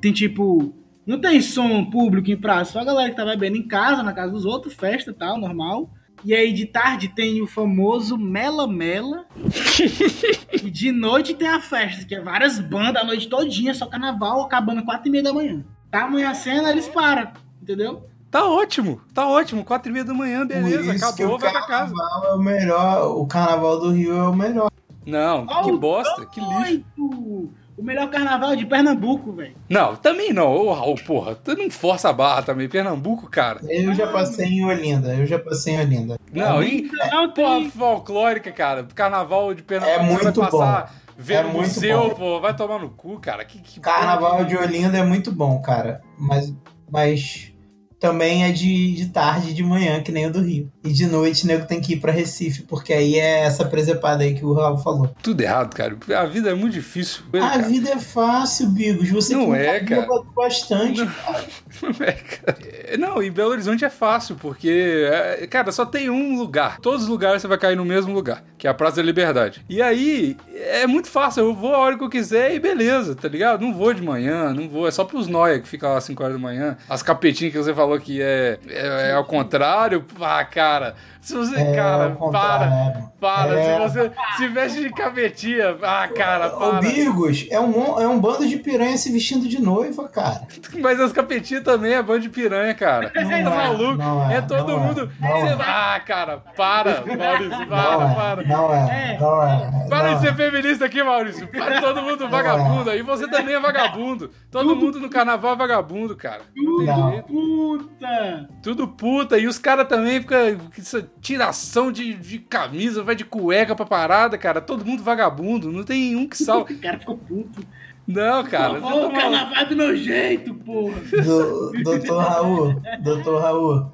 Tem 0.00 0.12
tipo. 0.12 0.74
Não 1.06 1.18
tem 1.18 1.40
som 1.40 1.86
público 1.86 2.30
em 2.30 2.36
praça, 2.36 2.72
só 2.72 2.80
a 2.80 2.84
galera 2.84 3.08
que 3.08 3.16
tá 3.16 3.24
bebendo 3.24 3.56
em 3.56 3.66
casa, 3.66 4.02
na 4.02 4.12
casa 4.12 4.30
dos 4.30 4.44
outros, 4.44 4.74
festa 4.74 5.10
e 5.10 5.14
tal, 5.14 5.38
normal. 5.38 5.90
E 6.24 6.34
aí 6.34 6.52
de 6.52 6.66
tarde 6.66 7.08
tem 7.08 7.40
o 7.40 7.46
famoso 7.46 8.18
Mela 8.18 8.66
Mela. 8.66 9.24
e 10.52 10.70
de 10.70 10.92
noite 10.92 11.34
tem 11.34 11.48
a 11.48 11.60
festa, 11.60 12.04
que 12.04 12.14
é 12.14 12.20
várias 12.20 12.58
bandas 12.58 13.02
a 13.02 13.06
noite 13.06 13.28
todinha, 13.28 13.72
só 13.74 13.86
carnaval, 13.86 14.42
acabando 14.42 14.84
quatro 14.84 15.08
e 15.08 15.10
meia 15.10 15.24
da 15.24 15.32
manhã. 15.32 15.64
Tá 15.90 16.04
amanhecendo, 16.04 16.68
eles 16.68 16.88
param, 16.88 17.30
entendeu? 17.62 18.06
Tá 18.30 18.44
ótimo, 18.44 19.00
tá 19.14 19.26
ótimo. 19.26 19.64
Quatro 19.64 19.90
e 19.90 19.92
meia 19.92 20.04
da 20.04 20.12
manhã, 20.12 20.46
beleza, 20.46 20.84
Por 20.84 20.94
isso 20.94 20.98
que 20.98 21.22
acabou, 21.22 21.36
o 21.36 21.38
vai 21.38 21.50
pra 21.50 21.66
casa. 21.66 21.94
carnaval 21.94 22.24
é 22.24 22.34
o 22.34 22.38
melhor. 22.38 23.16
O 23.16 23.26
carnaval 23.26 23.80
do 23.80 23.90
Rio 23.90 24.16
é 24.16 24.28
o 24.28 24.34
melhor. 24.34 24.70
Não, 25.06 25.46
Ó, 25.48 25.62
que 25.62 25.72
bosta, 25.72 26.26
que 26.26 26.40
lixo. 26.40 26.84
Oito! 26.98 27.50
O 27.78 27.82
melhor 27.84 28.10
carnaval 28.10 28.52
é 28.52 28.56
de 28.56 28.66
Pernambuco, 28.66 29.32
velho. 29.32 29.54
Não, 29.68 29.94
também 29.94 30.32
não. 30.32 30.52
Ô, 30.52 30.72
Raul, 30.72 30.96
porra, 31.06 31.36
tu 31.36 31.54
não 31.54 31.70
força 31.70 32.08
a 32.08 32.12
barra 32.12 32.42
também. 32.42 32.68
Pernambuco, 32.68 33.30
cara. 33.30 33.60
Eu 33.68 33.94
já 33.94 34.08
passei 34.08 34.46
em 34.46 34.64
Olinda. 34.64 35.14
Eu 35.14 35.24
já 35.26 35.38
passei 35.38 35.74
em 35.74 35.80
Olinda. 35.80 36.18
Não, 36.32 36.60
É 36.60 36.66
e 36.66 36.90
Não 37.10 37.30
porra 37.30 37.58
tem. 37.60 37.70
folclórica, 37.70 38.50
cara. 38.50 38.82
Carnaval 38.94 39.54
de 39.54 39.62
Pernambuco. 39.62 40.00
É 40.00 40.06
você 40.06 40.22
muito 40.24 40.40
vai 40.40 40.50
passar 40.50 40.94
vendo 41.16 41.38
É 41.48 41.52
muito 41.52 41.56
museu, 41.68 42.08
bom. 42.08 42.14
pô. 42.14 42.40
Vai 42.40 42.56
tomar 42.56 42.80
no 42.80 42.90
cu, 42.90 43.18
cara. 43.20 43.44
Que, 43.44 43.60
que 43.60 43.78
Carnaval 43.78 44.44
de 44.44 44.56
Olinda 44.56 44.98
é 44.98 45.04
muito 45.04 45.30
bom, 45.30 45.62
cara. 45.62 46.00
Mas, 46.18 46.52
mas 46.90 47.52
também 47.98 48.44
é 48.44 48.52
de, 48.52 48.94
de 48.94 49.06
tarde 49.06 49.50
e 49.50 49.54
de 49.54 49.62
manhã, 49.62 50.00
que 50.02 50.12
nem 50.12 50.26
o 50.26 50.32
do 50.32 50.40
Rio. 50.40 50.70
E 50.84 50.92
de 50.92 51.06
noite, 51.06 51.46
nego 51.46 51.66
tem 51.66 51.80
que 51.80 51.94
ir 51.94 52.00
pra 52.00 52.12
Recife, 52.12 52.62
porque 52.62 52.92
aí 52.92 53.16
é 53.16 53.40
essa 53.40 53.64
presepada 53.64 54.22
aí 54.22 54.34
que 54.34 54.44
o 54.44 54.52
Raul 54.52 54.78
falou. 54.78 55.14
Tudo 55.22 55.40
errado, 55.40 55.74
cara. 55.74 55.96
A 56.16 56.24
vida 56.24 56.50
é 56.50 56.54
muito 56.54 56.74
difícil. 56.74 57.22
A 57.34 57.38
cara. 57.38 57.62
vida 57.62 57.90
é 57.90 57.98
fácil, 57.98 58.68
Bigos. 58.68 59.10
Você 59.10 59.34
Não 59.34 59.52
que 59.52 59.58
é, 59.58 59.80
cara. 59.80 60.06
bastante. 60.34 61.00
Não 61.82 62.06
é, 62.06 62.12
cara. 62.12 62.58
Não, 62.98 63.22
em 63.22 63.30
Belo 63.30 63.50
Horizonte 63.50 63.84
é 63.84 63.90
fácil, 63.90 64.36
porque, 64.36 65.08
é, 65.10 65.46
cara, 65.46 65.72
só 65.72 65.84
tem 65.84 66.08
um 66.08 66.38
lugar. 66.38 66.78
Todos 66.80 67.04
os 67.04 67.08
lugares 67.08 67.42
você 67.42 67.48
vai 67.48 67.58
cair 67.58 67.76
no 67.76 67.84
mesmo 67.84 68.12
lugar, 68.12 68.44
que 68.56 68.66
é 68.66 68.70
a 68.70 68.74
Praça 68.74 68.96
da 68.96 69.02
Liberdade. 69.02 69.64
E 69.68 69.82
aí, 69.82 70.36
é 70.54 70.86
muito 70.86 71.08
fácil. 71.08 71.44
Eu 71.44 71.54
vou 71.54 71.74
a 71.74 71.78
hora 71.78 71.98
que 71.98 72.04
eu 72.04 72.08
quiser 72.08 72.54
e 72.54 72.60
beleza, 72.60 73.14
tá 73.14 73.28
ligado? 73.28 73.60
Não 73.60 73.74
vou 73.74 73.92
de 73.92 74.02
manhã, 74.02 74.52
não 74.54 74.68
vou. 74.68 74.86
É 74.86 74.90
só 74.90 75.04
pros 75.04 75.26
noia 75.26 75.58
que 75.60 75.68
ficam 75.68 75.90
lá 75.90 75.98
às 75.98 76.04
5 76.04 76.22
horas 76.22 76.36
da 76.36 76.42
manhã. 76.42 76.76
As 76.88 77.02
capetinhas 77.02 77.52
que 77.52 77.58
você 77.58 77.72
falou 77.88 77.98
que 78.00 78.20
é, 78.20 78.58
é, 78.68 79.10
é 79.10 79.12
ao 79.14 79.24
contrário. 79.24 80.04
Ah, 80.20 80.44
cara. 80.44 80.94
Se 81.20 81.34
você, 81.34 81.56
É, 81.60 81.74
cara, 81.74 82.10
para. 82.30 82.66
né? 82.70 83.08
Para, 83.20 83.58
É. 83.60 83.74
se 83.74 83.78
você 83.98 84.12
se 84.36 84.48
veste 84.48 84.80
de 84.80 84.90
capetinha. 84.90 85.76
Ah, 85.82 86.08
cara, 86.08 86.48
para. 86.50 86.78
Bigos, 86.80 87.46
é 87.50 87.58
um, 87.60 88.00
é 88.00 88.06
um 88.08 88.18
bando 88.18 88.46
de 88.48 88.56
piranha 88.56 88.96
se 88.96 89.10
vestindo 89.12 89.46
de 89.48 89.60
noiva, 89.60 90.08
cara. 90.08 90.42
Mas 90.80 90.98
as 91.00 91.12
capetinhas 91.12 91.64
também 91.64 91.92
é 91.94 92.02
bando 92.02 92.20
de 92.20 92.28
piranha, 92.30 92.72
cara. 92.74 93.10
Não 93.14 93.28
Tá 93.28 93.36
é, 93.36 93.42
maluco? 93.42 93.94
não 93.98 94.30
é, 94.30 94.36
É 94.36 94.40
todo 94.40 94.68
não 94.68 94.78
é, 94.78 94.86
mundo. 94.86 95.12
não 95.20 95.30
Você- 95.40 95.46
é. 95.48 95.56
Ah, 95.60 96.00
cara, 96.06 96.38
para, 96.56 97.02
Maurício, 97.04 97.66
para, 97.66 97.98
não, 97.98 98.14
para. 98.14 98.42
é, 98.42 98.46
não 98.46 98.74
é, 98.74 98.78
É. 99.14 99.18
não 99.20 99.42
é. 99.42 99.88
Para 99.88 100.10
não 100.12 100.18
de 100.18 100.26
é. 100.26 100.30
ser 100.30 100.36
feminista 100.36 100.84
aqui, 100.86 101.02
Maurício. 101.02 101.46
Para 101.48 101.80
todo 101.82 102.00
mundo 102.02 102.28
vagabundo. 102.28 102.94
E 102.94 103.02
você 103.02 103.28
também 103.28 103.54
é 103.54 103.60
vagabundo. 103.60 104.30
Todo 104.50 104.74
mundo 104.76 104.98
no 105.00 105.10
carnaval 105.10 105.52
é 105.52 105.56
vagabundo, 105.56 106.16
cara. 106.16 106.42
Não 106.56 106.78
tem 106.78 106.86
Não. 106.86 107.10
jeito. 107.10 107.77
Puta! 107.78 108.48
Tudo 108.62 108.88
puta. 108.88 109.38
E 109.38 109.46
os 109.46 109.58
caras 109.58 109.88
também 109.88 110.20
ficam 110.20 110.56
com 110.58 110.80
essa 110.80 111.08
tiração 111.20 111.92
de, 111.92 112.14
de 112.14 112.38
camisa, 112.38 113.02
vai 113.02 113.14
de 113.14 113.24
cueca 113.24 113.74
pra 113.74 113.86
parada, 113.86 114.36
cara. 114.36 114.60
Todo 114.60 114.84
mundo 114.84 115.02
vagabundo. 115.02 115.70
Não 115.70 115.84
tem 115.84 116.16
um 116.16 116.28
que 116.28 116.36
salva. 116.36 116.68
O 116.78 116.80
cara 116.80 116.98
ficou 116.98 117.16
puto. 117.16 117.62
Não, 118.06 118.42
cara. 118.44 118.80
Tá 118.80 118.94
o 118.94 119.12
carnaval 119.12 119.62
é 119.62 119.64
do 119.66 119.76
meu 119.76 119.96
jeito, 119.96 120.54
porra. 120.54 120.98
Do, 121.00 121.72
doutor 121.82 122.22
Raul, 122.22 122.82
doutor 123.00 123.42
Raul, 123.42 123.92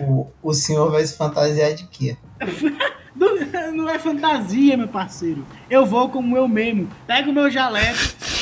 o, 0.00 0.26
o 0.42 0.52
senhor 0.52 0.90
vai 0.90 1.04
se 1.04 1.16
fantasiar 1.16 1.74
de 1.74 1.86
quê? 1.86 2.16
Não 3.74 3.88
é 3.88 3.98
fantasia, 3.98 4.76
meu 4.76 4.88
parceiro. 4.88 5.46
Eu 5.70 5.86
vou 5.86 6.08
como 6.08 6.36
eu 6.36 6.46
mesmo. 6.46 6.88
Pego 7.06 7.30
o 7.30 7.32
meu 7.32 7.50
jaleco 7.50 7.98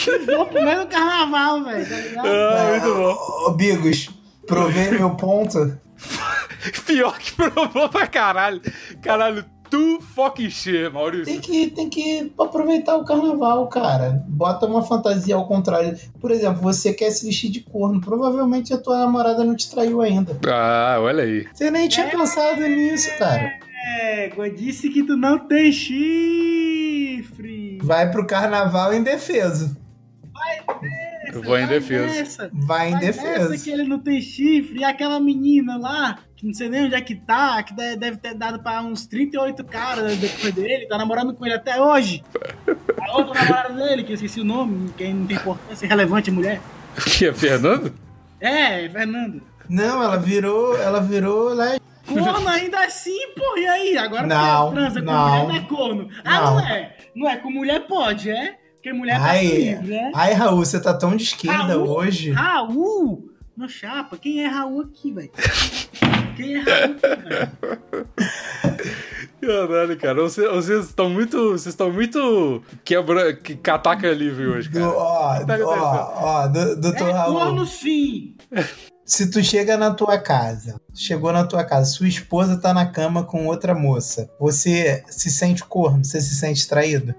e 0.07 0.19
vou 0.27 0.47
pro 0.47 0.65
meio 0.65 0.81
do 0.81 0.87
carnaval, 0.87 1.63
velho. 1.65 1.89
Tá 1.89 1.97
ligado? 1.97 2.27
Ah, 2.27 2.67
muito 2.71 2.95
bom. 2.95 3.17
Ô, 3.47 3.51
Bigos, 3.53 4.11
provei 4.47 4.91
meu 4.91 5.11
ponto. 5.17 5.79
Pior 6.87 7.19
que 7.19 7.33
provou 7.33 7.89
pra 7.89 8.07
caralho. 8.07 8.61
Caralho, 9.03 9.45
tu 9.71 10.01
fucking 10.01 10.51
shit, 10.51 10.73
Tem 10.85 10.91
Maurício. 10.91 11.41
que, 11.41 11.71
tem 11.71 11.89
que 11.91 12.33
aproveitar 12.39 12.97
o 12.97 13.05
carnaval, 13.05 13.67
cara. 13.69 14.23
Bota 14.27 14.67
uma 14.67 14.83
fantasia 14.83 15.35
ao 15.35 15.47
contrário. 15.47 15.97
Por 16.21 16.31
exemplo, 16.31 16.63
você 16.63 16.93
quer 16.93 17.11
se 17.11 17.27
vestir 17.27 17.51
de 17.51 17.61
corno. 17.61 18.01
Provavelmente 18.01 18.73
a 18.73 18.79
tua 18.79 18.99
namorada 18.99 19.45
não 19.45 19.55
te 19.55 19.71
traiu 19.71 20.01
ainda. 20.01 20.39
Ah, 20.49 20.97
olha 21.01 21.25
aí. 21.25 21.47
Você 21.53 21.71
nem 21.71 21.89
tinha 21.89 22.09
pensado 22.09 22.61
nisso, 22.63 23.11
cara. 23.19 23.53
É, 23.87 24.33
eu 24.35 24.55
disse 24.55 24.89
que 24.89 25.03
tu 25.03 25.17
não 25.17 25.39
tem 25.39 25.71
chifre. 25.71 27.79
Vai 27.83 28.11
pro 28.11 28.27
carnaval 28.27 28.95
indefeso. 28.95 29.77
Vai 30.33 30.81
defesa. 30.81 31.04
Nessa. 31.41 32.51
Vai 32.53 32.89
em 32.89 32.93
Vai 32.93 33.01
nessa 33.01 33.23
defesa. 33.23 33.59
que 33.65 33.71
ele 33.71 33.85
não 33.85 33.99
tem 33.99 34.21
chifre. 34.21 34.81
E 34.81 34.85
aquela 34.85 35.19
menina 35.21 35.77
lá, 35.77 36.19
que 36.37 36.47
não 36.47 36.55
sei 36.55 36.69
nem 36.69 36.85
onde 36.87 36.95
é 36.95 37.01
que 37.01 37.15
tá, 37.15 37.63
que 37.63 37.75
de- 37.75 37.97
deve 37.97 38.17
ter 38.19 38.35
dado 38.35 38.63
pra 38.63 38.81
uns 38.83 39.07
38 39.07 39.65
caras 39.65 40.17
depois 40.17 40.53
dele, 40.55 40.87
tá 40.87 40.97
namorando 40.99 41.35
com 41.35 41.45
ele 41.45 41.55
até 41.55 41.81
hoje. 41.81 42.23
A 43.01 43.17
outra 43.17 43.35
namorada 43.43 43.75
dele, 43.75 44.03
que 44.05 44.13
eu 44.13 44.15
esqueci 44.15 44.41
o 44.41 44.45
nome, 44.45 44.91
que 44.97 45.07
não 45.13 45.27
tem 45.27 45.37
importância 45.37 45.87
relevante, 45.89 46.31
mulher. 46.31 46.61
Que 47.19 47.27
é 47.27 47.33
Fernando? 47.33 47.93
É, 48.41 48.89
Fernando. 48.89 49.43
Não, 49.69 50.03
ela 50.03 50.17
virou, 50.17 50.77
ela 50.77 51.01
virou 51.01 51.55
lá. 51.55 51.77
Corno 52.07 52.47
ainda 52.49 52.81
assim, 52.85 53.19
porra, 53.35 53.59
e 53.59 53.67
aí? 53.67 53.97
Agora 53.97 54.27
Não, 54.27 54.73
transa 54.73 55.01
com 55.01 55.07
não. 55.07 55.29
mulher 55.31 55.49
não 55.49 55.57
é 55.57 55.61
corno. 55.61 56.09
Ah, 56.23 56.41
não. 56.43 56.55
Não. 56.57 56.61
é? 56.69 56.97
Não 57.17 57.31
é, 57.31 57.37
com 57.37 57.51
mulher 57.51 57.87
pode, 57.87 58.31
é? 58.31 58.59
Porque 58.85 58.93
mulher 58.99 59.19
tá 59.19 59.25
Ai, 59.31 59.47
livre, 59.47 59.87
né? 59.89 60.11
ai, 60.15 60.35
Raul, 60.35 60.59
você 60.59 60.79
tá 60.79 60.93
tão 60.93 61.17
de 61.17 61.23
esquerda 61.23 61.69
Raul? 61.69 61.89
hoje. 61.89 62.33
Raul! 62.33 63.31
No 63.57 63.67
chapa, 63.67 64.19
quem 64.19 64.45
é 64.45 64.47
Raul 64.47 64.83
aqui, 64.83 65.11
velho? 65.11 65.31
Quem 66.37 66.57
é 66.57 66.61
Raul 66.61 66.85
aqui, 66.93 67.07
velho? 67.31 68.07
Caralho, 69.41 69.97
cara. 69.99 70.21
Vocês, 70.21 70.51
vocês 70.51 70.85
estão 70.87 71.09
muito. 71.09 71.53
Vocês 71.53 71.69
estão 71.73 71.91
muito. 71.91 72.63
Quebra. 72.85 73.33
Que 73.35 73.57
cataca 73.57 74.11
livre 74.13 74.47
hoje, 74.49 74.69
Do, 74.69 74.81
cara. 74.81 74.93
ó, 74.93 75.45
tá 75.47 75.59
ó, 75.63 76.25
ó, 76.45 76.47
do- 76.49 76.77
doutor 76.77 77.09
É 77.09 77.13
Raul. 77.13 77.39
corno 77.39 77.65
sim! 77.67 78.35
Se 79.07 79.31
tu 79.31 79.43
chega 79.43 79.77
na 79.79 79.93
tua 79.95 80.19
casa, 80.19 80.79
chegou 80.95 81.33
na 81.33 81.45
tua 81.45 81.65
casa, 81.65 81.91
sua 81.91 82.09
esposa 82.09 82.59
tá 82.61 82.75
na 82.75 82.85
cama 82.87 83.23
com 83.25 83.47
outra 83.47 83.75
moça, 83.75 84.31
você 84.41 85.03
se 85.09 85.31
sente 85.31 85.63
corno? 85.65 86.03
Você 86.05 86.21
se 86.23 86.35
sente 86.35 86.67
traído? 86.67 87.15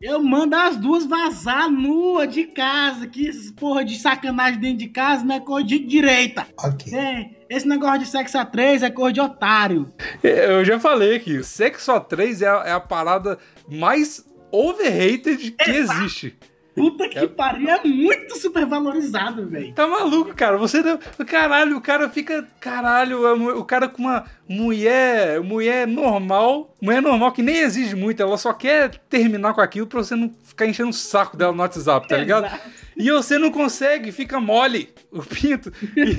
Eu 0.00 0.22
mando 0.22 0.54
as 0.54 0.76
duas 0.76 1.04
vazar 1.04 1.68
nua 1.68 2.24
de 2.24 2.44
casa, 2.44 3.08
que 3.08 3.28
essas 3.28 3.50
porra 3.50 3.84
de 3.84 3.98
sacanagem 3.98 4.60
dentro 4.60 4.78
de 4.78 4.88
casa 4.88 5.24
não 5.24 5.34
é 5.34 5.40
cor 5.40 5.62
de 5.64 5.76
direita. 5.80 6.46
Ok. 6.56 6.94
É, 6.94 7.30
esse 7.50 7.66
negócio 7.66 7.98
de 8.00 8.06
sexo 8.06 8.38
a 8.38 8.44
três 8.44 8.84
é 8.84 8.90
cor 8.90 9.10
de 9.10 9.20
otário. 9.20 9.92
É, 10.22 10.52
Eu 10.52 10.64
já 10.64 10.78
falei 10.78 11.16
aqui. 11.16 11.42
Sexo 11.42 11.90
a 11.90 11.98
3 11.98 12.42
é 12.42 12.48
a, 12.48 12.62
é 12.66 12.72
a 12.72 12.80
parada 12.80 13.38
mais 13.68 14.24
overrated 14.52 15.50
que 15.52 15.70
existe. 15.70 16.36
Puta 16.78 17.08
que 17.08 17.18
É. 17.18 17.26
pariu, 17.26 17.68
é 17.68 17.80
muito 17.84 18.36
supervalorizado, 18.38 19.46
velho. 19.48 19.72
Tá 19.74 19.86
maluco, 19.86 20.34
cara? 20.34 20.56
Você. 20.56 20.82
Caralho, 21.26 21.76
o 21.76 21.80
cara 21.80 22.08
fica. 22.08 22.46
Caralho, 22.60 23.58
o 23.58 23.64
cara 23.64 23.88
com 23.88 24.02
uma 24.02 24.24
mulher. 24.48 25.40
Mulher 25.40 25.86
normal. 25.86 26.74
Mulher 26.80 27.02
normal 27.02 27.32
que 27.32 27.42
nem 27.42 27.58
exige 27.58 27.94
muito, 27.96 28.22
ela 28.22 28.36
só 28.38 28.52
quer 28.52 28.96
terminar 29.08 29.54
com 29.54 29.60
aquilo 29.60 29.86
pra 29.86 30.02
você 30.02 30.14
não 30.14 30.32
ficar 30.44 30.66
enchendo 30.66 30.90
o 30.90 30.92
saco 30.94 31.36
dela 31.36 31.52
no 31.52 31.60
WhatsApp, 31.60 32.08
tá 32.08 32.16
ligado? 32.16 32.46
Exato. 32.46 32.87
E 32.98 33.10
você 33.12 33.38
não 33.38 33.52
consegue, 33.52 34.10
fica 34.10 34.40
mole 34.40 34.92
o 35.12 35.22
pinto. 35.22 35.72
E 35.96 36.16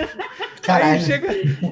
Caralho. 0.62 0.93
aí 0.93 1.01
chega 1.01 1.27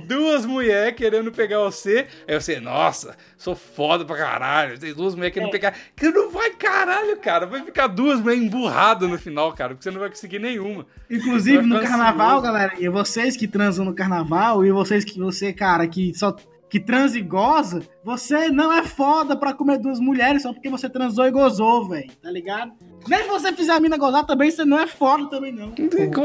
duas 0.05 0.45
mulheres 0.45 0.95
querendo 0.95 1.31
pegar 1.31 1.59
você. 1.59 2.07
Aí 2.27 2.39
você, 2.39 2.59
nossa, 2.59 3.15
sou 3.37 3.55
foda 3.55 4.03
pra 4.03 4.17
caralho. 4.17 4.77
Tem 4.77 4.93
duas 4.93 5.15
mulheres 5.15 5.33
querendo 5.33 5.51
pegar. 5.51 5.73
Que 5.95 6.09
não 6.09 6.29
vai 6.29 6.49
caralho, 6.51 7.17
cara. 7.17 7.45
Vai 7.45 7.63
ficar 7.63 7.87
duas 7.87 8.19
mulheres 8.19 8.43
emburradas 8.43 9.09
no 9.09 9.17
final, 9.17 9.53
cara. 9.53 9.69
Porque 9.73 9.83
você 9.83 9.91
não 9.91 9.99
vai 9.99 10.09
conseguir 10.09 10.39
nenhuma. 10.39 10.85
Inclusive 11.09 11.63
no 11.63 11.79
carnaval, 11.79 12.39
ansioso. 12.39 12.43
galera, 12.43 12.73
e 12.77 12.89
vocês 12.89 13.37
que 13.37 13.47
transam 13.47 13.85
no 13.85 13.93
carnaval, 13.95 14.65
e 14.65 14.71
vocês 14.71 15.05
que 15.05 15.17
você, 15.17 15.53
cara, 15.53 15.87
que 15.87 16.13
só 16.13 16.35
que 16.69 16.79
transa 16.81 17.17
e 17.17 17.21
goza, 17.21 17.81
você 18.03 18.49
não 18.49 18.73
é 18.73 18.83
foda 18.83 19.37
pra 19.37 19.53
comer 19.53 19.77
duas 19.77 20.01
mulheres 20.01 20.41
só 20.41 20.51
porque 20.51 20.69
você 20.69 20.89
transou 20.89 21.25
e 21.25 21.31
gozou, 21.31 21.87
velho. 21.87 22.11
Tá 22.21 22.29
ligado? 22.29 22.73
Nem 23.07 23.23
se 23.23 23.27
você 23.29 23.53
fizer 23.53 23.71
a 23.73 23.79
mina 23.79 23.97
gozar 23.97 24.25
também, 24.25 24.49
você 24.51 24.65
não 24.65 24.79
é 24.79 24.87
foda 24.87 25.29
também, 25.29 25.51
não. 25.53 25.73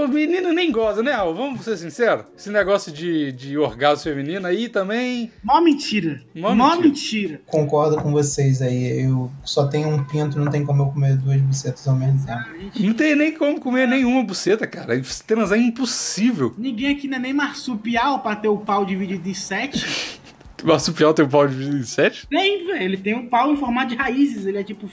O 0.04 0.08
menino 0.08 0.52
nem 0.52 0.70
goza, 0.72 1.02
né, 1.02 1.12
Al? 1.12 1.34
Vamos 1.34 1.64
ser 1.64 1.76
sinceros? 1.76 2.24
Esse 2.36 2.50
negócio 2.50 2.92
de, 2.92 3.32
de 3.32 3.56
orgasmo 3.58 4.04
feminino 4.04 4.46
aí 4.46 4.68
também. 4.68 5.30
Mó 5.44 5.60
mentira. 5.60 6.20
Mó 6.34 6.54
Mó, 6.54 6.70
mentira. 6.76 6.88
mentira. 6.88 7.40
Concordo 7.46 7.96
com 8.02 8.10
vocês 8.12 8.60
aí. 8.62 9.02
Eu 9.04 9.30
só 9.44 9.66
tenho 9.66 9.88
um 9.88 10.04
pinto, 10.04 10.38
não 10.38 10.50
tem 10.50 10.64
como 10.64 10.82
eu 10.82 10.86
comer 10.86 11.16
duas 11.16 11.40
bucetas 11.40 11.86
ao 11.86 11.94
mesmo 11.96 12.24
tempo. 12.26 12.38
A 12.38 12.58
gente- 12.58 12.82
Não 12.86 12.94
tem 12.94 13.14
nem 13.16 13.32
como 13.32 13.60
comer 13.60 13.86
nenhuma 13.88 14.22
buceta, 14.24 14.66
cara. 14.66 15.00
Transar 15.26 15.58
é 15.58 15.62
impossível. 15.62 16.54
Ninguém 16.58 16.92
aqui 16.94 17.06
não 17.08 17.16
é 17.16 17.20
nem 17.20 17.32
marsupial 17.32 18.20
pra 18.20 18.34
ter 18.36 18.48
o 18.48 18.58
pau 18.58 18.84
dividido 18.84 19.28
em 19.28 19.34
sete. 19.34 20.20
Marsupial 20.64 21.12
tem 21.12 21.24
um 21.24 21.28
pau 21.28 21.46
de 21.48 21.54
27? 21.56 22.28
Nem, 22.30 22.66
velho. 22.66 22.82
Ele 22.82 22.96
tem 22.96 23.14
um 23.16 23.26
pau 23.26 23.52
em 23.52 23.56
formato 23.56 23.88
de 23.88 23.96
raízes. 23.96 24.46
Ele 24.46 24.58
é 24.58 24.62
tipo. 24.62 24.88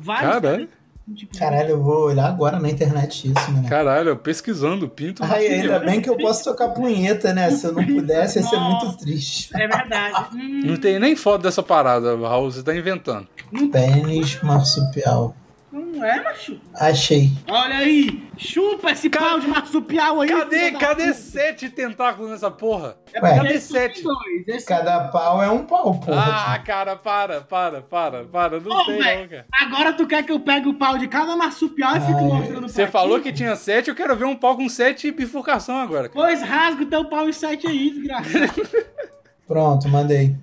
Vários. 0.00 0.32
Caralho. 0.32 0.68
Tipo, 1.14 1.38
Caralho, 1.38 1.70
eu 1.70 1.82
vou 1.82 2.06
olhar 2.06 2.26
agora 2.26 2.58
na 2.58 2.68
internet 2.68 3.30
isso, 3.30 3.52
né? 3.52 3.68
Caralho, 3.68 4.08
eu 4.10 4.16
pesquisando 4.16 4.86
o 4.86 4.88
pinto. 4.88 5.22
Ai, 5.22 5.46
ainda 5.46 5.78
bem 5.78 6.00
que 6.00 6.10
eu 6.10 6.16
posso 6.16 6.42
tocar 6.42 6.70
punheta, 6.70 7.32
né? 7.32 7.48
Se 7.52 7.64
eu 7.64 7.72
não 7.72 7.86
pudesse, 7.86 8.40
ia 8.40 8.44
ser 8.44 8.56
Nossa. 8.56 8.86
muito 8.86 8.98
triste. 8.98 9.50
É 9.54 9.68
verdade. 9.68 10.34
Hum, 10.34 10.62
Não 10.64 10.76
tem 10.76 10.98
nem 10.98 11.14
foto 11.14 11.42
dessa 11.42 11.62
parada, 11.62 12.16
Raul. 12.16 12.50
Você 12.50 12.60
tá 12.62 12.74
inventando. 12.74 13.28
Pênis 13.70 14.40
marsupial. 14.42 15.36
Não 15.80 16.04
é, 16.04 16.22
macho. 16.22 16.60
Achei. 16.74 17.30
Olha 17.48 17.76
aí. 17.76 18.22
Chupa 18.36 18.90
esse 18.90 19.08
Ca- 19.10 19.20
pau 19.20 19.40
de 19.40 19.46
marsupial 19.46 20.20
aí. 20.20 20.28
Cadê, 20.28 20.70
cadê 20.72 21.12
sete 21.14 21.68
tentáculos 21.70 22.30
nessa 22.30 22.50
porra? 22.50 22.96
É 23.12 23.20
Cadê 23.20 23.58
sete? 23.60 24.02
dois, 24.02 24.46
esse- 24.48 24.66
Cada 24.66 25.08
pau 25.08 25.42
é 25.42 25.50
um 25.50 25.64
pau, 25.64 25.94
porra. 25.98 26.54
Ah, 26.54 26.58
cara, 26.58 26.96
para, 26.96 27.40
para, 27.40 27.80
para, 27.82 28.24
para. 28.24 28.60
Não 28.60 28.76
Ô, 28.76 28.84
tem, 28.86 28.98
velho, 29.02 29.20
não, 29.22 29.28
cara. 29.28 29.46
Agora 29.62 29.92
tu 29.92 30.06
quer 30.06 30.22
que 30.24 30.32
eu 30.32 30.40
pegue 30.40 30.68
o 30.68 30.74
pau 30.74 30.98
de 30.98 31.08
cada 31.08 31.34
marsupial 31.36 31.96
e 31.96 32.00
fique 32.00 32.12
Ai. 32.14 32.22
mostrando 32.24 32.68
Você 32.68 32.86
falou 32.86 33.20
que 33.20 33.32
tinha 33.32 33.54
sete, 33.56 33.88
eu 33.88 33.94
quero 33.94 34.14
ver 34.16 34.24
um 34.26 34.36
pau 34.36 34.56
com 34.56 34.68
sete 34.68 35.10
bifurcação 35.10 35.76
agora. 35.78 36.08
cara. 36.08 36.12
Pois 36.26 36.42
rasga 36.42 36.82
o 36.82 36.86
teu 36.86 37.04
pau 37.06 37.28
em 37.28 37.32
sete 37.32 37.66
aí, 37.66 37.90
desgraçado. 37.90 38.68
Pronto, 39.46 39.88
mandei. 39.88 40.36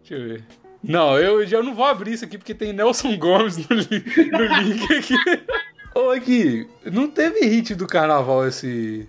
Deixa 0.00 0.14
eu 0.22 0.28
ver. 0.28 0.44
Não, 0.86 1.18
eu 1.18 1.46
já 1.46 1.62
não 1.62 1.74
vou 1.74 1.84
abrir 1.84 2.12
isso 2.12 2.24
aqui 2.24 2.36
porque 2.38 2.54
tem 2.54 2.72
Nelson 2.72 3.16
Gomes 3.16 3.56
no, 3.56 3.76
li- 3.76 4.04
no 4.32 4.44
link 4.62 4.92
aqui. 4.94 5.14
Ô, 5.94 6.10
aqui, 6.10 6.66
não 6.84 7.08
teve 7.08 7.40
hit 7.46 7.74
do 7.74 7.86
carnaval 7.86 8.46
esse. 8.46 9.08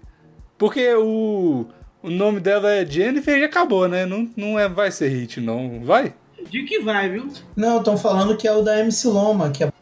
Porque 0.57 0.93
o, 0.93 1.65
o 2.01 2.09
nome 2.09 2.39
dela 2.39 2.71
é 2.73 2.85
Jennifer 2.85 3.37
e 3.37 3.43
acabou, 3.43 3.87
né? 3.87 4.05
Não, 4.05 4.29
não 4.37 4.57
é, 4.59 4.69
vai 4.69 4.91
ser 4.91 5.09
hit, 5.09 5.41
não. 5.41 5.81
Vai? 5.83 6.13
De 6.49 6.63
que 6.63 6.79
vai, 6.79 7.09
viu? 7.09 7.27
Não, 7.55 7.79
estão 7.79 7.97
falando 7.97 8.37
que 8.37 8.47
é 8.47 8.53
o 8.53 8.61
da 8.61 8.79
MC 8.79 9.07
Loma, 9.07 9.49
que 9.49 9.63
é 9.63 9.73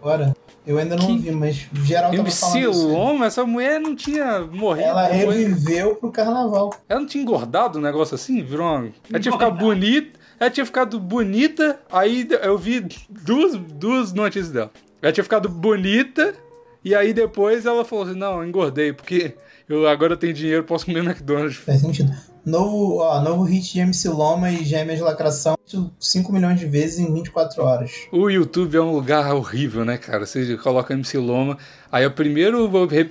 agora. 0.00 0.36
Eu 0.66 0.76
ainda 0.78 0.94
não 0.94 1.06
Que- 1.06 1.18
vi, 1.18 1.30
mas 1.32 1.66
geral 1.82 2.10
tava 2.10 2.22
MC 2.22 2.40
falando 2.40 2.70
isso. 2.70 2.88
Loma, 2.88 3.26
essa 3.26 3.44
mulher 3.46 3.80
não 3.80 3.96
tinha 3.96 4.40
morrido. 4.40 4.86
Ela 4.86 5.06
reviveu 5.08 5.96
pro 5.96 6.12
carnaval. 6.12 6.74
Ela 6.86 7.00
não 7.00 7.06
tinha 7.08 7.22
engordado 7.22 7.78
um 7.78 7.82
negócio 7.82 8.14
assim? 8.14 8.42
Virou 8.42 8.66
uma... 8.66 8.88
Ela 9.10 9.18
tinha 9.18 9.32
ficado 9.32 9.56
bonita. 9.56 10.19
Ela 10.40 10.50
tinha 10.50 10.64
ficado 10.64 10.98
bonita. 10.98 11.78
Aí 11.92 12.26
eu 12.42 12.56
vi 12.56 12.80
duas, 13.10 13.54
duas 13.56 14.12
notícias 14.14 14.50
dela. 14.50 14.70
Ela 15.02 15.12
tinha 15.12 15.22
ficado 15.22 15.50
bonita. 15.50 16.34
E 16.82 16.94
aí 16.94 17.12
depois 17.12 17.66
ela 17.66 17.84
falou 17.84 18.06
assim: 18.06 18.18
Não, 18.18 18.40
eu 18.40 18.48
engordei, 18.48 18.90
porque 18.90 19.34
eu 19.68 19.86
agora 19.86 20.16
tenho 20.16 20.32
dinheiro, 20.32 20.64
posso 20.64 20.86
comer 20.86 21.04
McDonald's. 21.04 21.56
Faz 21.56 21.82
sentido. 21.82 22.10
Novo, 22.44 23.00
ó, 23.00 23.20
novo 23.20 23.44
hit 23.44 23.74
de 23.74 23.80
MC 23.80 24.08
Loma 24.08 24.50
e 24.50 24.64
Gêmeas 24.64 24.98
de 24.98 25.04
Lacração. 25.04 25.54
5 26.00 26.32
milhões 26.32 26.58
de 26.58 26.66
vezes 26.66 26.98
em 26.98 27.12
24 27.12 27.62
horas. 27.62 27.92
O 28.10 28.28
YouTube 28.28 28.76
é 28.76 28.80
um 28.80 28.92
lugar 28.92 29.32
horrível, 29.34 29.84
né, 29.84 29.98
cara? 29.98 30.26
Você 30.26 30.56
coloca 30.56 30.94
MC 30.94 31.18
Loma. 31.18 31.58
Aí 31.92 32.04
o 32.04 32.10
primeiro 32.10 32.68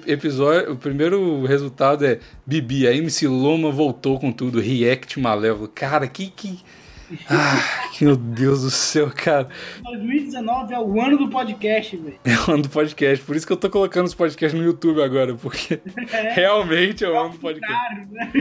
episódio, 0.08 0.74
o 0.74 0.76
primeiro 0.76 1.46
resultado 1.46 2.06
é 2.06 2.20
Bibi, 2.46 2.88
a 2.88 2.94
MC 2.94 3.28
Loma 3.28 3.72
voltou 3.72 4.20
com 4.20 4.32
tudo, 4.32 4.60
react 4.60 5.20
malévolo. 5.20 5.68
Cara, 5.68 6.08
que. 6.08 6.28
que... 6.28 6.60
Ah, 7.30 7.89
meu 8.02 8.15
Deus 8.15 8.62
do 8.63 8.69
céu, 8.69 9.10
cara. 9.13 9.48
2019 9.84 10.74
é 10.74 10.80
o 10.80 11.02
ano 11.02 11.17
do 11.17 11.30
podcast, 11.30 11.98
velho. 11.98 12.19
É 12.24 12.36
o 12.36 12.54
ano 12.54 12.63
do 12.63 12.69
podcast. 12.69 13.24
Por 13.26 13.36
isso 13.36 13.48
que 13.48 13.54
eu 13.54 13.58
tô 13.58 13.69
colocando 13.69 14.06
os 14.08 14.13
podcasts 14.13 14.60
no 14.60 14.65
YouTube 14.65 15.02
agora, 15.02 15.34
porque 15.36 15.80
realmente 16.34 17.04
é 17.04 17.10
o 17.10 17.19
ano 17.19 17.30
do 17.32 17.39
podcast. 17.39 18.08
Né? 18.12 18.32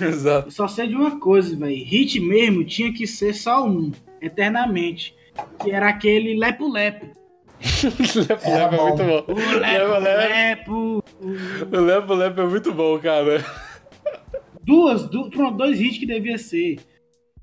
Exato. 0.08 0.48
Eu 0.48 0.50
só 0.52 0.66
sei 0.68 0.88
de 0.88 0.94
uma 0.94 1.18
coisa, 1.18 1.54
velho. 1.56 1.84
Hit 1.84 2.18
mesmo 2.20 2.64
tinha 2.64 2.92
que 2.92 3.06
ser 3.06 3.34
só 3.34 3.66
um. 3.66 3.92
eternamente. 4.20 5.14
Que 5.62 5.70
era 5.70 5.88
aquele 5.88 6.38
Lepo 6.38 6.70
Lepo. 6.70 7.06
Lepo 8.16 8.42
Era 8.48 8.70
Lepo 8.70 8.74
é 8.74 8.88
muito 8.88 9.04
bom. 9.04 9.24
O 9.32 9.58
Lepo 9.58 9.58
Lepo 9.60 9.98
Lepo. 10.00 11.04
Lepo. 11.20 11.76
O 11.76 11.80
Lepo 11.80 12.14
Lepo 12.14 12.40
é 12.40 12.46
muito 12.46 12.72
bom, 12.72 12.98
cara. 12.98 13.44
Duas, 14.62 15.08
du- 15.08 15.30
pronto, 15.30 15.56
dois 15.56 15.80
hits 15.80 15.98
que 15.98 16.06
devia 16.06 16.38
ser. 16.38 16.78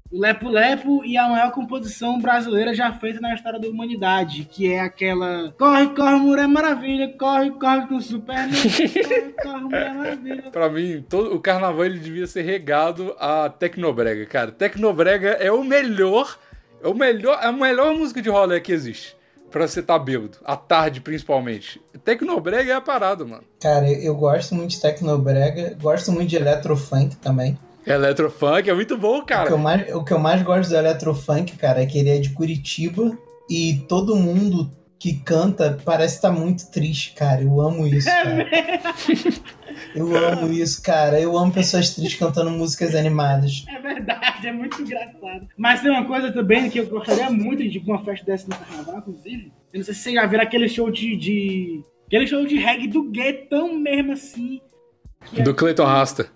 O 0.10 0.20
Lepo 0.20 0.50
Lepo 0.50 1.04
e 1.04 1.18
a 1.18 1.28
maior 1.28 1.52
composição 1.52 2.20
brasileira 2.20 2.74
já 2.74 2.94
feita 2.94 3.20
na 3.20 3.34
história 3.34 3.60
da 3.60 3.68
humanidade, 3.68 4.48
que 4.50 4.72
é 4.72 4.80
aquela 4.80 5.54
Corre, 5.58 5.88
corre, 5.88 6.16
Mulher 6.16 6.48
Maravilha, 6.48 7.14
corre, 7.18 7.52
corre 7.52 7.88
com 7.88 7.96
o 7.96 8.02
Superman, 8.02 8.50
corre, 8.52 9.34
corre, 9.44 9.64
Mulher 9.64 9.94
Maravilha. 9.96 10.44
Pra 10.52 10.70
mim, 10.70 11.04
todo, 11.08 11.36
o 11.36 11.40
carnaval 11.42 11.86
ele 11.86 12.00
devia 12.00 12.26
ser 12.26 12.44
regado 12.44 13.14
a 13.20 13.50
Tecnobrega, 13.50 14.26
cara. 14.26 14.52
Tecnobrega 14.52 15.32
é 15.32 15.52
o 15.52 15.64
melhor, 15.64 16.40
é 16.82 16.88
o 16.88 16.94
melhor, 16.94 17.40
é 17.42 17.48
a 17.48 17.52
melhor 17.52 17.94
música 17.94 18.22
de 18.22 18.30
rolê 18.30 18.62
que 18.62 18.72
existe. 18.72 19.18
Pra 19.52 19.68
você 19.68 19.82
tá 19.82 19.98
bêbado. 19.98 20.38
À 20.44 20.58
tarde, 20.58 21.00
principalmente. 21.00 21.82
Tecnobrega 22.04 22.74
é 22.74 22.76
a 22.76 22.82
parada, 22.82 23.26
mano. 23.26 23.44
Cara, 23.62 23.90
eu, 23.90 24.14
gosto 24.16 24.54
muito 24.54 24.72
de 24.72 24.82
Tecnobrega, 24.82 25.76
gosto 25.82 26.12
muito 26.12 26.30
de 26.30 26.36
Electrofunk 26.36 27.16
também. 27.18 27.58
Electrofunk 27.94 28.70
é 28.70 28.74
muito 28.74 28.98
bom, 28.98 29.20
O 29.20 29.26
que, 29.26 29.34
eu 29.34 29.38
cara. 29.38 29.58
mais, 29.58 29.96
o 29.96 30.04
que 30.04 30.14
eu 30.14 30.20
mais 30.20 30.42
gosto 30.42 30.70
do 30.70 30.76
Electrofunk, 30.76 31.56
cara, 31.58 31.82
é 31.82 31.86
que 31.86 31.98
ele 31.98 32.10
é 32.10 32.18
de 32.20 32.30
Curitiba 32.32 33.18
e 33.50 33.84
todo 33.88 34.16
mundo 34.16 34.70
que 35.00 35.14
canta 35.14 35.78
parece 35.86 36.16
estar 36.16 36.32
muito 36.32 36.70
triste, 36.72 37.14
cara. 37.14 37.42
Eu 37.44 37.62
amo 37.62 37.86
isso, 37.88 38.08
cara. 38.10 38.48
Eu 39.96 40.16
amo 40.18 40.52
isso, 40.52 40.82
cara. 40.82 41.20
Eu 41.20 41.38
amo 41.38 41.52
pessoas 41.52 41.92
tristes 41.94 42.18
cantando 42.20 42.50
músicas 42.50 42.96
animadas. 42.96 43.64
É 43.70 43.80
verdade, 43.80 44.48
é 44.48 44.52
muito 44.52 44.82
engraçado. 44.82 45.48
Mas 45.56 45.82
tem 45.82 45.92
uma 45.92 46.06
coisa 46.06 46.32
também 46.32 46.70
que 46.70 46.80
eu 46.80 46.88
gostaria 46.88 47.30
muito 47.30 47.68
de 47.68 47.78
uma 47.80 48.04
festa 48.04 48.26
dessa 48.26 48.48
no 48.48 48.56
carnaval, 48.56 48.98
inclusive. 48.98 49.52
Eu 49.72 49.78
não 49.80 49.86
sei 49.86 49.94
se 49.94 50.02
vocês 50.02 50.16
já 50.16 50.26
viram 50.26 50.44
aquele 50.44 50.68
show 50.68 50.90
de. 50.90 51.16
de- 51.16 51.84
aquele 52.08 52.26
show 52.26 52.46
de 52.46 52.58
reggae 52.58 52.88
do 52.88 53.04
guetão 53.12 53.76
mesmo 53.78 54.14
assim. 54.14 54.60
que 55.32 55.42
é- 55.42 55.44
Do 55.44 55.54
Clayton 55.54 55.86
Rasta. 55.86 56.28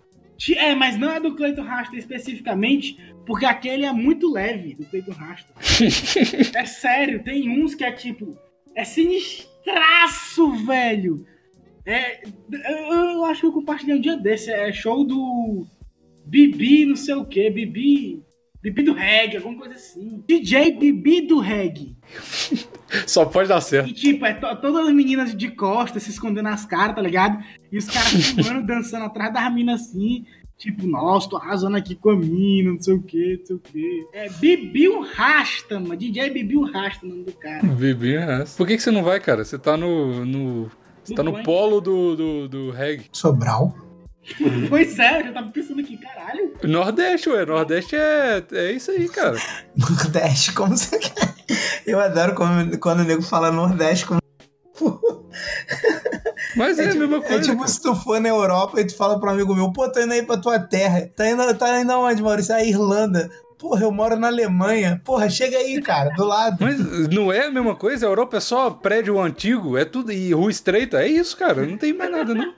É, 0.49 0.73
mas 0.73 0.97
não 0.97 1.11
é 1.11 1.19
do 1.19 1.35
Cleiton 1.35 1.61
Rasta 1.61 1.95
especificamente, 1.95 2.97
porque 3.25 3.45
aquele 3.45 3.85
é 3.85 3.91
muito 3.91 4.31
leve, 4.31 4.73
do 4.75 4.85
Cleiton 4.85 5.11
Rasta. 5.11 5.53
é 6.57 6.65
sério, 6.65 7.23
tem 7.23 7.49
uns 7.49 7.75
que 7.75 7.83
é 7.83 7.91
tipo. 7.91 8.37
É 8.75 8.83
sinistraço, 8.83 10.51
velho! 10.65 11.25
É, 11.85 12.23
eu, 12.23 12.93
eu 12.93 13.25
acho 13.25 13.41
que 13.41 13.47
eu 13.47 13.51
compartilhei 13.51 13.95
um 13.95 14.01
dia 14.01 14.17
desse. 14.17 14.51
É 14.51 14.71
show 14.71 15.03
do. 15.03 15.65
Bibi, 16.25 16.85
não 16.85 16.95
sei 16.95 17.15
o 17.15 17.25
que, 17.25 17.49
Bibi. 17.49 18.23
Bibi 18.63 18.83
do 18.83 18.93
reggae, 18.93 19.37
alguma 19.37 19.57
coisa 19.57 19.73
assim. 19.75 20.23
DJ 20.27 20.77
Bibi 20.77 21.21
do 21.27 21.39
reggae. 21.39 21.95
Só 23.07 23.25
pode 23.25 23.49
dar 23.49 23.61
certo. 23.61 23.89
E 23.89 23.93
tipo, 23.93 24.25
é 24.25 24.33
to- 24.33 24.55
todas 24.61 24.87
as 24.87 24.93
meninas 24.93 25.35
de 25.35 25.49
costas 25.49 26.03
se 26.03 26.09
escondendo 26.11 26.49
as 26.49 26.65
caras, 26.65 26.95
tá 26.95 27.01
ligado? 27.01 27.43
E 27.71 27.77
os 27.77 27.85
caras 27.85 28.09
filmando, 28.35 28.65
dançando 28.67 29.05
atrás 29.05 29.33
das 29.33 29.53
minas 29.53 29.81
assim. 29.81 30.25
Tipo, 30.57 30.85
nossa, 30.85 31.27
tô 31.27 31.37
arrasando 31.37 31.75
aqui 31.75 31.95
com 31.95 32.11
a 32.11 32.15
mina, 32.15 32.71
não 32.73 32.79
sei 32.79 32.93
o 32.93 33.01
que, 33.01 33.37
não 33.39 33.45
sei 33.47 33.55
o 33.55 33.59
que. 33.59 34.05
É 34.13 34.29
Bibiu 34.29 35.01
Rasta, 35.01 35.79
mano. 35.79 35.97
DJ 35.97 36.29
Bibiu 36.29 36.61
Rasta, 36.71 37.03
o 37.03 37.09
nome 37.09 37.23
do 37.23 37.31
cara. 37.33 37.65
Bibi, 37.65 38.13
é. 38.15 38.43
Por 38.55 38.67
que, 38.67 38.75
que 38.77 38.83
você 38.83 38.91
não 38.91 39.01
vai, 39.03 39.19
cara? 39.19 39.43
Você 39.43 39.57
tá 39.57 39.75
no. 39.75 40.23
no 40.23 40.69
você 41.03 41.13
No 41.13 41.17
tá 41.17 41.23
no 41.23 41.41
polo 41.41 41.81
do, 41.81 42.15
do, 42.15 42.47
do 42.47 42.69
reggae. 42.69 43.05
Sobral? 43.11 43.75
Pois 44.69 44.97
é, 44.99 45.19
eu 45.19 45.25
já 45.25 45.31
tava 45.33 45.49
pensando 45.49 45.81
aqui, 45.81 45.97
caralho. 45.97 46.53
Nordeste, 46.63 47.29
ué. 47.29 47.45
Nordeste 47.45 47.95
é, 47.95 48.43
é 48.51 48.71
isso 48.71 48.91
aí, 48.91 49.09
cara. 49.09 49.37
Nordeste, 49.75 50.53
como 50.53 50.77
você 50.77 50.97
quer? 50.99 51.33
Eu 51.85 51.99
adoro 51.99 52.35
quando, 52.35 52.77
quando 52.79 52.99
o 53.01 53.03
nego 53.03 53.21
fala 53.21 53.51
Nordeste 53.51 54.05
como. 54.05 54.21
Mas 56.55 56.79
é, 56.79 56.91
a 56.91 56.95
mesma 56.95 57.17
É 57.17 57.21
coisa. 57.21 57.41
tipo 57.43 57.57
cara. 57.57 57.67
se 57.67 57.81
tu 57.81 57.95
for 57.95 58.19
na 58.19 58.29
Europa 58.29 58.79
e 58.79 58.85
tu 58.85 58.95
fala 58.95 59.19
pra 59.19 59.29
um 59.29 59.33
amigo 59.33 59.55
meu, 59.55 59.71
pô, 59.71 59.89
tô 59.91 59.99
indo 60.01 60.13
aí 60.13 60.23
pra 60.23 60.37
tua 60.37 60.59
terra. 60.59 61.09
Tá 61.15 61.29
indo, 61.29 61.53
tá 61.55 61.79
indo 61.79 61.91
aonde, 61.91 62.21
Maurício? 62.21 62.53
Ah, 62.53 62.63
Irlanda. 62.63 63.29
Porra, 63.57 63.83
eu 63.83 63.91
moro 63.91 64.15
na 64.15 64.27
Alemanha. 64.27 64.99
Porra, 65.05 65.29
chega 65.29 65.57
aí, 65.57 65.79
cara, 65.81 66.09
do 66.15 66.25
lado. 66.25 66.57
Mas 66.59 66.79
não 67.09 67.31
é 67.31 67.45
a 67.45 67.51
mesma 67.51 67.75
coisa? 67.75 68.05
A 68.05 68.09
Europa 68.09 68.37
é 68.37 68.39
só 68.39 68.69
prédio 68.71 69.19
antigo, 69.19 69.77
é 69.77 69.85
tudo. 69.85 70.11
E 70.11 70.33
rua 70.33 70.49
estreita, 70.49 71.01
é 71.01 71.07
isso, 71.07 71.37
cara. 71.37 71.65
Não 71.65 71.77
tem 71.77 71.93
mais 71.93 72.11
nada, 72.11 72.33
não. 72.33 72.53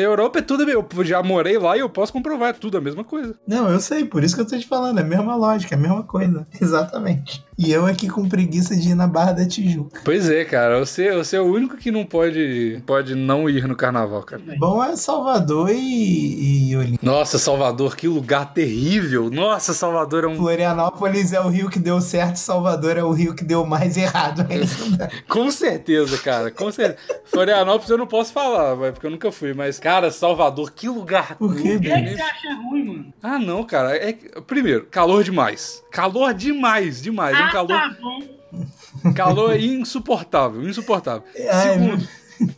Europa 0.00 0.38
é 0.38 0.42
tudo. 0.42 0.68
Eu 0.68 0.86
já 1.04 1.22
morei 1.22 1.58
lá 1.58 1.76
e 1.76 1.80
eu 1.80 1.88
posso 1.88 2.12
comprovar, 2.12 2.50
é 2.50 2.52
tudo 2.52 2.78
a 2.78 2.80
mesma 2.80 3.04
coisa. 3.04 3.34
Não, 3.46 3.68
eu 3.68 3.80
sei, 3.80 4.04
por 4.04 4.24
isso 4.24 4.34
que 4.34 4.40
eu 4.40 4.46
tô 4.46 4.58
te 4.58 4.66
falando. 4.66 4.98
É 4.98 5.02
a 5.02 5.06
mesma 5.06 5.36
lógica, 5.36 5.74
é 5.74 5.78
a 5.78 5.80
mesma 5.80 6.02
coisa. 6.02 6.46
Exatamente. 6.60 7.44
E 7.56 7.70
eu 7.70 7.86
aqui 7.86 8.08
com 8.08 8.28
preguiça 8.28 8.74
de 8.74 8.90
ir 8.90 8.94
na 8.94 9.06
Barra 9.06 9.32
da 9.32 9.46
Tijuca. 9.46 10.00
Pois 10.04 10.28
é, 10.28 10.44
cara. 10.44 10.80
Você, 10.80 11.12
você 11.12 11.36
é 11.36 11.40
o 11.40 11.44
único 11.44 11.76
que 11.76 11.90
não 11.90 12.04
pode, 12.04 12.82
pode 12.84 13.14
não 13.14 13.48
ir 13.48 13.68
no 13.68 13.76
carnaval, 13.76 14.22
cara. 14.22 14.42
Bom 14.58 14.82
é 14.82 14.96
Salvador 14.96 15.70
e, 15.70 16.70
e 16.70 16.76
Olinda. 16.76 16.98
Nossa, 17.00 17.38
Salvador, 17.38 17.94
que 17.94 18.08
lugar 18.08 18.52
terrível. 18.52 19.30
Nossa, 19.30 19.72
Salvador 19.72 20.24
é 20.24 20.26
um. 20.26 20.36
Florianópolis 20.36 21.32
é 21.32 21.40
o 21.40 21.48
rio 21.48 21.70
que 21.70 21.78
deu 21.78 22.00
certo, 22.00 22.36
Salvador 22.36 22.96
é 22.96 23.04
o 23.04 23.12
rio 23.12 23.34
que 23.34 23.44
deu 23.44 23.64
mais 23.64 23.96
errado 23.96 24.44
ainda. 24.50 25.08
Com 25.28 25.50
certeza, 25.50 26.18
cara. 26.18 26.50
Com 26.50 26.72
certeza. 26.72 26.98
Florianópolis 27.24 27.90
eu 27.90 27.98
não 27.98 28.06
posso 28.06 28.32
falar, 28.32 28.74
vai, 28.74 28.90
porque 28.90 29.06
eu 29.06 29.10
nunca 29.10 29.30
fui. 29.30 29.54
Mas, 29.54 29.78
cara, 29.84 30.10
Salvador, 30.10 30.72
que 30.72 30.88
lugar. 30.88 31.36
Por 31.36 31.54
quê, 31.54 31.76
O 31.76 31.80
que, 31.80 31.92
é 31.92 32.00
que 32.00 32.16
você 32.16 32.22
acha 32.22 32.54
ruim, 32.54 32.84
mano? 32.84 33.14
Ah, 33.22 33.38
não, 33.38 33.62
cara. 33.64 33.94
É, 33.94 34.14
que- 34.14 34.40
primeiro, 34.40 34.86
calor 34.86 35.22
demais. 35.22 35.84
Calor 35.92 36.32
demais, 36.32 37.02
demais. 37.02 37.38
É 37.38 37.42
um 37.42 37.44
ah, 37.44 37.52
calor. 37.52 37.68
tá 37.68 37.96
bom. 38.00 39.12
Calor 39.14 39.56
insuportável, 39.60 40.66
insuportável. 40.66 41.22
Ai, 41.36 41.72
Segundo, 41.74 42.08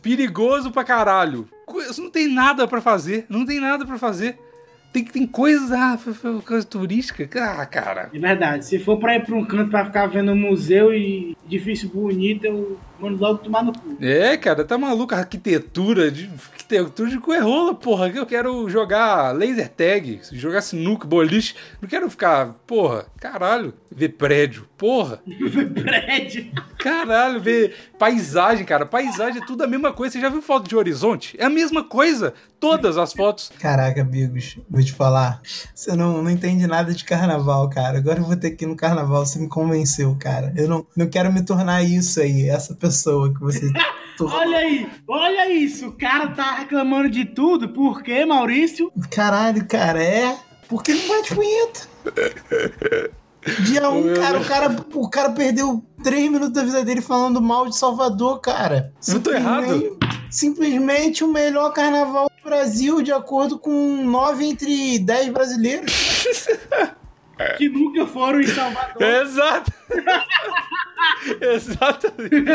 perigoso 0.01 0.71
pra 0.71 0.85
caralho. 0.85 1.49
Não 1.97 2.09
tem 2.09 2.29
nada 2.29 2.65
pra 2.65 2.79
fazer, 2.79 3.25
não 3.27 3.45
tem 3.45 3.59
nada 3.59 3.85
pra 3.85 3.97
fazer. 3.97 4.39
Tem, 4.93 5.03
tem 5.03 5.27
coisa, 5.27 5.77
ah, 5.77 5.99
coisa 6.45 6.65
turística. 6.65 7.29
Ah, 7.43 7.65
cara. 7.65 8.09
É 8.13 8.17
verdade. 8.17 8.65
Se 8.65 8.79
for 8.79 8.97
pra 8.97 9.17
ir 9.17 9.25
pra 9.25 9.35
um 9.35 9.43
canto 9.43 9.69
pra 9.69 9.83
ficar 9.83 10.07
vendo 10.07 10.31
um 10.31 10.35
museu 10.35 10.93
e 10.93 11.35
edifício 11.45 11.89
bonito, 11.89 12.45
eu 12.45 12.79
mando 12.99 13.21
logo 13.21 13.39
tomar 13.39 13.63
no 13.63 13.73
cu. 13.73 13.97
É, 14.01 14.35
cara, 14.37 14.63
tá 14.63 14.77
maluco? 14.77 15.13
Arquitetura, 15.13 16.09
de, 16.11 16.29
arquitetura 16.53 17.09
de 17.09 17.19
coerrola, 17.19 17.73
porra. 17.73 18.09
Eu 18.09 18.25
quero 18.25 18.69
jogar 18.69 19.31
laser 19.31 19.69
tag, 19.69 20.19
jogar 20.31 20.61
sinuca, 20.61 21.07
boliche. 21.07 21.55
Não 21.81 21.87
quero 21.87 22.09
ficar, 22.09 22.53
porra, 22.65 23.05
caralho, 23.19 23.73
ver 23.91 24.09
prédio, 24.09 24.67
porra. 24.77 25.21
Prédio. 25.77 26.51
Caralho, 26.77 27.39
ver 27.39 27.75
paisagem, 27.97 28.65
cara. 28.65 28.85
Paisagem 28.85 29.41
é 29.41 29.45
tudo 29.45 29.63
a 29.63 29.67
mesma 29.67 29.93
coisa. 29.93 30.13
Você 30.13 30.21
já 30.21 30.29
viu 30.29 30.41
foto 30.41 30.67
de 30.67 30.75
horizonte? 30.75 31.35
É 31.39 31.45
a 31.45 31.49
mesma 31.49 31.83
coisa. 31.83 32.33
Todas 32.59 32.97
as 32.97 33.13
fotos. 33.13 33.51
Caraca, 33.59 34.01
amigos, 34.01 34.57
vou 34.67 34.83
te 34.83 34.91
falar. 34.91 35.41
Você 35.75 35.95
não, 35.95 36.23
não 36.23 36.29
entende 36.29 36.65
nada 36.65 36.91
de 36.91 37.03
carnaval, 37.03 37.69
cara. 37.69 37.99
Agora 37.99 38.19
eu 38.19 38.25
vou 38.25 38.35
ter 38.35 38.51
que 38.51 38.65
ir 38.65 38.67
no 38.67 38.75
carnaval. 38.75 39.25
Você 39.25 39.37
me 39.37 39.47
convenceu, 39.47 40.15
cara. 40.19 40.51
Eu 40.55 40.67
não, 40.67 40.85
não 40.95 41.07
quero 41.07 41.31
me 41.31 41.43
tornar 41.43 41.83
isso 41.83 42.19
aí, 42.19 42.49
essa 42.49 42.73
pessoa 42.73 42.86
que 43.33 43.39
você. 43.39 43.71
Olha 44.19 44.57
aí, 44.57 44.89
olha 45.07 45.53
isso. 45.53 45.89
O 45.89 45.91
cara 45.91 46.29
tá 46.29 46.55
reclamando 46.55 47.07
de 47.07 47.23
tudo. 47.23 47.69
Por 47.69 48.01
quê, 48.01 48.25
Maurício? 48.25 48.91
Caralho, 49.11 49.63
cara, 49.67 50.01
é. 50.03 50.35
Porque 50.67 50.91
não 50.91 51.07
bate 51.07 51.35
punheta. 51.35 51.81
Dia 53.63 53.87
1, 53.91 53.95
um, 53.95 54.13
cara, 54.15 54.39
o 54.39 54.45
cara, 54.45 54.85
o 54.95 55.09
cara 55.09 55.29
perdeu 55.33 55.85
3 56.03 56.31
minutos 56.31 56.49
da 56.51 56.63
vida 56.63 56.83
dele 56.83 56.99
falando 56.99 57.39
mal 57.39 57.67
de 57.67 57.77
Salvador, 57.77 58.39
cara. 58.41 58.91
Eu 59.07 59.21
tô 59.21 59.31
errado. 59.31 59.65
Simplesmente- 59.67 59.97
Simplesmente 60.31 61.23
o 61.23 61.31
melhor 61.31 61.71
carnaval 61.71 62.29
do 62.43 62.49
Brasil, 62.49 63.01
de 63.03 63.11
acordo 63.13 63.57
com 63.59 64.03
9 64.03 64.45
entre 64.45 64.97
10 64.99 65.29
brasileiros. 65.29 65.93
Que 67.57 67.69
nunca 67.69 68.05
foram 68.07 68.41
em 68.41 68.47
Salvador. 68.47 69.01
Exato. 69.01 69.71
Exatamente. 71.41 72.45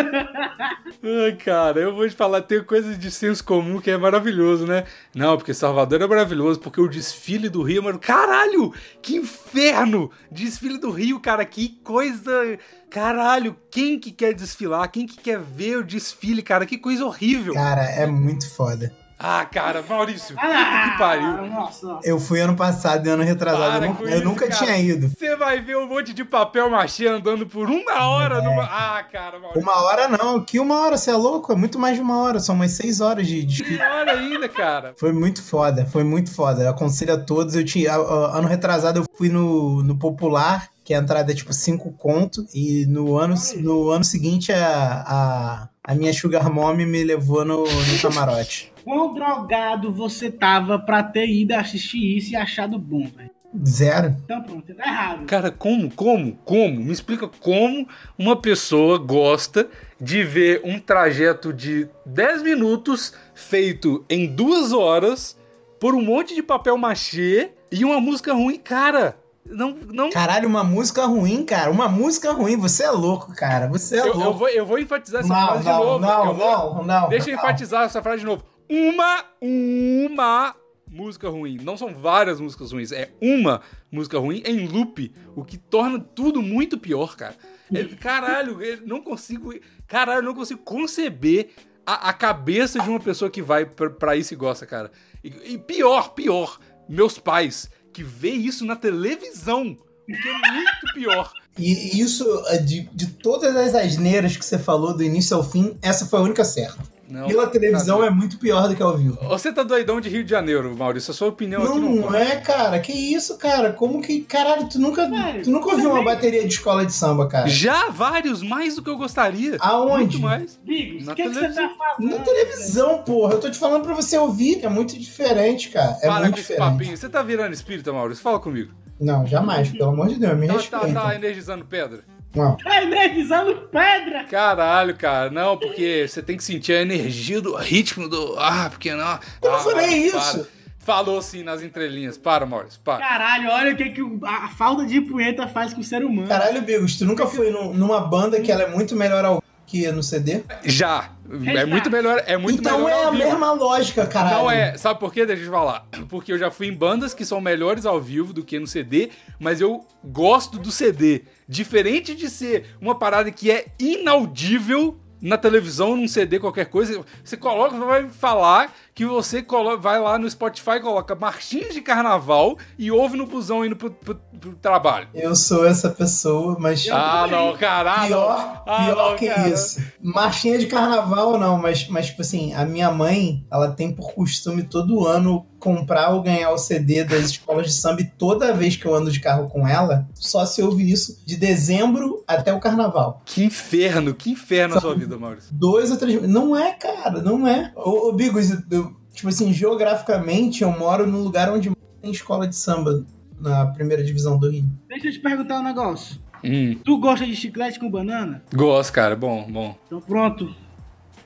Cara, 1.45 1.81
eu 1.81 1.95
vou 1.95 2.09
te 2.09 2.15
falar, 2.15 2.43
tem 2.43 2.63
coisa 2.63 2.95
de 2.95 3.11
senso 3.11 3.45
comum 3.45 3.81
que 3.81 3.91
é 3.91 3.97
maravilhoso, 3.97 4.67
né? 4.67 4.85
Não, 5.15 5.37
porque 5.37 5.55
Salvador 5.55 6.01
é 6.01 6.07
maravilhoso, 6.07 6.61
porque 6.61 6.81
o 6.81 6.89
desfile 6.89 7.49
do 7.49 7.63
Rio, 7.63 7.83
mano. 7.83 7.99
Caralho! 7.99 8.73
Que 9.01 9.17
inferno! 9.17 10.11
Desfile 10.31 10.79
do 10.79 10.91
Rio, 10.91 11.21
cara, 11.21 11.45
que 11.45 11.81
coisa. 11.83 12.59
Caralho, 12.91 13.57
quem 13.71 13.99
que 13.99 14.13
quer 14.13 14.35
desfilar? 14.35 14.91
Quem 14.91 15.07
que 15.07 15.17
quer 15.17 15.39
ver 15.39 15.79
o 15.79 15.85
desfile, 15.85 16.43
cara? 16.43 16.67
Que 16.67 16.77
coisa 16.79 17.05
horrível. 17.05 17.55
Cara, 17.55 17.83
é 17.85 18.07
muito 18.07 18.49
foda. 18.55 18.95
Ah, 19.23 19.45
cara, 19.45 19.85
Maurício, 19.89 20.35
puta 20.35 20.47
Ah, 20.49 20.91
que 20.91 20.99
pariu. 20.99 21.47
Nossa, 21.49 21.87
nossa. 21.87 22.09
Eu 22.09 22.19
fui 22.19 22.41
ano 22.41 22.57
passado 22.57 23.07
e 23.07 23.11
ano 23.11 23.23
retrasado. 23.23 23.79
Para 23.79 23.87
eu 23.87 23.91
nu- 23.91 23.97
com 23.97 24.05
eu 24.05 24.15
isso, 24.17 24.25
nunca 24.25 24.49
tinha 24.51 24.77
ido. 24.79 25.09
Você 25.09 25.37
vai 25.37 25.61
ver 25.61 25.77
um 25.77 25.87
monte 25.87 26.13
de 26.13 26.25
papel 26.25 26.69
machê 26.69 27.07
andando 27.07 27.47
por 27.47 27.71
uma 27.71 28.07
hora 28.09 28.43
numa. 28.43 28.65
Ah, 28.65 29.03
cara, 29.05 29.39
Maurício. 29.39 29.63
Uma 29.63 29.83
hora 29.85 30.09
não, 30.09 30.43
que 30.45 30.59
uma 30.59 30.81
hora, 30.81 30.97
você 30.97 31.11
é 31.11 31.15
louco? 31.17 31.53
É 31.53 31.57
muito 31.57 31.79
mais 31.79 31.97
de 31.97 32.03
uma 32.03 32.19
hora, 32.19 32.41
são 32.41 32.55
umas 32.55 32.73
seis 32.73 33.01
horas 33.01 33.27
de 33.27 33.45
desfile. 33.45 33.77
Uma 33.77 33.95
hora 33.95 34.13
ainda, 34.13 34.49
cara. 34.49 34.95
Foi 34.97 35.13
muito 35.13 35.43
foda, 35.43 35.87
foi 35.87 36.03
muito 36.03 36.35
foda. 36.35 36.63
Eu 36.65 36.71
aconselho 36.71 37.15
a 37.15 37.19
todos. 37.19 37.55
Eu 37.55 37.65
tinha, 37.65 37.95
ano 37.95 38.49
retrasado 38.49 38.99
eu 39.01 39.05
fui 39.17 39.29
no, 39.29 39.83
no 39.83 39.97
Popular 39.97 40.69
que 40.85 40.93
a 40.93 40.99
entrada 40.99 41.31
é 41.31 41.35
tipo 41.35 41.53
5 41.53 41.93
conto, 41.93 42.45
e 42.53 42.85
no 42.87 43.17
ano, 43.17 43.37
no 43.59 43.91
ano 43.91 44.03
seguinte 44.03 44.53
a, 44.53 45.05
a, 45.07 45.69
a 45.85 45.95
minha 45.95 46.13
Sugar 46.13 46.53
Mommy 46.53 46.87
me 46.87 47.03
levou 47.03 47.45
no, 47.45 47.65
no 47.65 47.99
camarote. 48.01 48.73
Quão 48.85 49.15
drogado 49.15 49.93
você 49.93 50.31
tava 50.31 50.79
pra 50.79 51.03
ter 51.03 51.27
ido 51.27 51.53
assistir 51.53 52.17
isso 52.17 52.33
e 52.33 52.37
achado 52.37 52.79
bom, 52.79 53.07
velho? 53.07 53.31
Zero. 53.67 54.17
Então 54.25 54.43
pronto, 54.43 54.75
tá 54.75 54.87
errado. 54.87 55.27
Cara, 55.27 55.51
como, 55.51 55.91
como, 55.91 56.37
como? 56.45 56.81
Me 56.81 56.93
explica 56.93 57.29
como 57.29 57.87
uma 58.19 58.35
pessoa 58.35 58.97
gosta 58.97 59.69
de 60.01 60.25
ver 60.25 60.63
um 60.65 60.79
trajeto 60.79 61.53
de 61.53 61.87
10 62.07 62.43
minutos 62.43 63.15
feito 63.35 64.05
em 64.09 64.27
duas 64.27 64.73
horas 64.73 65.39
por 65.79 65.95
um 65.95 66.03
monte 66.03 66.35
de 66.35 66.43
papel 66.43 66.79
machê 66.79 67.51
e 67.71 67.85
uma 67.85 68.01
música 68.01 68.33
ruim. 68.33 68.59
Cara, 68.59 69.17
não. 69.45 69.77
não... 69.93 70.11
Caralho, 70.11 70.49
uma 70.49 70.65
música 70.65 71.05
ruim, 71.07 71.45
cara. 71.45 71.71
Uma 71.71 71.89
música 71.89 72.33
ruim. 72.33 72.57
Você 72.57 72.85
é 72.85 72.91
louco, 72.91 73.35
cara. 73.35 73.69
Você 73.69 73.97
é 73.97 74.01
eu, 74.01 74.15
louco. 74.15 74.23
eu, 74.23 74.35
vou, 74.35 74.49
eu 74.49 74.67
vou 74.67 74.79
enfatizar 74.79 75.21
essa 75.21 75.35
não, 75.35 75.47
frase 75.47 75.65
não, 75.65 75.81
de 75.81 75.85
novo. 75.85 75.99
Não, 76.01 76.27
eu 76.27 76.35
vou... 76.35 76.75
não, 76.77 76.85
não. 76.85 77.09
Deixa 77.09 77.31
eu 77.31 77.35
enfatizar 77.35 77.85
essa 77.85 78.03
frase 78.03 78.21
de 78.21 78.27
novo. 78.27 78.45
Uma, 78.69 79.25
uma 79.41 80.55
música 80.93 81.29
ruim. 81.29 81.59
Não 81.63 81.77
são 81.77 81.95
várias 81.95 82.39
músicas 82.41 82.73
ruins, 82.73 82.93
é 82.93 83.11
uma 83.21 83.61
música 83.91 84.19
ruim 84.19 84.43
em 84.45 84.67
loop, 84.69 85.13
o 85.35 85.45
que 85.45 85.57
torna 85.57 85.99
tudo 85.99 86.43
muito 86.43 86.79
pior, 86.79 87.17
cara. 87.17 87.35
É, 87.75 87.85
caralho, 87.97 88.63
eu 88.63 88.87
não 88.87 89.01
consigo. 89.01 89.53
Caralho, 89.87 90.19
eu 90.19 90.25
não 90.25 90.35
consigo 90.35 90.61
conceber 90.63 91.51
a, 91.87 92.11
a 92.11 92.13
cabeça 92.13 92.79
de 92.81 92.89
uma 92.89 93.01
pessoa 93.01 93.31
que 93.31 93.43
vai 93.43 93.65
pra, 93.65 93.91
pra 93.91 94.17
isso 94.17 94.35
e 94.35 94.37
gosta, 94.37 94.67
cara. 94.67 94.93
E, 95.25 95.55
e 95.55 95.59
pior, 95.59 96.11
pior, 96.11 96.59
meus 96.89 97.19
pais, 97.19 97.71
que 97.93 98.03
vê 98.03 98.31
isso 98.31 98.65
na 98.65 98.77
televisão. 98.77 99.77
O 100.09 100.13
que 100.13 100.29
é 100.29 100.53
muito 100.53 100.95
pior. 100.95 101.33
E 101.59 102.01
isso, 102.01 102.25
de, 102.65 102.89
de 102.93 103.07
todas 103.07 103.55
as 103.55 103.75
asneiras 103.75 104.37
que 104.37 104.45
você 104.45 104.59
falou 104.59 104.97
do 104.97 105.03
início 105.03 105.37
ao 105.37 105.45
fim, 105.45 105.77
essa 105.83 106.07
foi 106.07 106.19
a 106.19 106.23
única 106.23 106.45
certa. 106.45 106.83
Não, 107.13 107.27
Pela 107.29 107.47
televisão 107.47 108.01
tá 108.01 108.07
é 108.07 108.11
muito 108.11 108.39
pior 108.39 108.67
do 108.69 108.75
que 108.75 108.83
ao 108.83 108.97
vivo. 108.97 109.19
Você 109.29 109.53
tá 109.53 109.63
doidão 109.63 110.01
de 110.01 110.09
Rio 110.09 110.25
de 110.25 110.31
Janeiro, 110.31 110.75
Maurício. 110.75 111.11
A 111.11 111.15
sua 111.15 111.29
opinião 111.29 111.63
Não, 111.63 111.71
aqui 111.73 111.81
não 111.81 111.95
não 111.97 112.03
conta. 112.05 112.17
é, 112.19 112.37
cara. 112.37 112.81
Que 112.81 112.93
isso, 112.93 113.37
cara? 113.37 113.71
Como 113.73 114.01
que. 114.01 114.23
Caralho, 114.23 114.67
tu 114.69 114.81
nunca, 114.81 115.09
Velho, 115.11 115.43
tu 115.45 115.51
nunca 115.51 115.71
ouviu 115.73 115.91
uma 115.93 116.03
bateria 116.03 116.41
de 116.41 116.55
escola 116.55 116.87
de 116.87 116.93
samba, 116.93 117.29
cara? 117.29 117.47
Já 117.49 117.91
vários, 117.91 118.43
mais 118.43 118.77
do 118.77 118.83
que 118.83 118.89
eu 118.89 118.97
gostaria. 118.97 119.59
Aonde? 119.61 120.17
Muito 120.17 120.21
mais. 120.21 120.59
Bigos, 120.65 121.07
o 121.07 121.15
que, 121.15 121.23
que 121.23 121.29
você 121.29 121.41
televisão. 121.41 121.69
tá 121.69 121.75
fazendo? 121.97 122.11
Na 122.19 122.25
televisão, 122.25 122.99
porra. 123.03 123.35
Eu 123.35 123.41
tô 123.41 123.51
te 123.51 123.59
falando 123.59 123.83
pra 123.85 123.93
você 123.95 124.17
ouvir. 124.17 124.65
É 124.65 124.69
muito 124.71 124.99
diferente, 124.99 125.69
cara. 125.69 125.99
É 126.01 126.07
Para 126.07 126.21
muito 126.21 126.33
com 126.35 126.41
esse 126.41 126.49
diferente. 126.53 126.73
papinho. 126.73 126.97
Você 126.97 127.09
tá 127.11 127.23
virando 127.23 127.53
espírita, 127.53 127.93
Maurício? 127.93 128.23
Fala 128.23 128.41
comigo. 128.41 128.73
Não, 128.99 129.27
jamais. 129.27 129.69
Pelo 129.71 129.91
amor 129.91 130.09
de 130.09 130.15
Deus, 130.19 130.39
me 130.39 130.47
Tá, 130.47 130.53
respeita. 130.55 130.87
tá, 130.95 131.01
tá 131.09 131.15
energizando 131.15 131.65
pedra? 131.65 132.05
Não. 132.35 132.57
Tá 132.57 132.83
energizando 132.83 133.55
pedra! 133.71 134.25
Caralho, 134.25 134.97
cara. 134.97 135.31
Não, 135.31 135.57
porque 135.57 136.07
você 136.09 136.23
tem 136.23 136.37
que 136.37 136.45
sentir 136.45 136.73
a 136.73 136.83
energia 136.83 137.41
do 137.41 137.55
ritmo 137.55 138.09
do. 138.09 138.37
Ah, 138.39 138.69
porque 138.71 138.95
não. 138.95 139.19
Eu 139.43 139.51
não 139.51 139.59
ah, 139.59 139.61
falei 139.61 140.11
para. 140.11 140.19
isso. 140.19 140.49
Falou 140.79 141.23
sim 141.23 141.45
nas 141.45 141.63
entrelinhas. 141.63 142.19
Para, 142.19 142.45
Maurício, 142.45 142.81
para. 142.83 142.99
Caralho, 142.99 143.51
olha 143.51 143.73
o 143.73 143.77
que, 143.77 143.91
que 143.91 144.01
a 144.25 144.49
falta 144.49 144.85
de 144.85 145.01
punheta 145.01 145.47
faz 145.47 145.73
com 145.73 145.81
o 145.81 145.85
ser 145.85 146.05
humano. 146.05 146.27
Caralho, 146.27 146.61
Bigos, 146.63 146.99
tu 146.99 147.05
nunca 147.05 147.27
foi 147.27 147.51
num- 147.51 147.73
numa 147.73 148.01
banda 148.01 148.41
que 148.41 148.51
ela 148.51 148.63
é 148.65 148.69
muito 148.69 148.97
melhor 148.97 149.25
ao 149.25 149.43
que 149.73 149.91
no 149.91 150.03
CD? 150.03 150.43
Já. 150.65 151.13
É 151.57 151.65
muito 151.65 151.91
melhor. 151.91 152.23
É 152.27 152.37
muito 152.37 152.61
então 152.61 152.85
melhor. 152.85 152.91
é 152.91 153.03
ao 153.05 153.09
a 153.09 153.11
vivo. 153.11 153.25
mesma 153.25 153.53
lógica, 153.53 154.07
caralho. 154.07 154.37
Não 154.37 154.51
é, 154.51 154.77
sabe 154.77 155.01
por 155.01 155.11
quê? 155.11 155.25
Deixa 155.25 155.45
eu 155.45 155.51
falar. 155.51 155.87
Porque 156.11 156.31
eu 156.31 156.39
já 156.39 156.51
fui 156.51 156.67
em 156.67 156.75
bandas 156.75 157.15
que 157.15 157.25
são 157.25 157.41
melhores 157.41 157.87
ao 157.87 157.99
vivo 157.99 158.35
do 158.35 158.45
que 158.45 158.59
no 158.59 158.67
CD, 158.67 159.09
mas 159.41 159.63
eu 159.63 159.87
gosto 160.05 160.59
do 160.59 160.71
CD. 160.71 161.23
Diferente 161.49 162.15
de 162.15 162.29
ser 162.29 162.67
uma 162.83 162.95
parada 162.99 163.31
que 163.31 163.51
é 163.51 163.65
inaudível 163.79 165.01
na 165.23 165.39
televisão, 165.39 165.97
num 165.97 166.09
CD, 166.09 166.41
qualquer 166.41 166.67
coisa, 166.67 167.03
você 167.25 167.37
coloca, 167.37 167.77
vai 167.79 168.09
falar 168.09 168.75
que 168.95 169.07
você 169.07 169.45
vai 169.81 169.99
lá 170.01 170.19
no 170.19 170.29
Spotify, 170.31 170.79
coloca 170.81 171.15
marchinhas 171.15 171.73
de 171.75 171.81
carnaval 171.81 172.57
e 172.79 172.91
ouve 172.91 173.17
no 173.17 173.27
busão 173.27 173.65
indo 173.65 173.75
pro, 173.77 173.91
pro- 173.91 174.21
pro 174.39 174.53
trabalho. 174.55 175.09
Eu 175.15 175.35
sou 175.35 175.67
essa 175.67 175.89
pessoa, 175.89 176.57
mas. 176.61 176.87
Ah, 176.91 177.27
não, 177.31 177.57
caralho. 177.57 178.09
Pior, 178.09 178.63
Ah, 178.67 178.85
pior 178.85 179.11
não, 179.13 179.17
que 179.17 179.29
cara. 179.29 179.49
isso. 179.49 179.81
Marchinha 180.03 180.59
de 180.59 180.67
carnaval 180.67 181.39
não, 181.39 181.57
mas, 181.59 181.89
mas 181.89 182.07
tipo 182.07 182.21
assim, 182.23 182.53
a 182.55 182.65
minha 182.65 182.91
mãe, 182.91 183.45
ela 183.51 183.71
tem 183.73 183.93
por 183.95 184.13
costume 184.13 184.63
todo 184.63 185.07
ano 185.07 185.47
comprar 185.59 186.11
ou 186.11 186.23
ganhar 186.23 186.51
o 186.51 186.59
CD 186.59 187.05
das 187.05 187.27
escolas 187.27 187.67
de 187.67 187.73
samba 187.75 188.01
e 188.01 188.05
toda 188.05 188.53
vez 188.53 188.75
que 188.75 188.85
eu 188.85 188.93
ando 188.97 189.13
de 189.13 189.21
carro 189.21 189.49
com 189.49 189.65
ela, 189.67 190.09
só 190.13 190.45
se 190.45 190.61
ouve 190.61 190.91
isso 190.91 191.23
de 191.25 191.37
dezembro 191.37 192.25
até 192.27 192.53
o 192.53 192.59
carnaval. 192.59 193.23
Que 193.25 193.45
inferno, 193.45 194.13
que 194.13 194.29
inferno 194.31 194.77
a 194.77 194.81
sua 194.81 194.93
vida, 194.97 195.17
Maurício. 195.17 195.51
Dois 195.55 195.93
ou 195.93 195.97
três. 195.97 196.21
Não 196.29 196.57
é, 196.57 196.73
cara, 196.73 197.23
não 197.23 197.47
é. 197.47 197.71
Ô, 197.77 198.09
ô 198.09 198.13
Bigos, 198.13 198.51
eu- 198.73 198.82
tipo 199.13 199.29
assim, 199.29 199.53
geograficamente 199.53 200.63
eu 200.63 200.71
moro 200.71 201.07
num 201.07 201.23
lugar 201.23 201.51
onde 201.53 201.71
tem 202.01 202.11
escola 202.11 202.47
de 202.47 202.57
samba 202.57 203.05
na 203.41 203.67
primeira 203.67 204.03
divisão 204.03 204.39
do 204.39 204.51
Rio. 204.51 204.65
Deixa 204.89 205.09
eu 205.09 205.13
te 205.13 205.19
perguntar 205.19 205.61
um 205.61 205.65
negócio. 205.65 206.21
Hum, 206.45 206.77
Tu 206.85 206.99
gosta 206.99 207.25
de 207.25 207.37
chiclete 207.37 207.79
com 207.79 207.89
banana? 207.91 208.43
gosto, 208.55 208.93
cara. 208.93 209.15
Bom, 209.15 209.47
bom. 209.51 209.77
Então 209.87 210.01
pronto. 210.01 210.55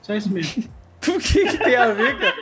Só 0.01 0.13
isso 0.15 0.31
mesmo. 0.31 0.63
O 1.07 1.19
que, 1.19 1.45
que 1.45 1.57
tem 1.59 1.75
a 1.75 1.93
ver, 1.93 2.17
cara? 2.19 2.33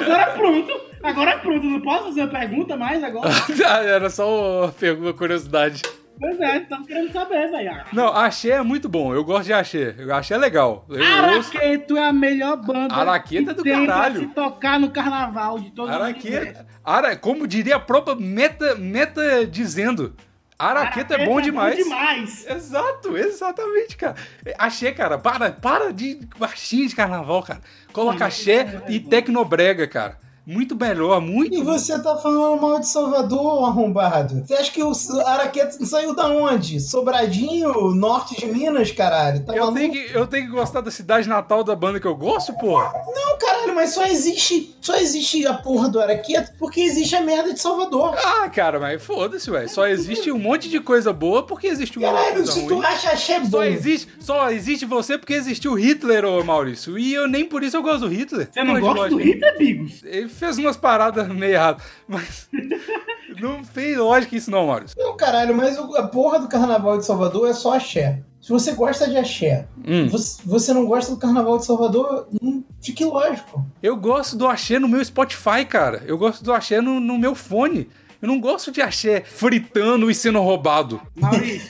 Agora 0.00 0.26
pronto. 0.32 0.80
Agora 1.02 1.38
pronto. 1.38 1.66
Não 1.66 1.80
posso 1.80 2.04
fazer 2.04 2.20
a 2.20 2.28
pergunta 2.28 2.76
mais 2.76 3.02
agora? 3.02 3.30
Ah, 3.66 3.82
Era 3.82 4.08
só 4.10 4.62
uma 4.64 4.72
pergunta, 4.72 5.12
curiosidade. 5.14 5.82
Pois 6.22 6.40
é, 6.40 6.60
tava 6.60 6.84
querendo 6.84 7.12
saber, 7.12 7.50
velho. 7.50 7.84
Não, 7.92 8.06
Axé 8.06 8.50
é 8.50 8.62
muito 8.62 8.88
bom. 8.88 9.12
Eu 9.12 9.24
gosto 9.24 9.46
de 9.46 9.52
Axé. 9.52 9.96
Axé 10.12 10.34
é 10.34 10.38
legal. 10.38 10.86
Eu 10.88 10.96
ouço... 11.36 11.56
Araqueto 11.56 11.96
é 11.96 12.08
a 12.08 12.12
melhor 12.12 12.56
banda 12.58 12.94
Araqueto 12.94 13.50
é 13.50 13.54
do 13.54 13.64
caralho. 13.64 14.20
se 14.20 14.26
tocar 14.28 14.78
no 14.78 14.90
carnaval 14.90 15.58
de 15.58 15.72
todos 15.72 15.92
os 15.92 16.00
Araqueta. 16.00 16.66
Ara... 16.84 17.16
Como 17.16 17.46
diria 17.46 17.74
a 17.74 17.80
própria 17.80 18.14
meta, 18.14 18.76
meta 18.76 19.44
dizendo. 19.44 20.14
Araqueta 20.56 21.16
é 21.16 21.26
bom 21.26 21.40
demais. 21.40 21.76
demais. 21.76 22.46
Exato, 22.48 23.16
exatamente, 23.16 23.96
cara. 23.96 24.14
Axé, 24.56 24.92
cara, 24.92 25.18
para, 25.18 25.50
para 25.50 25.92
de 25.92 26.20
marchinha 26.38 26.86
de 26.86 26.94
carnaval, 26.94 27.42
cara. 27.42 27.60
Coloca 27.92 28.24
axé 28.24 28.82
é 28.86 28.92
e 28.92 29.00
bom. 29.00 29.08
tecnobrega, 29.08 29.88
cara. 29.88 30.18
Muito 30.44 30.74
melhor, 30.74 31.20
muito. 31.20 31.54
E 31.54 31.62
você 31.62 31.96
tá 32.02 32.16
falando 32.16 32.60
mal 32.60 32.80
de 32.80 32.88
Salvador, 32.88 33.64
arrombado? 33.68 34.44
Você 34.44 34.54
acha 34.54 34.72
que 34.72 34.82
o 34.82 34.92
Araqueta 35.24 35.84
saiu 35.86 36.14
da 36.16 36.26
onde? 36.28 36.80
Sobradinho, 36.80 37.90
norte 37.94 38.34
de 38.36 38.46
Minas, 38.46 38.90
caralho? 38.90 39.44
Tá 39.44 39.54
Eu 39.54 39.66
maluco? 39.66 39.78
tenho, 39.78 39.92
que, 39.92 40.10
eu 40.12 40.26
tenho 40.26 40.46
que 40.46 40.52
gostar 40.52 40.80
da 40.80 40.90
cidade 40.90 41.28
natal 41.28 41.62
da 41.62 41.76
banda 41.76 42.00
que 42.00 42.06
eu 42.06 42.16
gosto, 42.16 42.52
porra. 42.54 42.92
Não, 43.14 43.38
caralho, 43.38 43.72
mas 43.74 43.90
só 43.90 44.04
existe, 44.04 44.74
só 44.80 44.96
existe 44.96 45.46
a 45.46 45.54
porra 45.54 45.88
do 45.88 46.00
Araqueta 46.00 46.52
porque 46.58 46.80
existe 46.80 47.14
a 47.14 47.20
merda 47.20 47.52
de 47.52 47.60
Salvador. 47.60 48.14
Ah, 48.18 48.48
cara, 48.48 48.80
mas 48.80 49.00
foda-se, 49.00 49.48
ué. 49.50 49.68
Só 49.68 49.86
existe 49.86 50.32
um 50.32 50.38
monte 50.38 50.68
de 50.68 50.80
coisa 50.80 51.12
boa 51.12 51.44
porque 51.44 51.68
existe 51.68 51.98
uma 52.00 52.08
Caralho, 52.12 52.34
coisa 52.34 52.52
se 52.52 52.58
ruim. 52.58 52.68
tu 52.68 52.82
acha 52.82 53.10
axé 53.10 53.38
bom... 53.38 53.48
Só 53.50 53.62
existe, 53.64 54.08
só 54.18 54.50
existe 54.50 54.84
você 54.86 55.16
porque 55.16 55.34
existiu 55.34 55.74
Hitler, 55.74 56.24
ô 56.24 56.42
Maurício. 56.42 56.98
E 56.98 57.14
eu 57.14 57.28
nem 57.28 57.44
por 57.44 57.62
isso 57.62 57.76
eu 57.76 57.82
gosto 57.82 58.00
do 58.00 58.08
Hitler. 58.08 58.48
Você 58.50 58.64
não 58.64 58.74
de 58.74 58.80
gosta 58.80 59.08
do. 59.08 59.18
Hitler, 59.18 59.56
Bigos? 59.56 60.02
Ele 60.02 60.31
fez 60.32 60.58
umas 60.58 60.76
paradas 60.76 61.28
meio 61.28 61.52
erradas, 61.54 61.82
mas 62.08 62.48
não 63.40 63.62
fez 63.64 63.96
lógica 63.96 64.36
isso 64.36 64.50
não, 64.50 64.66
Maurício. 64.66 64.96
Não, 64.98 65.16
caralho, 65.16 65.56
mas 65.56 65.78
o- 65.78 65.96
a 65.96 66.06
porra 66.08 66.38
do 66.40 66.48
carnaval 66.48 66.98
de 66.98 67.04
Salvador 67.06 67.48
é 67.48 67.52
só 67.52 67.74
axé. 67.74 68.20
Se 68.40 68.50
você 68.50 68.72
gosta 68.72 69.08
de 69.08 69.16
axé, 69.16 69.66
Hum. 69.86 70.08
você, 70.08 70.42
você 70.44 70.72
não 70.72 70.84
gosta 70.86 71.12
do 71.12 71.18
carnaval 71.18 71.58
de 71.58 71.64
Salvador, 71.64 72.26
não 72.42 72.64
fique 72.82 73.04
lógico. 73.04 73.64
Eu 73.80 73.96
gosto 73.96 74.36
do 74.36 74.48
axé 74.48 74.78
no 74.80 74.88
meu 74.88 75.04
Spotify, 75.04 75.64
cara. 75.68 76.02
Eu 76.06 76.18
gosto 76.18 76.42
do 76.42 76.52
axé 76.52 76.80
no, 76.80 76.98
no 76.98 77.16
meu 77.18 77.34
fone. 77.36 77.88
Eu 78.20 78.28
não 78.28 78.40
gosto 78.40 78.70
de 78.70 78.80
axé 78.80 79.22
fritando 79.24 80.08
e 80.10 80.14
sendo 80.14 80.40
roubado. 80.40 81.00
Maurício. 81.16 81.68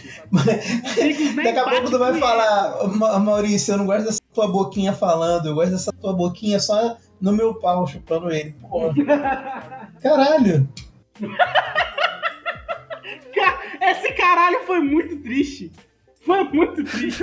Daqui 1.37 1.59
a 1.59 1.65
pouco 1.69 1.91
tu 1.91 1.99
vai 1.99 2.19
falar, 2.19 2.87
"Ma- 2.89 3.19
Maurício, 3.19 3.73
eu 3.73 3.79
não 3.79 3.87
gosto 3.87 4.05
dessa 4.05 4.21
tua 4.35 4.49
boquinha 4.49 4.93
falando, 4.93 5.47
eu 5.47 5.55
gosto 5.55 5.71
dessa 5.73 5.93
tua 5.93 6.13
boquinha 6.13 6.59
só 6.61 6.97
no 7.23 7.33
meu 7.33 7.55
pau, 7.55 7.87
chupando 7.87 8.31
ele. 8.31 8.55
Porra. 8.61 8.93
Caralho. 10.03 10.69
Ca- 13.35 13.61
Esse 13.81 14.13
caralho 14.13 14.61
foi 14.67 14.81
muito 14.81 15.17
triste. 15.23 15.73
Foi 16.25 16.45
muito 16.45 16.85
triste. 16.85 17.23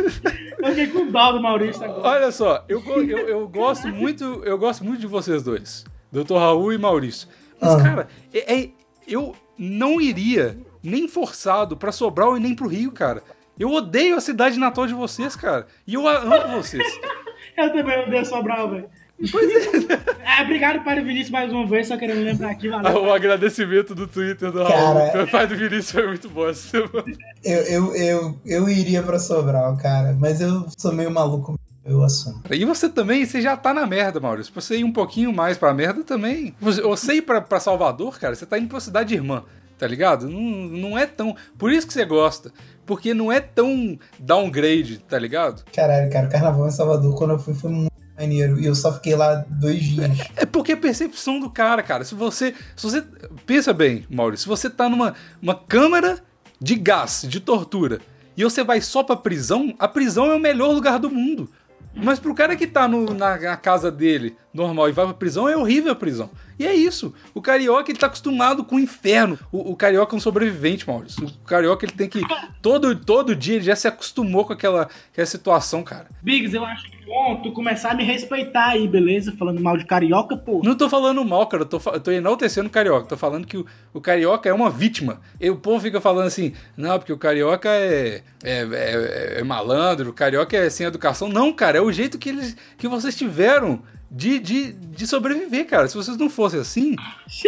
Eu 0.57 0.67
fiquei 0.69 0.87
com 0.87 1.09
dó 1.11 1.31
do 1.31 1.41
Maurício 1.41 1.83
agora. 1.83 2.07
Olha 2.07 2.31
só, 2.31 2.65
eu, 2.67 2.81
eu, 2.85 3.17
eu 3.29 3.47
gosto 3.47 3.87
muito, 3.87 4.23
eu 4.43 4.57
gosto 4.57 4.83
muito 4.83 4.99
de 4.99 5.07
vocês 5.07 5.41
dois. 5.43 5.85
Dr. 6.11 6.33
Raul 6.35 6.73
e 6.73 6.77
Maurício. 6.77 7.27
Mas, 7.61 7.75
Ah. 7.75 7.83
cara, 7.83 8.07
é- 8.33 8.59
é- 8.61 8.69
eu 9.07 9.35
não 9.57 10.01
iria 10.01 10.57
nem 10.83 11.07
forçado 11.07 11.77
pra 11.77 11.91
Sobral 11.91 12.35
e 12.35 12.39
nem 12.39 12.55
pro 12.55 12.67
Rio, 12.67 12.91
cara. 12.91 13.23
Eu 13.57 13.71
odeio 13.71 14.15
a 14.15 14.21
cidade 14.21 14.57
natal 14.57 14.87
de 14.87 14.93
vocês, 14.93 15.35
cara. 15.35 15.67
E 15.85 15.93
eu 15.93 16.07
amo 16.07 16.55
vocês. 16.61 16.83
Eu 17.57 17.73
também 17.73 18.03
odeio 18.05 18.25
Sobral, 18.25 18.69
velho. 18.69 18.89
É, 19.19 20.41
obrigado, 20.43 20.83
Padre 20.83 21.01
Vinícius, 21.01 21.31
mais 21.31 21.51
uma 21.51 21.67
vez, 21.67 21.87
só 21.87 21.97
querendo 21.97 22.23
lembrar 22.23 22.51
aqui, 22.51 22.69
valeu. 22.69 23.03
O 23.03 23.13
agradecimento 23.13 23.93
do 23.93 24.07
Twitter 24.07 24.51
do 24.51 24.63
Cara, 24.63 25.11
Raul. 25.11 25.23
O 25.23 25.31
pai 25.31 25.45
do 25.45 25.55
Vinícius 25.55 25.91
foi 25.91 26.07
muito 26.07 26.29
bom 26.29 26.47
essa 26.47 26.69
semana. 26.69 27.17
Eu, 27.43 27.61
eu, 27.63 27.95
eu, 27.95 28.37
eu 28.45 28.69
iria 28.69 29.03
pra 29.03 29.19
Sobral, 29.19 29.75
cara. 29.77 30.15
Mas 30.17 30.39
eu 30.39 30.65
sou 30.77 30.93
meio 30.93 31.11
maluco, 31.11 31.59
eu 31.85 32.01
assumo. 32.03 32.41
E 32.49 32.63
você 32.63 32.87
também, 32.87 33.25
você 33.25 33.41
já 33.41 33.57
tá 33.57 33.73
na 33.73 33.85
merda, 33.85 34.19
Maurício. 34.19 34.53
Você 34.53 34.77
ir 34.77 34.83
um 34.83 34.93
pouquinho 34.93 35.33
mais 35.33 35.57
pra 35.57 35.73
merda 35.73 36.03
também. 36.03 36.55
Você, 36.61 36.81
você 36.81 37.13
ir 37.15 37.21
pra, 37.21 37.41
pra 37.41 37.59
Salvador, 37.59 38.17
cara, 38.17 38.35
você 38.35 38.45
tá 38.45 38.57
indo 38.57 38.69
pra 38.69 38.79
cidade 38.79 39.13
irmã, 39.13 39.43
tá 39.77 39.85
ligado? 39.85 40.29
Não, 40.29 40.41
não 40.41 40.97
é 40.97 41.05
tão. 41.05 41.35
Por 41.57 41.71
isso 41.71 41.85
que 41.87 41.93
você 41.93 42.05
gosta. 42.05 42.51
Porque 42.85 43.13
não 43.13 43.31
é 43.31 43.39
tão 43.41 43.99
downgrade, 44.17 44.99
tá 44.99 45.19
ligado? 45.19 45.63
Caralho, 45.73 46.09
cara, 46.09 46.27
o 46.27 46.31
carnaval 46.31 46.67
em 46.67 46.71
Salvador, 46.71 47.15
quando 47.15 47.31
eu 47.31 47.39
fui, 47.39 47.53
foi 47.53 47.69
muito 47.69 47.89
maneiro. 48.19 48.59
E 48.59 48.65
eu 48.65 48.75
só 48.75 48.93
fiquei 48.93 49.15
lá 49.15 49.43
dois 49.49 49.81
dias. 49.83 50.09
É 50.35 50.45
porque 50.45 50.73
é 50.73 50.75
percepção 50.75 51.39
do 51.39 51.49
cara, 51.49 51.81
cara. 51.81 52.03
Se 52.03 52.13
você. 52.15 52.53
Se 52.75 52.83
você. 52.89 53.03
Pensa 53.45 53.73
bem, 53.73 54.05
Maurício, 54.09 54.43
se 54.43 54.49
você 54.49 54.69
tá 54.69 54.87
numa 54.89 55.15
uma 55.41 55.55
câmara 55.55 56.21
de 56.59 56.75
gás, 56.75 57.25
de 57.27 57.39
tortura, 57.39 57.99
e 58.35 58.43
você 58.43 58.63
vai 58.63 58.81
só 58.81 59.01
pra 59.03 59.15
prisão, 59.15 59.73
a 59.79 59.87
prisão 59.87 60.25
é 60.31 60.35
o 60.35 60.39
melhor 60.39 60.71
lugar 60.73 60.99
do 60.99 61.09
mundo. 61.09 61.49
Mas 61.95 62.19
pro 62.19 62.35
cara 62.35 62.55
que 62.55 62.67
tá 62.67 62.87
no- 62.87 63.13
na, 63.15 63.35
na 63.37 63.57
casa 63.57 63.89
dele, 63.91 64.35
normal, 64.53 64.87
e 64.87 64.91
vai 64.91 65.05
pra 65.05 65.13
prisão, 65.13 65.49
é 65.49 65.57
horrível 65.57 65.91
a 65.91 65.95
prisão. 65.95 66.29
E 66.57 66.65
é 66.65 66.73
isso. 66.73 67.13
O 67.33 67.41
carioca, 67.41 67.89
ele 67.89 67.97
tá 67.97 68.05
acostumado 68.05 68.63
com 68.63 68.75
o 68.75 68.79
inferno. 68.79 69.39
O, 69.51 69.71
o 69.71 69.75
carioca 69.75 70.15
é 70.15 70.17
um 70.17 70.19
sobrevivente, 70.19 70.87
Maurício. 70.87 71.25
O 71.25 71.45
carioca, 71.47 71.85
ele 71.85 71.93
tem 71.93 72.07
que. 72.07 72.21
Todo, 72.61 72.95
todo 72.95 73.35
dia, 73.35 73.55
ele 73.55 73.63
já 73.65 73.75
se 73.75 73.87
acostumou 73.87 74.45
com 74.45 74.53
aquela, 74.53 74.87
aquela 75.11 75.25
situação, 75.25 75.81
cara. 75.83 76.07
Biggs, 76.21 76.55
eu 76.55 76.63
acho 76.63 76.89
que 76.91 76.98
bom 77.09 77.41
tu 77.41 77.51
começar 77.51 77.91
a 77.91 77.93
me 77.95 78.03
respeitar 78.03 78.67
aí, 78.69 78.87
beleza? 78.87 79.33
Falando 79.37 79.59
mal 79.59 79.75
de 79.75 79.85
carioca, 79.85 80.37
pô. 80.37 80.61
Não 80.63 80.75
tô 80.75 80.87
falando 80.89 81.25
mal, 81.25 81.47
cara. 81.47 81.63
Eu 81.63 81.67
tô, 81.67 81.81
eu 81.91 81.99
tô 81.99 82.11
enaltecendo 82.11 82.67
o 82.67 82.71
carioca. 82.71 83.07
Tô 83.07 83.17
falando 83.17 83.45
que 83.47 83.57
o, 83.57 83.65
o 83.93 83.99
carioca 83.99 84.47
é 84.47 84.53
uma 84.53 84.69
vítima. 84.69 85.19
E 85.41 85.49
o 85.49 85.55
povo 85.57 85.79
fica 85.81 85.99
falando 85.99 86.27
assim, 86.27 86.53
não, 86.77 86.97
porque 86.99 87.11
o 87.11 87.17
carioca 87.17 87.69
é, 87.69 88.21
é, 88.43 88.61
é- 88.61 89.39
é 89.39 89.43
malandro, 89.43 90.11
o 90.11 90.13
carioca 90.13 90.55
é 90.55 90.69
sem 90.69 90.85
educação. 90.85 91.27
Não, 91.27 91.51
cara, 91.51 91.77
é 91.79 91.81
o 91.81 91.91
jeito 91.91 92.17
que, 92.17 92.29
eles, 92.29 92.55
que 92.77 92.87
vocês 92.87 93.15
tiveram 93.15 93.81
de, 94.11 94.39
de, 94.39 94.71
de 94.73 95.05
sobreviver, 95.07 95.65
cara. 95.67 95.87
Se 95.87 95.95
vocês 95.97 96.17
não 96.17 96.29
fossem 96.29 96.59
assim, 96.59 96.95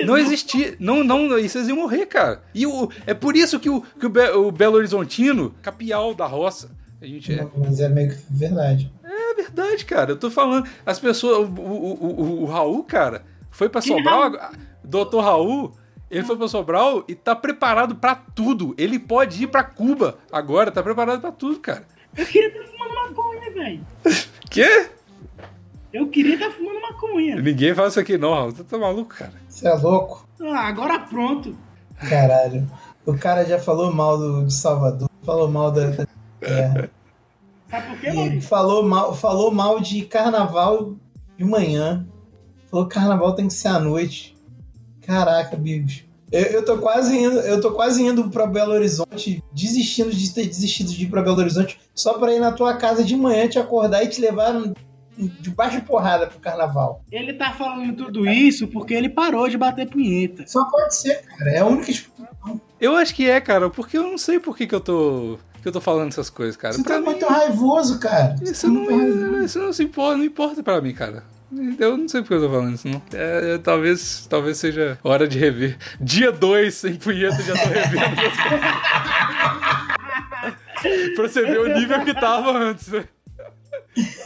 não 0.06 0.18
existia. 0.18 0.76
Não, 0.80 1.04
não, 1.04 1.38
e 1.40 1.48
vocês 1.48 1.68
iam 1.68 1.78
morrer, 1.78 2.06
cara. 2.08 2.42
E 2.54 2.66
o, 2.68 2.90
é 3.08 3.14
por 3.14 3.36
isso 3.36 3.60
que 3.60 3.70
o, 3.70 3.82
que 3.82 4.06
o, 4.06 4.10
Be- 4.10 4.32
o 4.32 4.52
Belo 4.52 4.78
Horizontino, 4.78 5.54
capial 5.62 6.14
da 6.14 6.26
roça, 6.26 6.70
a 7.02 7.06
gente 7.08 7.34
é. 7.34 7.48
Mas 7.58 7.80
é 7.80 7.90
meio 7.90 8.10
que 8.12 8.18
verdade. 8.30 8.92
É 9.32 9.34
verdade, 9.36 9.86
cara. 9.86 10.12
Eu 10.12 10.18
tô 10.18 10.30
falando. 10.30 10.68
As 10.86 11.00
pessoas. 11.00 11.48
O, 11.48 11.52
o, 11.52 11.94
o- 11.94 12.42
o 12.44 12.46
Raul, 12.46 12.84
cara, 12.84 13.24
foi 13.50 13.70
pra 13.70 13.82
Que 13.82 13.88
Sobral. 13.88 14.32
Doutor 14.84 15.22
Raul, 15.22 15.72
ele 16.10 16.24
foi 16.24 16.36
pra 16.38 16.48
Sobral 16.48 17.04
e 17.08 17.16
tá 17.16 17.36
preparado 17.36 17.96
pra 17.96 18.16
tudo. 18.16 18.74
Ele 18.78 19.00
pode 19.00 19.44
ir 19.44 19.48
pra 19.48 19.64
Cuba 19.64 20.18
agora, 20.32 20.72
tá 20.72 20.82
preparado 20.84 21.22
pra 21.22 21.32
tudo, 21.32 21.60
cara. 21.60 21.86
Eu 22.18 22.26
queria 22.26 22.50
estar 22.50 22.64
fumando 22.66 22.94
maconha, 22.96 23.52
velho. 23.54 23.86
Quê? 24.50 24.90
Eu 25.94 26.08
queria 26.08 26.34
estar 26.36 26.50
fumando 26.52 26.82
maconha. 26.82 27.36
Ninguém 27.42 27.74
faz 27.76 27.92
isso 27.94 28.00
aqui, 28.00 28.18
não, 28.18 28.34
Raul. 28.34 28.52
Você 28.52 28.64
tá 28.64 28.78
maluco, 28.78 29.16
cara. 29.16 29.34
Você 29.48 29.68
é 29.68 29.74
louco? 29.76 30.28
Ah, 30.42 30.68
agora 30.68 31.00
pronto. 31.00 31.56
Caralho. 32.10 32.70
O 33.06 33.18
cara 33.18 33.46
já 33.46 33.60
falou 33.60 33.92
mal 33.94 34.18
do, 34.18 34.46
de 34.46 34.54
Salvador, 34.54 35.10
falou 35.24 35.50
mal 35.50 35.72
da 35.72 35.88
da 35.92 36.08
terra. 36.40 36.90
Sabe 37.72 37.88
por 37.88 38.00
quê, 38.00 38.10
E 38.10 38.14
mano? 38.14 38.42
falou 38.42 38.84
mal, 38.88 39.16
falou 39.16 39.50
mal 39.52 39.80
de 39.80 40.04
carnaval 40.04 40.96
de 41.38 41.44
manhã. 41.46 42.06
Falou 42.70 42.88
que 42.88 42.94
carnaval 42.94 43.34
tem 43.34 43.48
que 43.48 43.54
ser 43.54 43.70
à 43.70 43.80
noite. 43.80 44.38
Caraca, 45.02 45.56
bicho. 45.58 46.06
Eu, 46.32 46.44
eu 46.44 46.66
tô 46.66 46.78
quase 46.78 47.18
indo, 47.18 47.40
eu 47.40 47.60
tô 47.60 47.72
quase 47.72 48.02
indo 48.04 48.30
pra 48.30 48.46
Belo 48.48 48.72
Horizonte, 48.72 49.44
desistindo 49.52 50.12
de 50.12 50.34
ter 50.34 50.46
desistido 50.46 50.90
de 50.92 51.04
ir 51.04 51.10
pra 51.10 51.22
Belo 51.22 51.38
Horizonte, 51.40 51.78
só 51.94 52.14
pra 52.18 52.34
ir 52.34 52.40
na 52.40 52.54
tua 52.54 52.76
casa 52.78 53.04
de 53.04 53.16
manhã 53.18 53.48
te 53.50 53.60
acordar 53.60 54.02
e 54.04 54.08
te 54.08 54.22
levar 54.22 54.54
de 55.18 55.50
baixo 55.50 55.82
porrada 55.82 56.28
pro 56.28 56.40
carnaval. 56.40 57.04
Ele 57.12 57.34
tá 57.34 57.52
falando 57.52 57.94
tudo 57.98 58.26
isso 58.30 58.68
porque 58.70 58.94
ele 58.94 59.10
parou 59.10 59.50
de 59.50 59.58
bater 59.58 59.90
punheta. 59.90 60.46
Só 60.48 60.64
pode 60.66 60.96
ser, 60.96 61.22
cara. 61.24 61.52
É 61.52 61.60
a 61.60 61.66
única 61.66 61.92
explicação. 61.92 62.62
Eu 62.82 62.96
acho 62.96 63.14
que 63.16 63.30
é, 63.30 63.40
cara, 63.40 63.70
porque 63.70 63.98
eu 63.98 64.04
não 64.04 64.18
sei 64.18 64.40
por 64.40 64.58
que, 64.58 64.66
que 64.68 64.74
eu 64.76 64.82
tô. 64.82 65.38
que 65.62 65.68
eu 65.68 65.72
tô 65.72 65.80
falando 65.80 66.08
essas 66.10 66.30
coisas, 66.32 66.58
cara. 66.58 66.74
Você 66.74 66.82
Pra 66.84 66.96
tá 66.96 67.00
mim, 67.00 67.06
muito 67.06 67.26
raivoso, 67.28 68.00
cara. 68.00 68.36
Isso 68.42 68.66
tá 68.66 68.74
muito 68.74 68.90
raivoso. 68.90 69.18
não, 69.20 69.46
isso 69.46 69.60
não 69.60 69.72
se 69.72 69.84
importa, 69.84 70.18
não 70.18 70.26
importa 70.26 70.64
pra 70.64 70.82
mim, 70.82 70.92
cara. 70.94 71.24
Eu 71.78 71.98
não 71.98 72.08
sei 72.08 72.22
porque 72.22 72.34
eu 72.36 72.42
tô 72.42 72.50
falando 72.50 72.76
isso, 72.76 72.88
não. 72.88 73.02
É, 73.14 73.56
é, 73.56 73.58
talvez, 73.58 74.26
talvez 74.30 74.58
seja 74.58 74.98
hora 75.04 75.28
de 75.28 75.38
rever. 75.38 75.78
Dia 76.00 76.32
2 76.32 76.74
sem 76.74 76.96
punheta, 76.96 77.42
já 77.44 77.54
tô 77.54 77.68
revendo 77.70 78.16
pra 81.16 81.28
você 81.28 81.42
ver 81.44 81.60
o 81.60 81.68
nível 81.78 82.04
que 82.04 82.14
tava 82.14 82.52
antes, 82.58 82.88
né? 82.88 83.04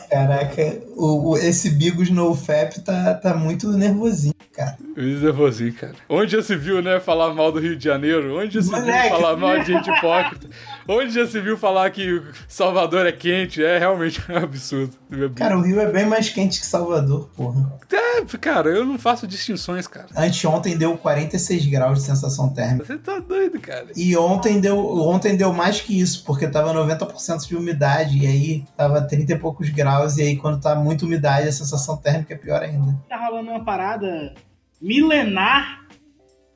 Caraca, 0.09 0.77
o, 0.95 1.31
o- 1.31 1.37
esse 1.37 1.69
Bigos 1.71 2.09
no 2.09 2.33
FAP 2.35 2.77
tá, 2.83 3.15
tá 3.15 3.33
muito 3.33 3.69
nervosinho, 3.71 4.35
cara. 4.53 4.77
Luiz 4.95 5.21
nervosinho, 5.21 5.73
cara. 5.73 5.95
Onde 6.07 6.31
já 6.33 6.43
se 6.43 6.55
viu, 6.55 6.81
né, 6.81 6.99
falar 6.99 7.33
mal 7.33 7.51
do 7.51 7.59
Rio 7.59 7.75
de 7.75 7.83
Janeiro? 7.83 8.39
Onde 8.39 8.53
já 8.53 8.61
se 8.61 8.69
Moleque. 8.71 9.09
viu 9.09 9.17
falar 9.17 9.35
mal 9.37 9.59
de 9.59 9.65
gente 9.65 9.89
hipócrita? 9.89 10.47
Onde 10.87 11.11
já 11.13 11.27
se 11.27 11.41
viu 11.41 11.57
falar 11.57 11.89
que 11.89 12.21
Salvador 12.47 13.05
é 13.05 13.11
quente? 13.11 13.63
É 13.63 13.77
realmente 13.79 14.21
um 14.29 14.37
absurdo. 14.37 14.93
Cara, 15.35 15.57
o 15.57 15.61
Rio 15.61 15.79
é 15.81 15.91
bem 15.91 16.05
mais 16.05 16.29
quente 16.29 16.59
que 16.59 16.65
Salvador, 16.65 17.29
porra. 17.35 17.73
É, 17.91 18.37
cara, 18.37 18.69
eu 18.69 18.85
não 18.85 18.97
faço 18.99 19.27
distinções, 19.27 19.87
cara. 19.87 20.07
Anteontem 20.15 20.77
deu 20.77 20.95
46 20.97 21.65
graus 21.65 21.99
de 21.99 22.05
sensação 22.05 22.49
térmica. 22.49 22.85
Você 22.85 22.97
tá 22.97 23.19
doido, 23.19 23.59
cara. 23.59 23.87
E 23.95 24.15
ontem 24.15 24.59
deu, 24.61 24.77
ontem 25.07 25.35
deu 25.35 25.51
mais 25.51 25.81
que 25.81 25.99
isso, 25.99 26.23
porque 26.25 26.47
tava 26.47 26.73
90% 26.73 27.47
de 27.47 27.55
umidade, 27.55 28.17
e 28.19 28.27
aí 28.27 28.63
tava 28.77 29.01
30 29.01 29.33
e 29.33 29.37
poucos 29.55 29.69
graus, 29.69 30.17
e 30.17 30.21
aí 30.21 30.35
quando 30.35 30.61
tá 30.61 30.75
muita 30.75 31.05
umidade 31.05 31.47
a 31.47 31.51
sensação 31.51 31.95
térmica 31.95 32.33
é 32.33 32.37
pior 32.37 32.61
ainda. 32.61 32.93
Tá 33.07 33.25
rolando 33.25 33.51
uma 33.51 33.63
parada 33.63 34.33
milenar 34.81 35.85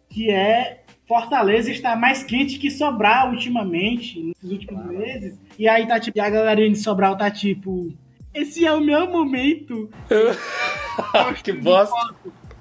que 0.09 0.29
é 0.29 0.83
Fortaleza 1.07 1.71
está 1.71 1.95
mais 1.95 2.23
quente 2.23 2.59
que 2.59 2.69
Sobral 2.69 3.31
ultimamente, 3.31 4.33
nos 4.41 4.51
últimos 4.51 4.85
meses. 4.85 5.39
E 5.57 5.67
aí 5.67 5.87
tá 5.87 5.99
tipo, 5.99 6.17
e 6.17 6.21
a 6.21 6.29
galerinha 6.29 6.71
de 6.71 6.79
Sobral 6.79 7.17
tá 7.17 7.31
tipo, 7.31 7.91
esse 8.33 8.65
é 8.65 8.73
o 8.73 8.81
meu 8.81 9.09
momento. 9.09 9.89
que 11.43 11.53
bosta. 11.53 11.95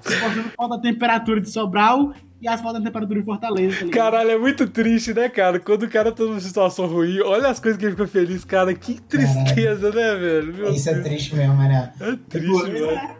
Postando 0.01 0.49
foto 0.55 0.69
da 0.69 0.79
temperatura 0.79 1.41
de 1.41 1.49
Sobral 1.49 2.13
e 2.41 2.47
as 2.47 2.61
fotos 2.61 2.79
da 2.79 2.85
temperatura 2.85 3.19
de 3.19 3.25
Fortaleza. 3.25 3.85
Tá? 3.85 3.91
Caralho, 3.91 4.31
é 4.31 4.37
muito 4.37 4.67
triste, 4.67 5.13
né, 5.13 5.27
cara? 5.29 5.59
Quando 5.59 5.83
o 5.83 5.89
cara 5.89 6.11
tá 6.11 6.23
numa 6.23 6.39
situação 6.39 6.85
ruim, 6.87 7.19
olha 7.21 7.49
as 7.49 7.59
coisas 7.59 7.77
que 7.79 7.85
ele 7.85 7.91
fica 7.95 8.07
feliz, 8.07 8.45
cara. 8.45 8.73
Que 8.73 8.99
tristeza, 9.01 9.91
né, 9.91 10.15
velho? 10.15 10.53
Meu 10.53 10.69
Isso 10.71 10.89
é 10.89 10.93
Deus. 10.93 11.05
triste 11.05 11.35
mesmo, 11.35 11.55
mané. 11.55 11.91
É 11.99 12.15
triste, 12.29 12.71
velho. 12.71 12.91
É, 12.91 13.15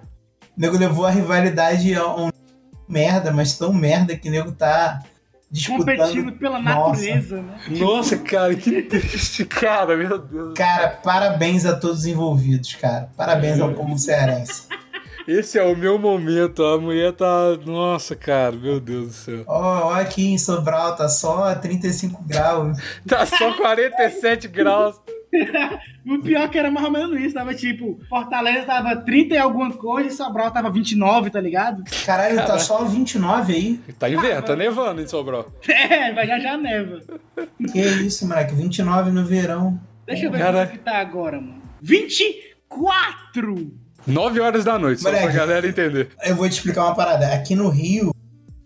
O 0.58 0.62
nego 0.62 0.78
levou 0.78 1.06
a 1.06 1.12
rivalidade 1.12 1.94
a 1.96 2.08
um 2.16 2.30
merda, 2.88 3.32
mas 3.32 3.58
tão 3.58 3.72
merda 3.74 4.16
que 4.16 4.30
o 4.30 4.32
nego 4.32 4.52
tá 4.52 5.00
disputando. 5.52 5.80
competindo 5.98 6.32
pela 6.34 6.60
Nossa. 6.62 6.90
natureza, 7.02 7.42
né? 7.42 7.56
Nossa, 7.80 8.18
cara, 8.18 8.56
que 8.56 8.82
triste, 8.84 9.46
cara, 9.46 9.96
meu 9.98 10.18
Deus. 10.18 10.54
Cara, 10.56 10.90
parabéns 11.04 11.66
a 11.66 11.76
todos 11.76 12.00
os 12.00 12.06
envolvidos, 12.06 12.74
cara. 12.76 13.10
Parabéns 13.18 13.60
ao 13.60 13.74
povo 13.74 13.98
cearense. 13.98 14.64
Esse 15.30 15.60
é 15.60 15.64
o 15.64 15.78
meu 15.78 16.00
momento, 16.00 16.64
a 16.64 16.80
mulher 16.80 17.14
tá. 17.14 17.56
Nossa, 17.64 18.16
cara, 18.16 18.52
meu 18.56 18.80
Deus 18.80 19.08
do 19.10 19.14
céu. 19.14 19.44
Ó, 19.46 19.90
ó 19.90 19.94
aqui 19.94 20.26
em 20.26 20.40
Sobral, 20.40 20.96
tá 20.96 21.08
só 21.08 21.54
35 21.54 22.24
graus. 22.24 22.80
Tá 23.08 23.28
só 23.28 23.54
47 23.54 24.48
graus. 24.48 25.00
O 26.08 26.24
pior 26.24 26.42
é 26.42 26.48
que 26.48 26.58
era 26.58 26.72
mais 26.72 26.88
ou 26.88 26.92
menos 26.92 27.22
isso. 27.22 27.36
Tava 27.36 27.54
tipo, 27.54 28.00
Fortaleza 28.10 28.66
tava 28.66 28.96
30 28.96 29.36
e 29.36 29.38
alguma 29.38 29.72
coisa 29.72 30.10
e 30.10 30.12
Sobral 30.12 30.50
tava 30.50 30.72
29, 30.72 31.30
tá 31.30 31.40
ligado? 31.40 31.84
Caralho, 32.04 32.36
tá 32.38 32.58
só 32.58 32.84
29 32.84 33.54
aí. 33.54 33.80
Tá 34.00 34.10
inverno, 34.10 34.42
tá 34.42 34.56
nevando 34.56 35.02
em 35.02 35.08
Sobral. 35.08 35.52
É, 35.70 36.12
vai 36.12 36.26
já 36.26 36.40
já 36.40 36.58
neva. 36.58 37.02
Que 37.72 37.80
isso, 37.80 38.28
moleque? 38.28 38.56
29 38.56 39.12
no 39.12 39.24
verão. 39.24 39.80
Deixa 40.08 40.26
eu 40.26 40.32
ver 40.32 40.40
Cara. 40.40 40.52
como 40.52 40.64
é 40.64 40.68
que 40.68 40.78
tá 40.80 40.98
agora, 40.98 41.40
mano. 41.40 41.62
24! 41.80 43.72
9 44.10 44.40
horas 44.40 44.66
da 44.66 44.78
noite, 44.78 45.02
só 45.02 45.10
pra 45.10 45.20
Moleque. 45.20 45.38
galera 45.38 45.68
entender. 45.68 46.10
Eu 46.24 46.36
vou 46.36 46.48
te 46.50 46.54
explicar 46.54 46.86
uma 46.86 46.96
parada. 46.96 47.28
Aqui 47.34 47.56
no 47.56 47.70
Rio, 47.70 48.14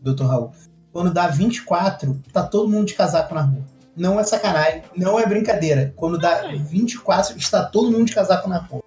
doutor 0.01 0.27
Raul, 0.27 0.51
quando 0.91 1.13
dá 1.13 1.27
24, 1.27 2.19
tá 2.32 2.43
todo 2.43 2.69
mundo 2.69 2.88
de 2.88 2.93
casaco 2.93 3.34
na 3.34 3.41
rua. 3.41 3.63
Não 3.95 4.19
é 4.19 4.23
sacanagem, 4.23 4.82
não 4.95 5.19
é 5.19 5.25
brincadeira. 5.25 5.93
Quando 5.95 6.17
dá 6.17 6.47
24, 6.69 7.38
está 7.38 7.63
todo 7.63 7.91
mundo 7.91 8.06
de 8.06 8.15
casaco 8.15 8.49
na 8.49 8.58
rua. 8.58 8.82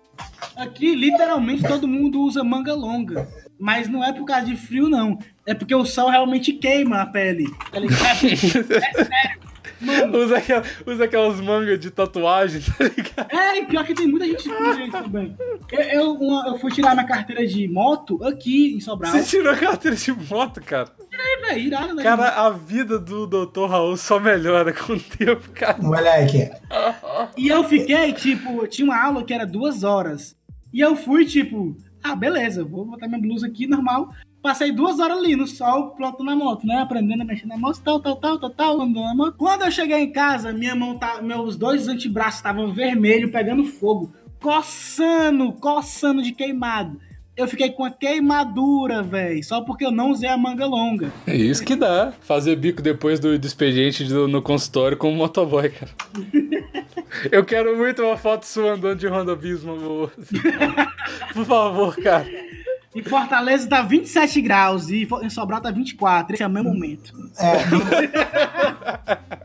Aqui, 0.56 0.94
literalmente, 0.94 1.62
todo 1.62 1.86
mundo 1.86 2.22
usa 2.22 2.42
manga 2.42 2.74
longa. 2.74 3.28
Mas 3.58 3.88
não 3.88 4.02
é 4.02 4.12
por 4.12 4.24
causa 4.24 4.46
de 4.46 4.56
frio, 4.56 4.88
não. 4.88 5.18
É 5.46 5.54
porque 5.54 5.74
o 5.74 5.84
sol 5.84 6.10
realmente 6.10 6.52
queima 6.52 7.02
a 7.02 7.06
pele. 7.06 7.46
Tá 7.70 7.78
ligado? 7.78 8.24
é 8.26 8.36
sério. 8.36 9.45
Mano, 9.80 10.18
Usa, 10.18 10.38
aquela, 10.38 10.62
usa 10.86 11.04
aquelas 11.04 11.40
mangas 11.40 11.78
de 11.78 11.90
tatuagem, 11.90 12.60
tá 12.62 12.84
ligado? 12.84 13.28
é, 13.30 13.58
e 13.58 13.66
pior 13.66 13.84
que 13.84 13.94
tem 13.94 14.06
muita 14.06 14.24
gente 14.26 14.42
que 14.44 14.50
usa 14.52 14.80
isso 14.82 14.90
também. 14.92 15.36
Eu, 15.70 15.80
eu, 15.82 16.12
uma- 16.14 16.48
eu 16.48 16.58
fui 16.58 16.70
tirar 16.72 16.94
minha 16.94 17.06
carteira 17.06 17.46
de 17.46 17.68
moto 17.68 18.22
aqui 18.24 18.74
em 18.74 18.80
Sobral. 18.80 19.12
Você 19.12 19.22
tirou 19.22 19.52
a 19.52 19.56
carteira 19.56 19.96
de 19.96 20.12
moto, 20.12 20.60
cara. 20.62 20.88
É, 21.12 21.46
velho, 21.48 21.58
irado, 21.60 21.94
né? 21.94 22.02
Cara, 22.02 22.28
a 22.28 22.50
vida 22.50 22.98
do 22.98 23.26
Dr. 23.26 23.66
Raul 23.68 23.96
só 23.96 24.18
melhora 24.20 24.72
com 24.72 24.92
o 24.94 25.00
tempo, 25.00 25.50
cara. 25.54 25.76
Moleque, 25.78 26.50
E 27.36 27.48
eu 27.48 27.64
fiquei, 27.64 28.12
tipo, 28.12 28.66
tinha 28.66 28.86
uma 28.86 29.02
aula 29.02 29.24
que 29.24 29.32
era 29.34 29.46
duas 29.46 29.82
horas. 29.84 30.36
E 30.72 30.80
eu 30.80 30.94
fui, 30.96 31.24
tipo, 31.24 31.76
ah, 32.02 32.14
beleza, 32.14 32.64
vou 32.64 32.84
botar 32.84 33.08
minha 33.08 33.20
blusa 33.20 33.46
aqui, 33.46 33.66
normal. 33.66 34.10
Passei 34.46 34.70
duas 34.70 35.00
horas 35.00 35.18
ali 35.18 35.34
no 35.34 35.44
sol, 35.44 35.90
pilotando 35.90 36.30
a 36.30 36.36
moto, 36.36 36.64
né? 36.64 36.76
Aprendendo 36.76 37.22
a 37.22 37.24
mexer 37.24 37.46
na 37.48 37.58
moto, 37.58 37.80
tal, 37.82 37.98
tal, 37.98 38.14
tal, 38.14 38.38
tal, 38.38 38.50
tal, 38.50 38.80
andando 38.80 39.02
na 39.04 39.12
moto. 39.12 39.34
Quando 39.36 39.62
eu 39.64 39.72
cheguei 39.72 39.98
em 39.98 40.12
casa, 40.12 40.52
minha 40.52 40.72
mão 40.76 40.96
tá. 40.96 41.20
Meus 41.20 41.56
dois 41.56 41.88
antebraços 41.88 42.36
estavam 42.36 42.72
vermelhos, 42.72 43.32
pegando 43.32 43.64
fogo. 43.64 44.12
Coçando, 44.40 45.52
coçando 45.54 46.22
de 46.22 46.30
queimado. 46.30 47.00
Eu 47.36 47.48
fiquei 47.48 47.70
com 47.70 47.84
a 47.84 47.90
queimadura, 47.90 49.02
velho. 49.02 49.42
Só 49.42 49.60
porque 49.62 49.84
eu 49.84 49.90
não 49.90 50.12
usei 50.12 50.28
a 50.28 50.36
manga 50.38 50.64
longa. 50.64 51.12
É 51.26 51.34
isso 51.36 51.64
que 51.64 51.74
dá. 51.74 52.12
Fazer 52.20 52.54
bico 52.54 52.80
depois 52.80 53.18
do, 53.18 53.36
do 53.36 53.46
expediente 53.46 54.04
do- 54.04 54.28
no 54.28 54.40
consultório 54.40 54.96
como 54.96 55.16
motoboy, 55.16 55.68
cara. 55.70 55.90
Eu 57.32 57.44
quero 57.44 57.76
muito 57.76 58.02
uma 58.02 58.16
foto 58.16 58.44
sua 58.46 58.74
andando 58.74 58.98
de 59.00 59.08
Honda 59.08 59.34
Bismo, 59.34 59.72
amor. 59.72 60.12
Por 61.32 61.44
favor, 61.44 61.96
cara. 61.96 62.26
Em 62.96 63.02
Fortaleza 63.02 63.68
tá 63.68 63.82
27 63.82 64.40
graus 64.40 64.88
e 64.88 65.06
em 65.22 65.28
Sobral 65.28 65.60
tá 65.60 65.70
24. 65.70 66.34
Esse 66.34 66.42
é 66.42 66.46
o 66.46 66.50
meu 66.50 66.64
momento. 66.64 67.12
é. 67.38 67.56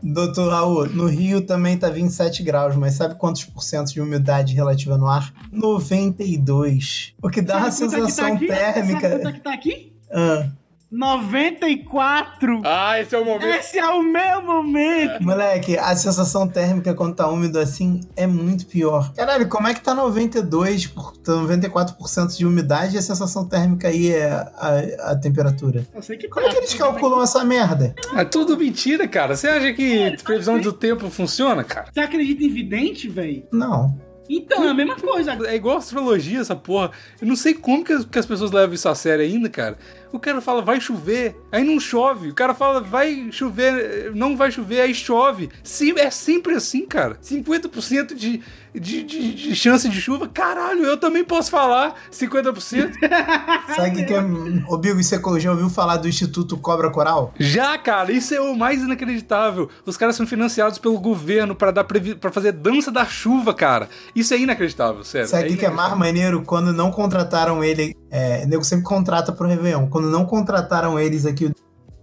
Doutor 0.02 0.50
Raul, 0.50 0.86
no 0.88 1.06
Rio 1.06 1.42
também 1.42 1.76
tá 1.76 1.90
27 1.90 2.42
graus, 2.42 2.74
mas 2.76 2.94
sabe 2.94 3.14
quantos 3.14 3.44
por 3.44 3.62
cento 3.62 3.92
de 3.92 4.00
umidade 4.00 4.54
relativa 4.54 4.96
no 4.96 5.06
ar? 5.06 5.32
92. 5.52 7.12
O 7.22 7.28
que 7.28 7.42
dá 7.42 7.58
uma 7.58 7.70
Sabe 7.70 7.90
quanto 7.92 8.02
é 8.02 8.06
que 8.06 8.10
sensação 8.10 8.28
Sabe 8.34 8.46
quanto 8.46 8.52
é 8.58 8.72
térmica. 8.72 9.32
que 9.32 9.40
tá 9.40 9.52
aqui? 9.52 9.92
Ah, 10.10 10.48
94. 10.92 12.60
Ah, 12.64 13.00
esse 13.00 13.14
é 13.14 13.18
o 13.18 13.24
momento. 13.24 13.46
Esse 13.46 13.78
é 13.78 13.86
o 13.88 14.02
meu 14.02 14.42
momento. 14.42 15.22
moleque, 15.22 15.78
a 15.78 15.96
sensação 15.96 16.46
térmica 16.46 16.94
quando 16.94 17.14
tá 17.16 17.26
úmido 17.28 17.58
assim 17.58 18.00
é 18.14 18.26
muito 18.26 18.66
pior. 18.66 19.12
Caralho, 19.14 19.48
como 19.48 19.66
é 19.68 19.74
que 19.74 19.80
tá 19.80 19.94
92, 19.94 20.86
por- 20.88 21.16
tá 21.16 21.32
94% 21.32 22.36
de 22.36 22.44
umidade 22.46 22.94
e 22.94 22.98
a 22.98 23.02
sensação 23.02 23.46
térmica 23.46 23.88
aí 23.88 24.10
é 24.12 24.30
a, 24.32 25.12
a 25.12 25.16
temperatura? 25.16 25.86
Eu 25.94 26.02
sei 26.02 26.16
que 26.16 26.28
Como 26.28 26.46
é 26.46 26.50
que 26.50 26.56
eles 26.58 26.74
calculam 26.74 27.22
essa 27.22 27.42
merda? 27.44 27.94
É 28.14 28.24
tudo 28.24 28.56
mentira, 28.56 29.08
cara. 29.08 29.34
Você 29.34 29.48
acha 29.48 29.72
que 29.72 30.16
previsão 30.22 30.60
do 30.60 30.72
tempo 30.72 31.08
funciona, 31.10 31.64
cara? 31.64 31.86
Você 31.92 32.00
acredita 32.00 32.44
em 32.44 32.48
vidente, 32.50 33.08
velho? 33.08 33.44
Não. 33.50 33.98
Então, 34.28 34.64
é 34.64 34.68
a 34.68 34.74
mesma 34.74 34.96
coisa. 34.96 35.32
É 35.46 35.56
igual 35.56 35.76
astrologia, 35.78 36.40
essa 36.40 36.54
porra. 36.56 36.90
Eu 37.20 37.26
não 37.26 37.36
sei 37.36 37.52
como 37.54 37.84
que 37.84 37.92
as, 37.92 38.04
que 38.04 38.18
as 38.18 38.24
pessoas 38.24 38.50
levam 38.50 38.74
isso 38.74 38.88
a 38.88 38.94
sério 38.94 39.24
ainda, 39.24 39.48
cara. 39.50 39.76
O 40.12 40.20
cara 40.20 40.42
fala, 40.42 40.60
vai 40.60 40.78
chover, 40.78 41.36
aí 41.50 41.64
não 41.64 41.80
chove. 41.80 42.28
O 42.28 42.34
cara 42.34 42.52
fala, 42.52 42.80
vai 42.80 43.28
chover, 43.32 44.14
não 44.14 44.36
vai 44.36 44.50
chover, 44.52 44.82
aí 44.82 44.94
chove. 44.94 45.48
Sim, 45.64 45.94
é 45.98 46.10
sempre 46.10 46.54
assim, 46.54 46.86
cara. 46.86 47.18
50% 47.22 48.14
de, 48.14 48.42
de, 48.74 49.02
de, 49.02 49.34
de 49.34 49.54
chance 49.54 49.88
de 49.88 50.00
chuva. 50.00 50.28
Caralho, 50.28 50.84
eu 50.84 50.96
também 50.96 51.24
posso 51.24 51.50
falar 51.50 51.94
50%. 52.10 52.92
Sabe 53.76 53.90
o 53.90 53.94
que, 53.94 54.04
que 54.04 54.14
é. 54.14 54.20
Ô, 54.68 54.78
Bigo, 54.78 55.02
você 55.02 55.20
já 55.38 55.50
ouviu 55.50 55.68
falar 55.68 55.98
do 55.98 56.08
Instituto 56.08 56.56
Cobra 56.56 56.90
Coral? 56.90 57.34
Já, 57.38 57.76
cara, 57.78 58.10
isso 58.12 58.34
é 58.34 58.40
o 58.40 58.56
mais 58.56 58.82
inacreditável. 58.82 59.68
Os 59.84 59.96
caras 59.96 60.16
são 60.16 60.26
financiados 60.26 60.78
pelo 60.78 60.98
governo 60.98 61.54
pra 61.54 61.70
dar 61.70 61.84
para 61.84 62.32
fazer 62.32 62.52
dança 62.52 62.90
da 62.90 63.04
chuva, 63.04 63.52
cara. 63.52 63.88
Isso 64.14 64.32
é 64.32 64.38
inacreditável, 64.38 65.04
sério. 65.04 65.28
Sabe 65.28 65.44
o 65.44 65.48
que, 65.48 65.56
que 65.58 65.66
é 65.66 65.70
mais 65.70 65.96
maneiro? 65.96 66.42
Quando 66.42 66.72
não 66.72 66.90
contrataram 66.90 67.62
ele. 67.62 67.94
É, 68.10 68.42
o 68.44 68.48
nego 68.48 68.64
sempre 68.64 68.84
contrata 68.84 69.32
pro 69.32 69.48
Réveillon. 69.48 69.88
Quando 69.88 70.10
não 70.10 70.24
contrataram 70.24 70.98
eles 70.98 71.26
aqui 71.26 71.50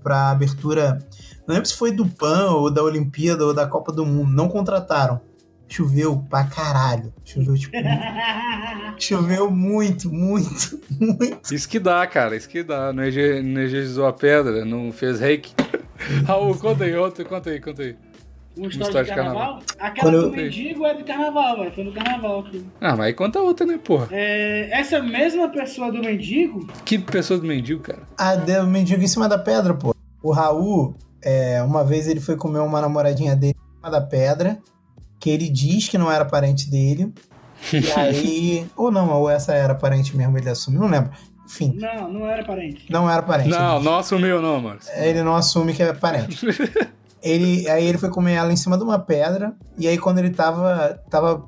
pra 0.04 0.32
abertura. 0.32 1.00
Não 1.48 1.56
lembro 1.56 1.68
se 1.68 1.76
foi 1.76 1.92
do 1.92 2.08
PAN 2.08 2.52
ou 2.52 2.70
da 2.70 2.84
Olimpíada 2.84 3.44
ou 3.44 3.54
da 3.54 3.66
Copa 3.66 3.92
do 3.92 4.06
Mundo. 4.06 4.32
Não 4.32 4.48
contrataram. 4.48 5.20
Choveu 5.70 6.18
pra 6.30 6.44
caralho. 6.46 7.14
Choveu, 7.24 7.56
tipo. 7.56 7.78
choveu 8.98 9.52
muito, 9.52 10.12
muito, 10.12 10.82
muito. 11.00 11.54
Isso 11.54 11.70
que 11.70 11.80
dá, 11.80 12.06
cara, 12.08 12.36
isso 12.36 12.50
que 12.50 12.64
dá. 12.64 12.92
Não 12.92 13.04
energizou 13.04 14.08
a 14.08 14.14
pedra, 14.14 14.66
não 14.66 14.92
fez 14.92 15.20
reiki. 15.20 15.54
Raul, 16.26 16.56
conta 16.58 16.86
aí, 16.86 16.96
outra, 16.96 17.24
conta 17.24 17.50
aí, 17.50 17.60
conta 17.62 17.84
aí. 17.84 17.96
Uma 18.58 18.68
história 18.68 18.88
história 18.88 19.04
de 19.06 19.10
de 19.12 19.16
carnaval. 19.16 19.42
carnaval? 19.42 19.64
Aquela 19.80 20.12
Quando 20.12 20.30
do 20.30 20.36
mendigo 20.36 20.86
é 20.86 20.94
do 20.94 21.04
carnaval, 21.06 21.58
velho. 21.60 21.72
Foi 21.72 21.84
no 21.84 21.94
carnaval 21.94 22.40
aqui. 22.42 22.66
Ah, 22.82 22.96
mas 22.96 23.08
aí 23.08 23.14
conta 23.14 23.40
outra, 23.40 23.66
né, 23.66 23.80
porra? 23.82 24.08
É, 24.12 24.70
essa 24.72 25.02
mesma 25.02 25.50
pessoa 25.50 25.92
do 25.92 26.00
mendigo, 26.00 26.68
Que 26.84 26.98
pessoa 26.98 27.40
do 27.40 27.46
mendigo, 27.46 27.82
cara. 27.82 28.02
Ah, 28.18 28.36
deu 28.36 28.64
um 28.64 28.68
mendigo 28.68 29.02
em 29.02 29.08
cima 29.08 29.30
da 29.30 29.38
pedra, 29.38 29.74
pô. 29.74 29.96
O 30.22 30.32
Raul, 30.32 30.96
é, 31.22 31.62
uma 31.64 31.84
vez 31.86 32.08
ele 32.08 32.20
foi 32.20 32.36
comer 32.36 32.60
uma 32.60 32.82
namoradinha 32.82 33.36
dele 33.36 33.56
em 33.56 33.76
cima 33.78 33.92
da 33.92 34.02
pedra, 34.02 34.60
que 35.20 35.30
ele 35.30 35.50
diz 35.50 35.88
que 35.88 35.98
não 35.98 36.12
era 36.12 36.26
parente 36.26 36.70
dele. 36.70 37.14
E 37.74 37.92
aí. 37.92 38.68
ou 38.76 38.92
não, 38.92 39.12
ou 39.12 39.30
essa 39.30 39.54
era 39.54 39.76
parente 39.76 40.16
mesmo, 40.16 40.38
ele 40.38 40.50
assumiu, 40.50 40.82
não 40.82 40.88
lembro. 40.88 41.12
Enfim, 41.46 41.76
não, 41.76 42.12
não 42.12 42.28
era 42.28 42.46
parente. 42.46 42.86
não 42.92 43.10
era 43.10 43.24
parente. 43.24 43.50
Não, 43.50 43.82
não 43.82 43.98
assumiu 43.98 44.40
não, 44.42 44.62
mano. 44.62 44.80
Ele 44.96 45.24
não 45.24 45.36
assume 45.36 45.74
que 45.74 45.82
é 45.82 45.94
parente. 45.94 46.46
Ele, 47.22 47.68
aí 47.68 47.86
ele 47.86 47.98
foi 47.98 48.10
comer 48.10 48.34
ela 48.34 48.54
em 48.54 48.56
cima 48.56 48.78
de 48.78 48.84
uma 48.84 48.98
pedra, 48.98 49.54
e 49.78 49.88
aí 49.88 49.98
quando 49.98 50.20
ele 50.20 50.30
tava, 50.30 51.02
tava 51.10 51.46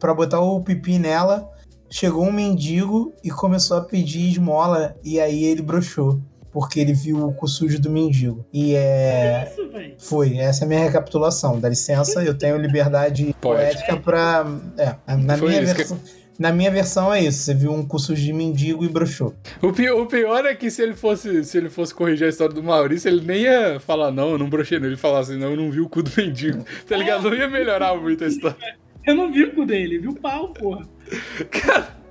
pra 0.00 0.12
botar 0.12 0.40
o 0.40 0.60
pipi 0.62 0.98
nela, 0.98 1.48
chegou 1.88 2.24
um 2.24 2.32
mendigo 2.32 3.12
e 3.22 3.30
começou 3.30 3.76
a 3.76 3.82
pedir 3.82 4.30
esmola, 4.30 4.96
e 5.04 5.20
aí 5.20 5.44
ele 5.44 5.62
broxou, 5.62 6.20
porque 6.52 6.78
ele 6.80 6.92
viu 6.92 7.26
o 7.26 7.32
cu 7.32 7.48
sujo 7.48 7.80
do 7.80 7.88
mendigo. 7.90 8.44
E 8.52 8.74
é... 8.74 9.48
Isso, 9.50 9.68
velho. 9.70 9.94
Foi, 9.98 10.36
essa 10.36 10.64
é 10.64 10.66
a 10.66 10.68
minha 10.68 10.80
recapitulação. 10.80 11.58
Dá 11.58 11.68
licença, 11.68 12.22
eu 12.22 12.34
tenho 12.36 12.56
liberdade 12.58 13.34
Poética. 13.40 13.96
pra... 13.96 14.44
É, 14.76 14.94
na 15.16 15.36
Foi 15.38 15.48
minha 15.48 15.62
isso 15.62 15.72
que- 15.72 15.78
versão... 15.78 15.98
Na 16.38 16.50
minha 16.50 16.70
versão 16.70 17.12
é 17.12 17.20
isso, 17.22 17.38
você 17.42 17.54
viu 17.54 17.70
um 17.72 17.86
cu 17.86 17.98
sujo 18.00 18.20
de 18.20 18.32
mendigo 18.32 18.84
e 18.84 18.88
broxou. 18.88 19.34
O 19.60 19.70
pior, 19.70 20.00
o 20.00 20.06
pior 20.06 20.44
é 20.46 20.54
que 20.54 20.70
se 20.70 20.82
ele 20.82 20.94
fosse 20.94 21.44
se 21.44 21.56
ele 21.58 21.68
fosse 21.68 21.94
corrigir 21.94 22.26
a 22.26 22.30
história 22.30 22.52
do 22.54 22.62
Maurício, 22.62 23.06
ele 23.08 23.24
nem 23.24 23.42
ia 23.42 23.78
falar, 23.78 24.10
não, 24.10 24.30
eu 24.32 24.38
não 24.38 24.48
brochei 24.48 24.78
nele. 24.80 24.94
Ele 24.94 24.96
falasse 25.00 25.32
assim, 25.32 25.40
não, 25.40 25.50
eu 25.50 25.56
não 25.56 25.70
vi 25.70 25.80
o 25.80 25.88
cu 25.88 26.02
do 26.02 26.10
mendigo. 26.16 26.64
Tá 26.88 26.96
ligado? 26.96 27.24
Não 27.30 27.34
ia 27.36 27.46
melhorar 27.48 27.94
muito 27.94 28.24
a 28.24 28.26
história. 28.26 28.76
Eu 29.06 29.14
não 29.14 29.30
vi 29.30 29.44
o 29.44 29.54
cu 29.54 29.64
dele, 29.66 29.98
vi 29.98 30.08
o 30.08 30.14
pau, 30.14 30.48
porra. 30.52 30.88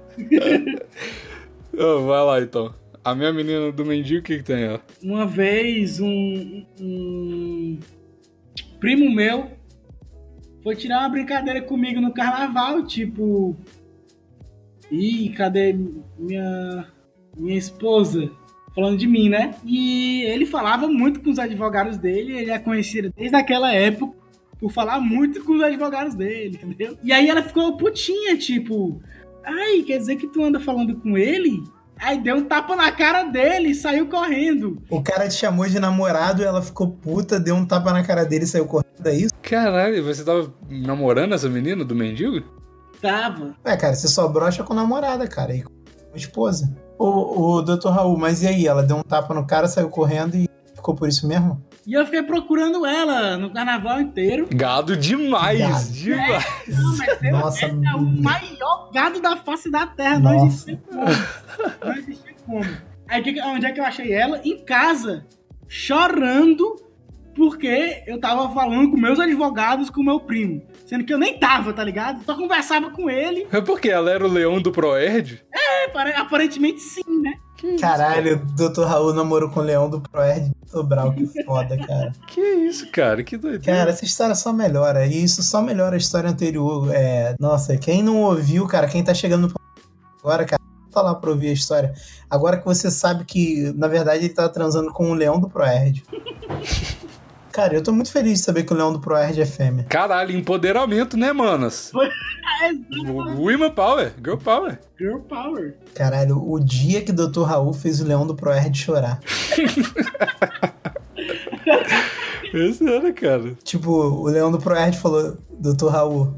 Ô, 1.77 2.05
vai 2.05 2.23
lá 2.25 2.41
então. 2.41 2.73
A 3.03 3.15
minha 3.15 3.33
menina 3.33 3.71
do 3.71 3.83
mendigo, 3.83 4.19
o 4.19 4.23
que, 4.23 4.37
que 4.37 4.43
tem 4.43 4.63
ela? 4.63 4.81
Uma 5.01 5.25
vez, 5.25 5.99
um, 5.99 6.63
um 6.79 7.79
primo 8.79 9.09
meu 9.13 9.51
foi 10.63 10.75
tirar 10.75 10.99
uma 10.99 11.09
brincadeira 11.09 11.61
comigo 11.61 11.99
no 11.99 12.13
carnaval, 12.13 12.85
tipo. 12.85 13.55
Ih, 14.91 15.29
cadê 15.29 15.75
minha, 16.19 16.87
minha 17.35 17.57
esposa? 17.57 18.29
Falando 18.75 18.97
de 18.97 19.07
mim, 19.07 19.29
né? 19.29 19.55
E 19.65 20.21
ele 20.23 20.45
falava 20.45 20.87
muito 20.87 21.21
com 21.21 21.31
os 21.31 21.39
advogados 21.39 21.97
dele, 21.97 22.37
ele 22.37 22.51
é 22.51 22.59
conhecido 22.59 23.11
desde 23.17 23.35
aquela 23.35 23.73
época 23.73 24.15
por 24.59 24.71
falar 24.71 24.99
muito 25.01 25.43
com 25.43 25.53
os 25.53 25.63
advogados 25.63 26.13
dele, 26.13 26.59
entendeu? 26.61 26.95
E 27.03 27.11
aí 27.11 27.27
ela 27.27 27.41
ficou 27.41 27.75
putinha, 27.77 28.37
tipo, 28.37 29.01
ai, 29.43 29.81
quer 29.81 29.97
dizer 29.97 30.17
que 30.17 30.27
tu 30.27 30.43
anda 30.43 30.59
falando 30.59 30.95
com 30.99 31.17
ele? 31.17 31.63
Aí 32.01 32.19
deu 32.19 32.37
um 32.37 32.43
tapa 32.43 32.75
na 32.75 32.91
cara 32.91 33.25
dele 33.25 33.69
e 33.69 33.75
saiu 33.75 34.09
correndo. 34.09 34.81
O 34.89 35.03
cara 35.03 35.29
te 35.29 35.35
chamou 35.35 35.67
de 35.67 35.79
namorado, 35.79 36.43
ela 36.43 36.59
ficou 36.59 36.89
puta, 36.89 37.39
deu 37.39 37.53
um 37.53 37.63
tapa 37.63 37.93
na 37.93 38.03
cara 38.03 38.25
dele 38.25 38.45
e 38.45 38.47
saiu 38.47 38.65
correndo, 38.65 39.05
é 39.05 39.13
isso? 39.13 39.33
Caralho, 39.43 40.03
você 40.03 40.23
tava 40.23 40.51
namorando 40.67 41.33
essa 41.33 41.47
menina 41.47 41.85
do 41.85 41.93
mendigo? 41.93 42.43
Tava. 42.99 43.55
É, 43.63 43.77
cara, 43.77 43.93
você 43.93 44.07
só 44.07 44.27
brocha 44.27 44.63
com 44.63 44.73
namorada, 44.73 45.27
cara, 45.27 45.55
e 45.55 45.61
com 45.61 45.71
esposa. 46.15 46.75
Ô, 46.97 47.55
ô, 47.55 47.61
doutor 47.61 47.91
Raul, 47.91 48.17
mas 48.17 48.41
e 48.41 48.47
aí? 48.47 48.65
Ela 48.65 48.81
deu 48.81 48.97
um 48.97 49.03
tapa 49.03 49.35
no 49.35 49.45
cara, 49.45 49.67
saiu 49.67 49.89
correndo 49.89 50.35
e 50.35 50.49
ficou 50.73 50.95
por 50.95 51.07
isso 51.07 51.27
mesmo? 51.27 51.63
E 51.87 51.93
eu 51.93 52.05
fiquei 52.05 52.21
procurando 52.21 52.85
ela 52.85 53.37
no 53.37 53.51
carnaval 53.51 53.99
inteiro. 53.99 54.47
Gado 54.53 54.95
demais, 54.95 55.59
Gado. 55.59 55.91
demais. 55.93 56.45
Não, 56.67 56.97
mas 56.97 57.23
eu, 57.23 57.31
Nossa, 57.31 57.65
esse 57.65 57.75
é 57.85 57.95
o 57.95 58.01
maior 58.01 58.91
gado 58.93 59.19
da 59.19 59.35
face 59.37 59.69
da 59.71 59.87
terra. 59.87 60.19
Não 60.19 60.31
Nossa. 60.33 60.45
existia 60.71 60.79
como. 60.87 61.05
Não 61.83 61.93
existia 61.97 62.33
como. 62.45 62.65
Aí 63.09 63.21
que- 63.23 63.41
onde 63.41 63.65
é 63.65 63.71
que 63.71 63.79
eu 63.79 63.83
achei 63.85 64.11
ela? 64.13 64.39
Em 64.45 64.63
casa, 64.63 65.25
chorando, 65.67 66.75
porque 67.35 68.03
eu 68.05 68.19
tava 68.19 68.53
falando 68.53 68.91
com 68.91 68.97
meus 68.97 69.19
advogados 69.19 69.89
com 69.89 70.03
meu 70.03 70.19
primo. 70.19 70.61
Sendo 70.85 71.03
que 71.05 71.13
eu 71.13 71.17
nem 71.17 71.39
tava, 71.39 71.73
tá 71.73 71.83
ligado? 71.83 72.23
Só 72.25 72.35
conversava 72.35 72.89
com 72.91 73.09
ele. 73.09 73.47
É 73.51 73.59
porque 73.61 73.89
ela 73.89 74.11
era 74.11 74.25
o 74.25 74.31
leão 74.31 74.61
do 74.61 74.71
Proerd? 74.71 75.41
É, 75.53 75.87
pare- 75.87 76.13
aparentemente 76.13 76.79
sim, 76.81 77.01
né? 77.21 77.31
Caralho, 77.79 78.37
o 78.37 78.69
Dr. 78.69 78.83
Raul 78.83 79.13
namorou 79.13 79.49
com 79.49 79.59
o 79.59 79.63
Leão 79.63 79.89
do 79.89 80.01
Proerd 80.01 80.49
de 80.49 80.71
Sobral, 80.71 81.13
que 81.13 81.27
foda, 81.43 81.77
cara. 81.77 82.11
Que 82.27 82.41
isso, 82.41 82.89
cara? 82.91 83.23
Que 83.23 83.37
doideira. 83.37 83.77
Cara, 83.79 83.91
essa 83.91 84.05
história 84.05 84.35
só 84.35 84.51
melhora. 84.51 85.05
E 85.05 85.23
isso 85.23 85.43
só 85.43 85.61
melhora 85.61 85.95
a 85.95 85.97
história 85.97 86.29
anterior. 86.29 86.89
É, 86.93 87.35
nossa, 87.39 87.77
quem 87.77 88.01
não 88.01 88.21
ouviu, 88.21 88.67
cara, 88.67 88.87
quem 88.87 89.03
tá 89.03 89.13
chegando 89.13 89.47
no 89.47 89.53
agora, 90.23 90.45
cara, 90.45 90.61
tá 90.91 91.01
lá 91.01 91.15
pra 91.15 91.29
ouvir 91.29 91.49
a 91.49 91.53
história. 91.53 91.93
Agora 92.29 92.57
que 92.57 92.65
você 92.65 92.89
sabe 92.89 93.25
que, 93.25 93.71
na 93.75 93.87
verdade, 93.87 94.25
ele 94.25 94.33
tá 94.33 94.47
transando 94.49 94.91
com 94.91 95.11
o 95.11 95.13
Leão 95.13 95.39
do 95.39 95.49
Proerd. 95.49 96.03
Cara, 97.51 97.75
eu 97.75 97.83
tô 97.83 97.91
muito 97.91 98.11
feliz 98.11 98.39
de 98.39 98.45
saber 98.45 98.63
que 98.63 98.71
o 98.73 98.75
Leão 98.75 98.93
do 98.93 98.99
Proerd 98.99 99.39
é 99.41 99.45
fêmea. 99.45 99.85
Caralho, 99.89 100.35
empoderamento, 100.35 101.17
né, 101.17 101.33
manas? 101.33 101.91
Women 103.37 103.71
Power, 103.71 104.13
Girl 104.23 104.37
Power. 104.37 104.79
Girl 104.97 105.19
Power. 105.19 105.75
Caralho, 105.93 106.41
o 106.41 106.59
dia 106.59 107.01
que 107.01 107.11
o 107.11 107.15
Dr. 107.15 107.43
Raul 107.43 107.73
fez 107.73 107.99
o 107.99 108.05
Leão 108.05 108.25
do 108.25 108.35
Proerd 108.35 108.77
chorar. 108.77 109.19
Esse 112.53 112.87
era, 112.87 113.11
cara. 113.13 113.55
Tipo, 113.63 113.89
o 113.91 114.25
Leão 114.25 114.51
do 114.51 114.59
Proerd 114.59 114.97
falou, 114.97 115.37
Dr. 115.51 115.87
Raul, 115.87 116.33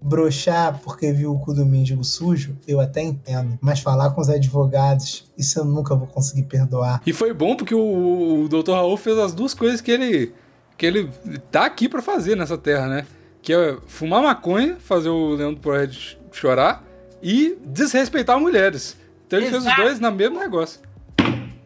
broxar 0.00 0.80
porque 0.82 1.12
viu 1.12 1.32
o 1.32 1.38
cu 1.38 1.52
do 1.52 1.66
mendigo 1.66 2.04
sujo, 2.04 2.56
eu 2.66 2.80
até 2.80 3.02
entendo. 3.02 3.58
Mas 3.60 3.80
falar 3.80 4.10
com 4.10 4.20
os 4.20 4.28
advogados, 4.28 5.30
isso 5.36 5.58
eu 5.58 5.64
nunca 5.64 5.94
vou 5.94 6.06
conseguir 6.06 6.44
perdoar. 6.44 7.02
E 7.06 7.12
foi 7.12 7.32
bom 7.32 7.56
porque 7.56 7.74
o, 7.74 8.44
o 8.44 8.48
Dr. 8.48 8.72
Raul 8.72 8.96
fez 8.96 9.18
as 9.18 9.32
duas 9.32 9.54
coisas 9.54 9.80
que 9.80 9.90
ele, 9.90 10.32
que 10.78 10.86
ele 10.86 11.10
tá 11.50 11.66
aqui 11.66 11.88
pra 11.88 12.00
fazer 12.00 12.36
nessa 12.36 12.56
terra, 12.56 12.86
né? 12.86 13.04
Que 13.42 13.52
é 13.52 13.76
fumar 13.86 14.22
maconha, 14.22 14.76
fazer 14.78 15.08
o 15.08 15.30
Leão 15.34 15.52
do 15.52 15.60
Proerd 15.60 16.18
chorar 16.32 16.84
e 17.22 17.58
desrespeitar 17.64 18.38
mulheres. 18.38 18.96
Então 19.26 19.38
ele 19.38 19.48
fez 19.50 19.60
os 19.62 19.66
Exato. 19.66 19.82
dois 19.82 20.00
no 20.00 20.12
mesmo 20.12 20.38
negócio. 20.38 20.80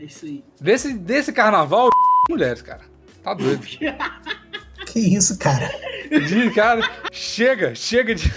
É 0.01 0.05
isso 0.05 0.25
aí. 0.25 0.43
Desse, 0.61 0.95
desse 0.95 1.33
carnaval, 1.33 1.91
mulheres, 2.29 2.63
cara. 2.63 2.81
Tá 3.23 3.35
doido. 3.35 3.65
Que 4.85 4.99
isso, 4.99 5.39
cara? 5.39 5.71
De, 6.11 6.51
cara, 6.51 6.83
chega, 7.13 7.75
chega 7.75 8.15
de. 8.15 8.31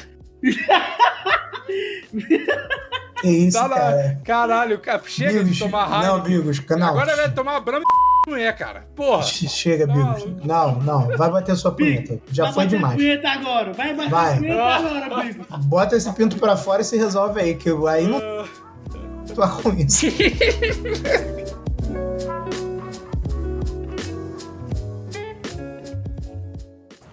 Que 3.22 3.28
isso, 3.28 3.58
Tá 3.58 3.68
lá, 3.68 3.76
cara? 3.78 4.22
caralho, 4.24 4.80
cara, 4.80 5.02
chega 5.06 5.40
de 5.40 5.46
Bigos, 5.46 5.60
tomar 5.60 5.86
raiva. 5.86 6.18
Não, 6.18 6.24
Bigos, 6.24 6.62
não. 6.70 6.88
Agora 6.88 7.16
vai 7.16 7.34
tomar 7.34 7.60
brama 7.60 7.84
e 7.84 7.84
mulher, 8.32 8.56
cara. 8.58 8.84
Porra. 8.96 9.24
Che- 9.24 9.48
Chega, 9.48 9.86
Tá 9.88 9.94
Bigos. 9.94 10.24
maluco. 10.26 10.48
Não, 10.48 10.76
não. 10.82 11.18
Vai 11.18 11.30
bater 11.30 11.56
sua 11.56 11.72
punheta. 11.72 12.20
Já 12.32 12.46
Vai 12.46 12.54
foi 12.54 12.64
bater 12.66 12.76
demais. 12.78 12.96
punheta 12.96 13.30
agora. 13.30 13.74
Vai 13.74 13.94
bater 13.94 14.10
Vai. 14.10 14.38
punheta 14.38 14.64
agora, 14.64 15.16
amigo. 15.22 15.46
Bota 15.66 15.96
esse 15.96 16.12
pinto 16.14 16.38
pra 16.38 16.56
fora 16.58 16.82
e 16.82 16.86
se 16.86 16.98
resolve 16.98 17.40
aí, 17.40 17.56
que 17.56 17.70
eu 17.70 17.88
aí 17.88 18.08
não 18.08 18.20
tô 19.34 19.48
com 19.62 19.74
isso. 19.74 20.06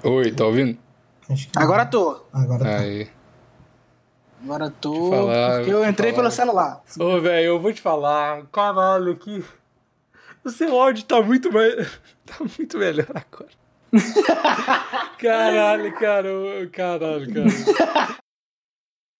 Oi, 0.04 0.32
tá 0.32 0.44
ouvindo? 0.44 0.78
Agora 1.56 1.86
tô. 1.86 2.22
Agora 2.32 2.64
tá. 2.64 2.76
Aí. 2.78 3.08
Agora 4.44 4.70
tô. 4.80 5.10
Falar, 5.10 5.56
porque 5.58 5.72
eu 5.72 5.88
entrei 5.88 6.10
falar. 6.10 6.22
pelo 6.22 6.30
celular. 6.34 6.82
Ô, 6.98 7.20
velho, 7.20 7.46
eu 7.46 7.60
vou 7.60 7.72
te 7.72 7.80
falar. 7.80 8.42
Caralho, 8.52 9.16
que. 9.16 9.44
O 10.44 10.50
seu 10.50 10.80
áudio 10.80 11.04
tá 11.04 11.20
muito 11.22 11.52
mais. 11.52 12.00
Tá 12.24 12.36
muito 12.56 12.78
melhor 12.78 13.10
agora. 13.10 13.50
Caralho, 15.18 15.92
cara. 15.98 16.28
Caralho, 16.72 17.34
cara. 17.34 18.16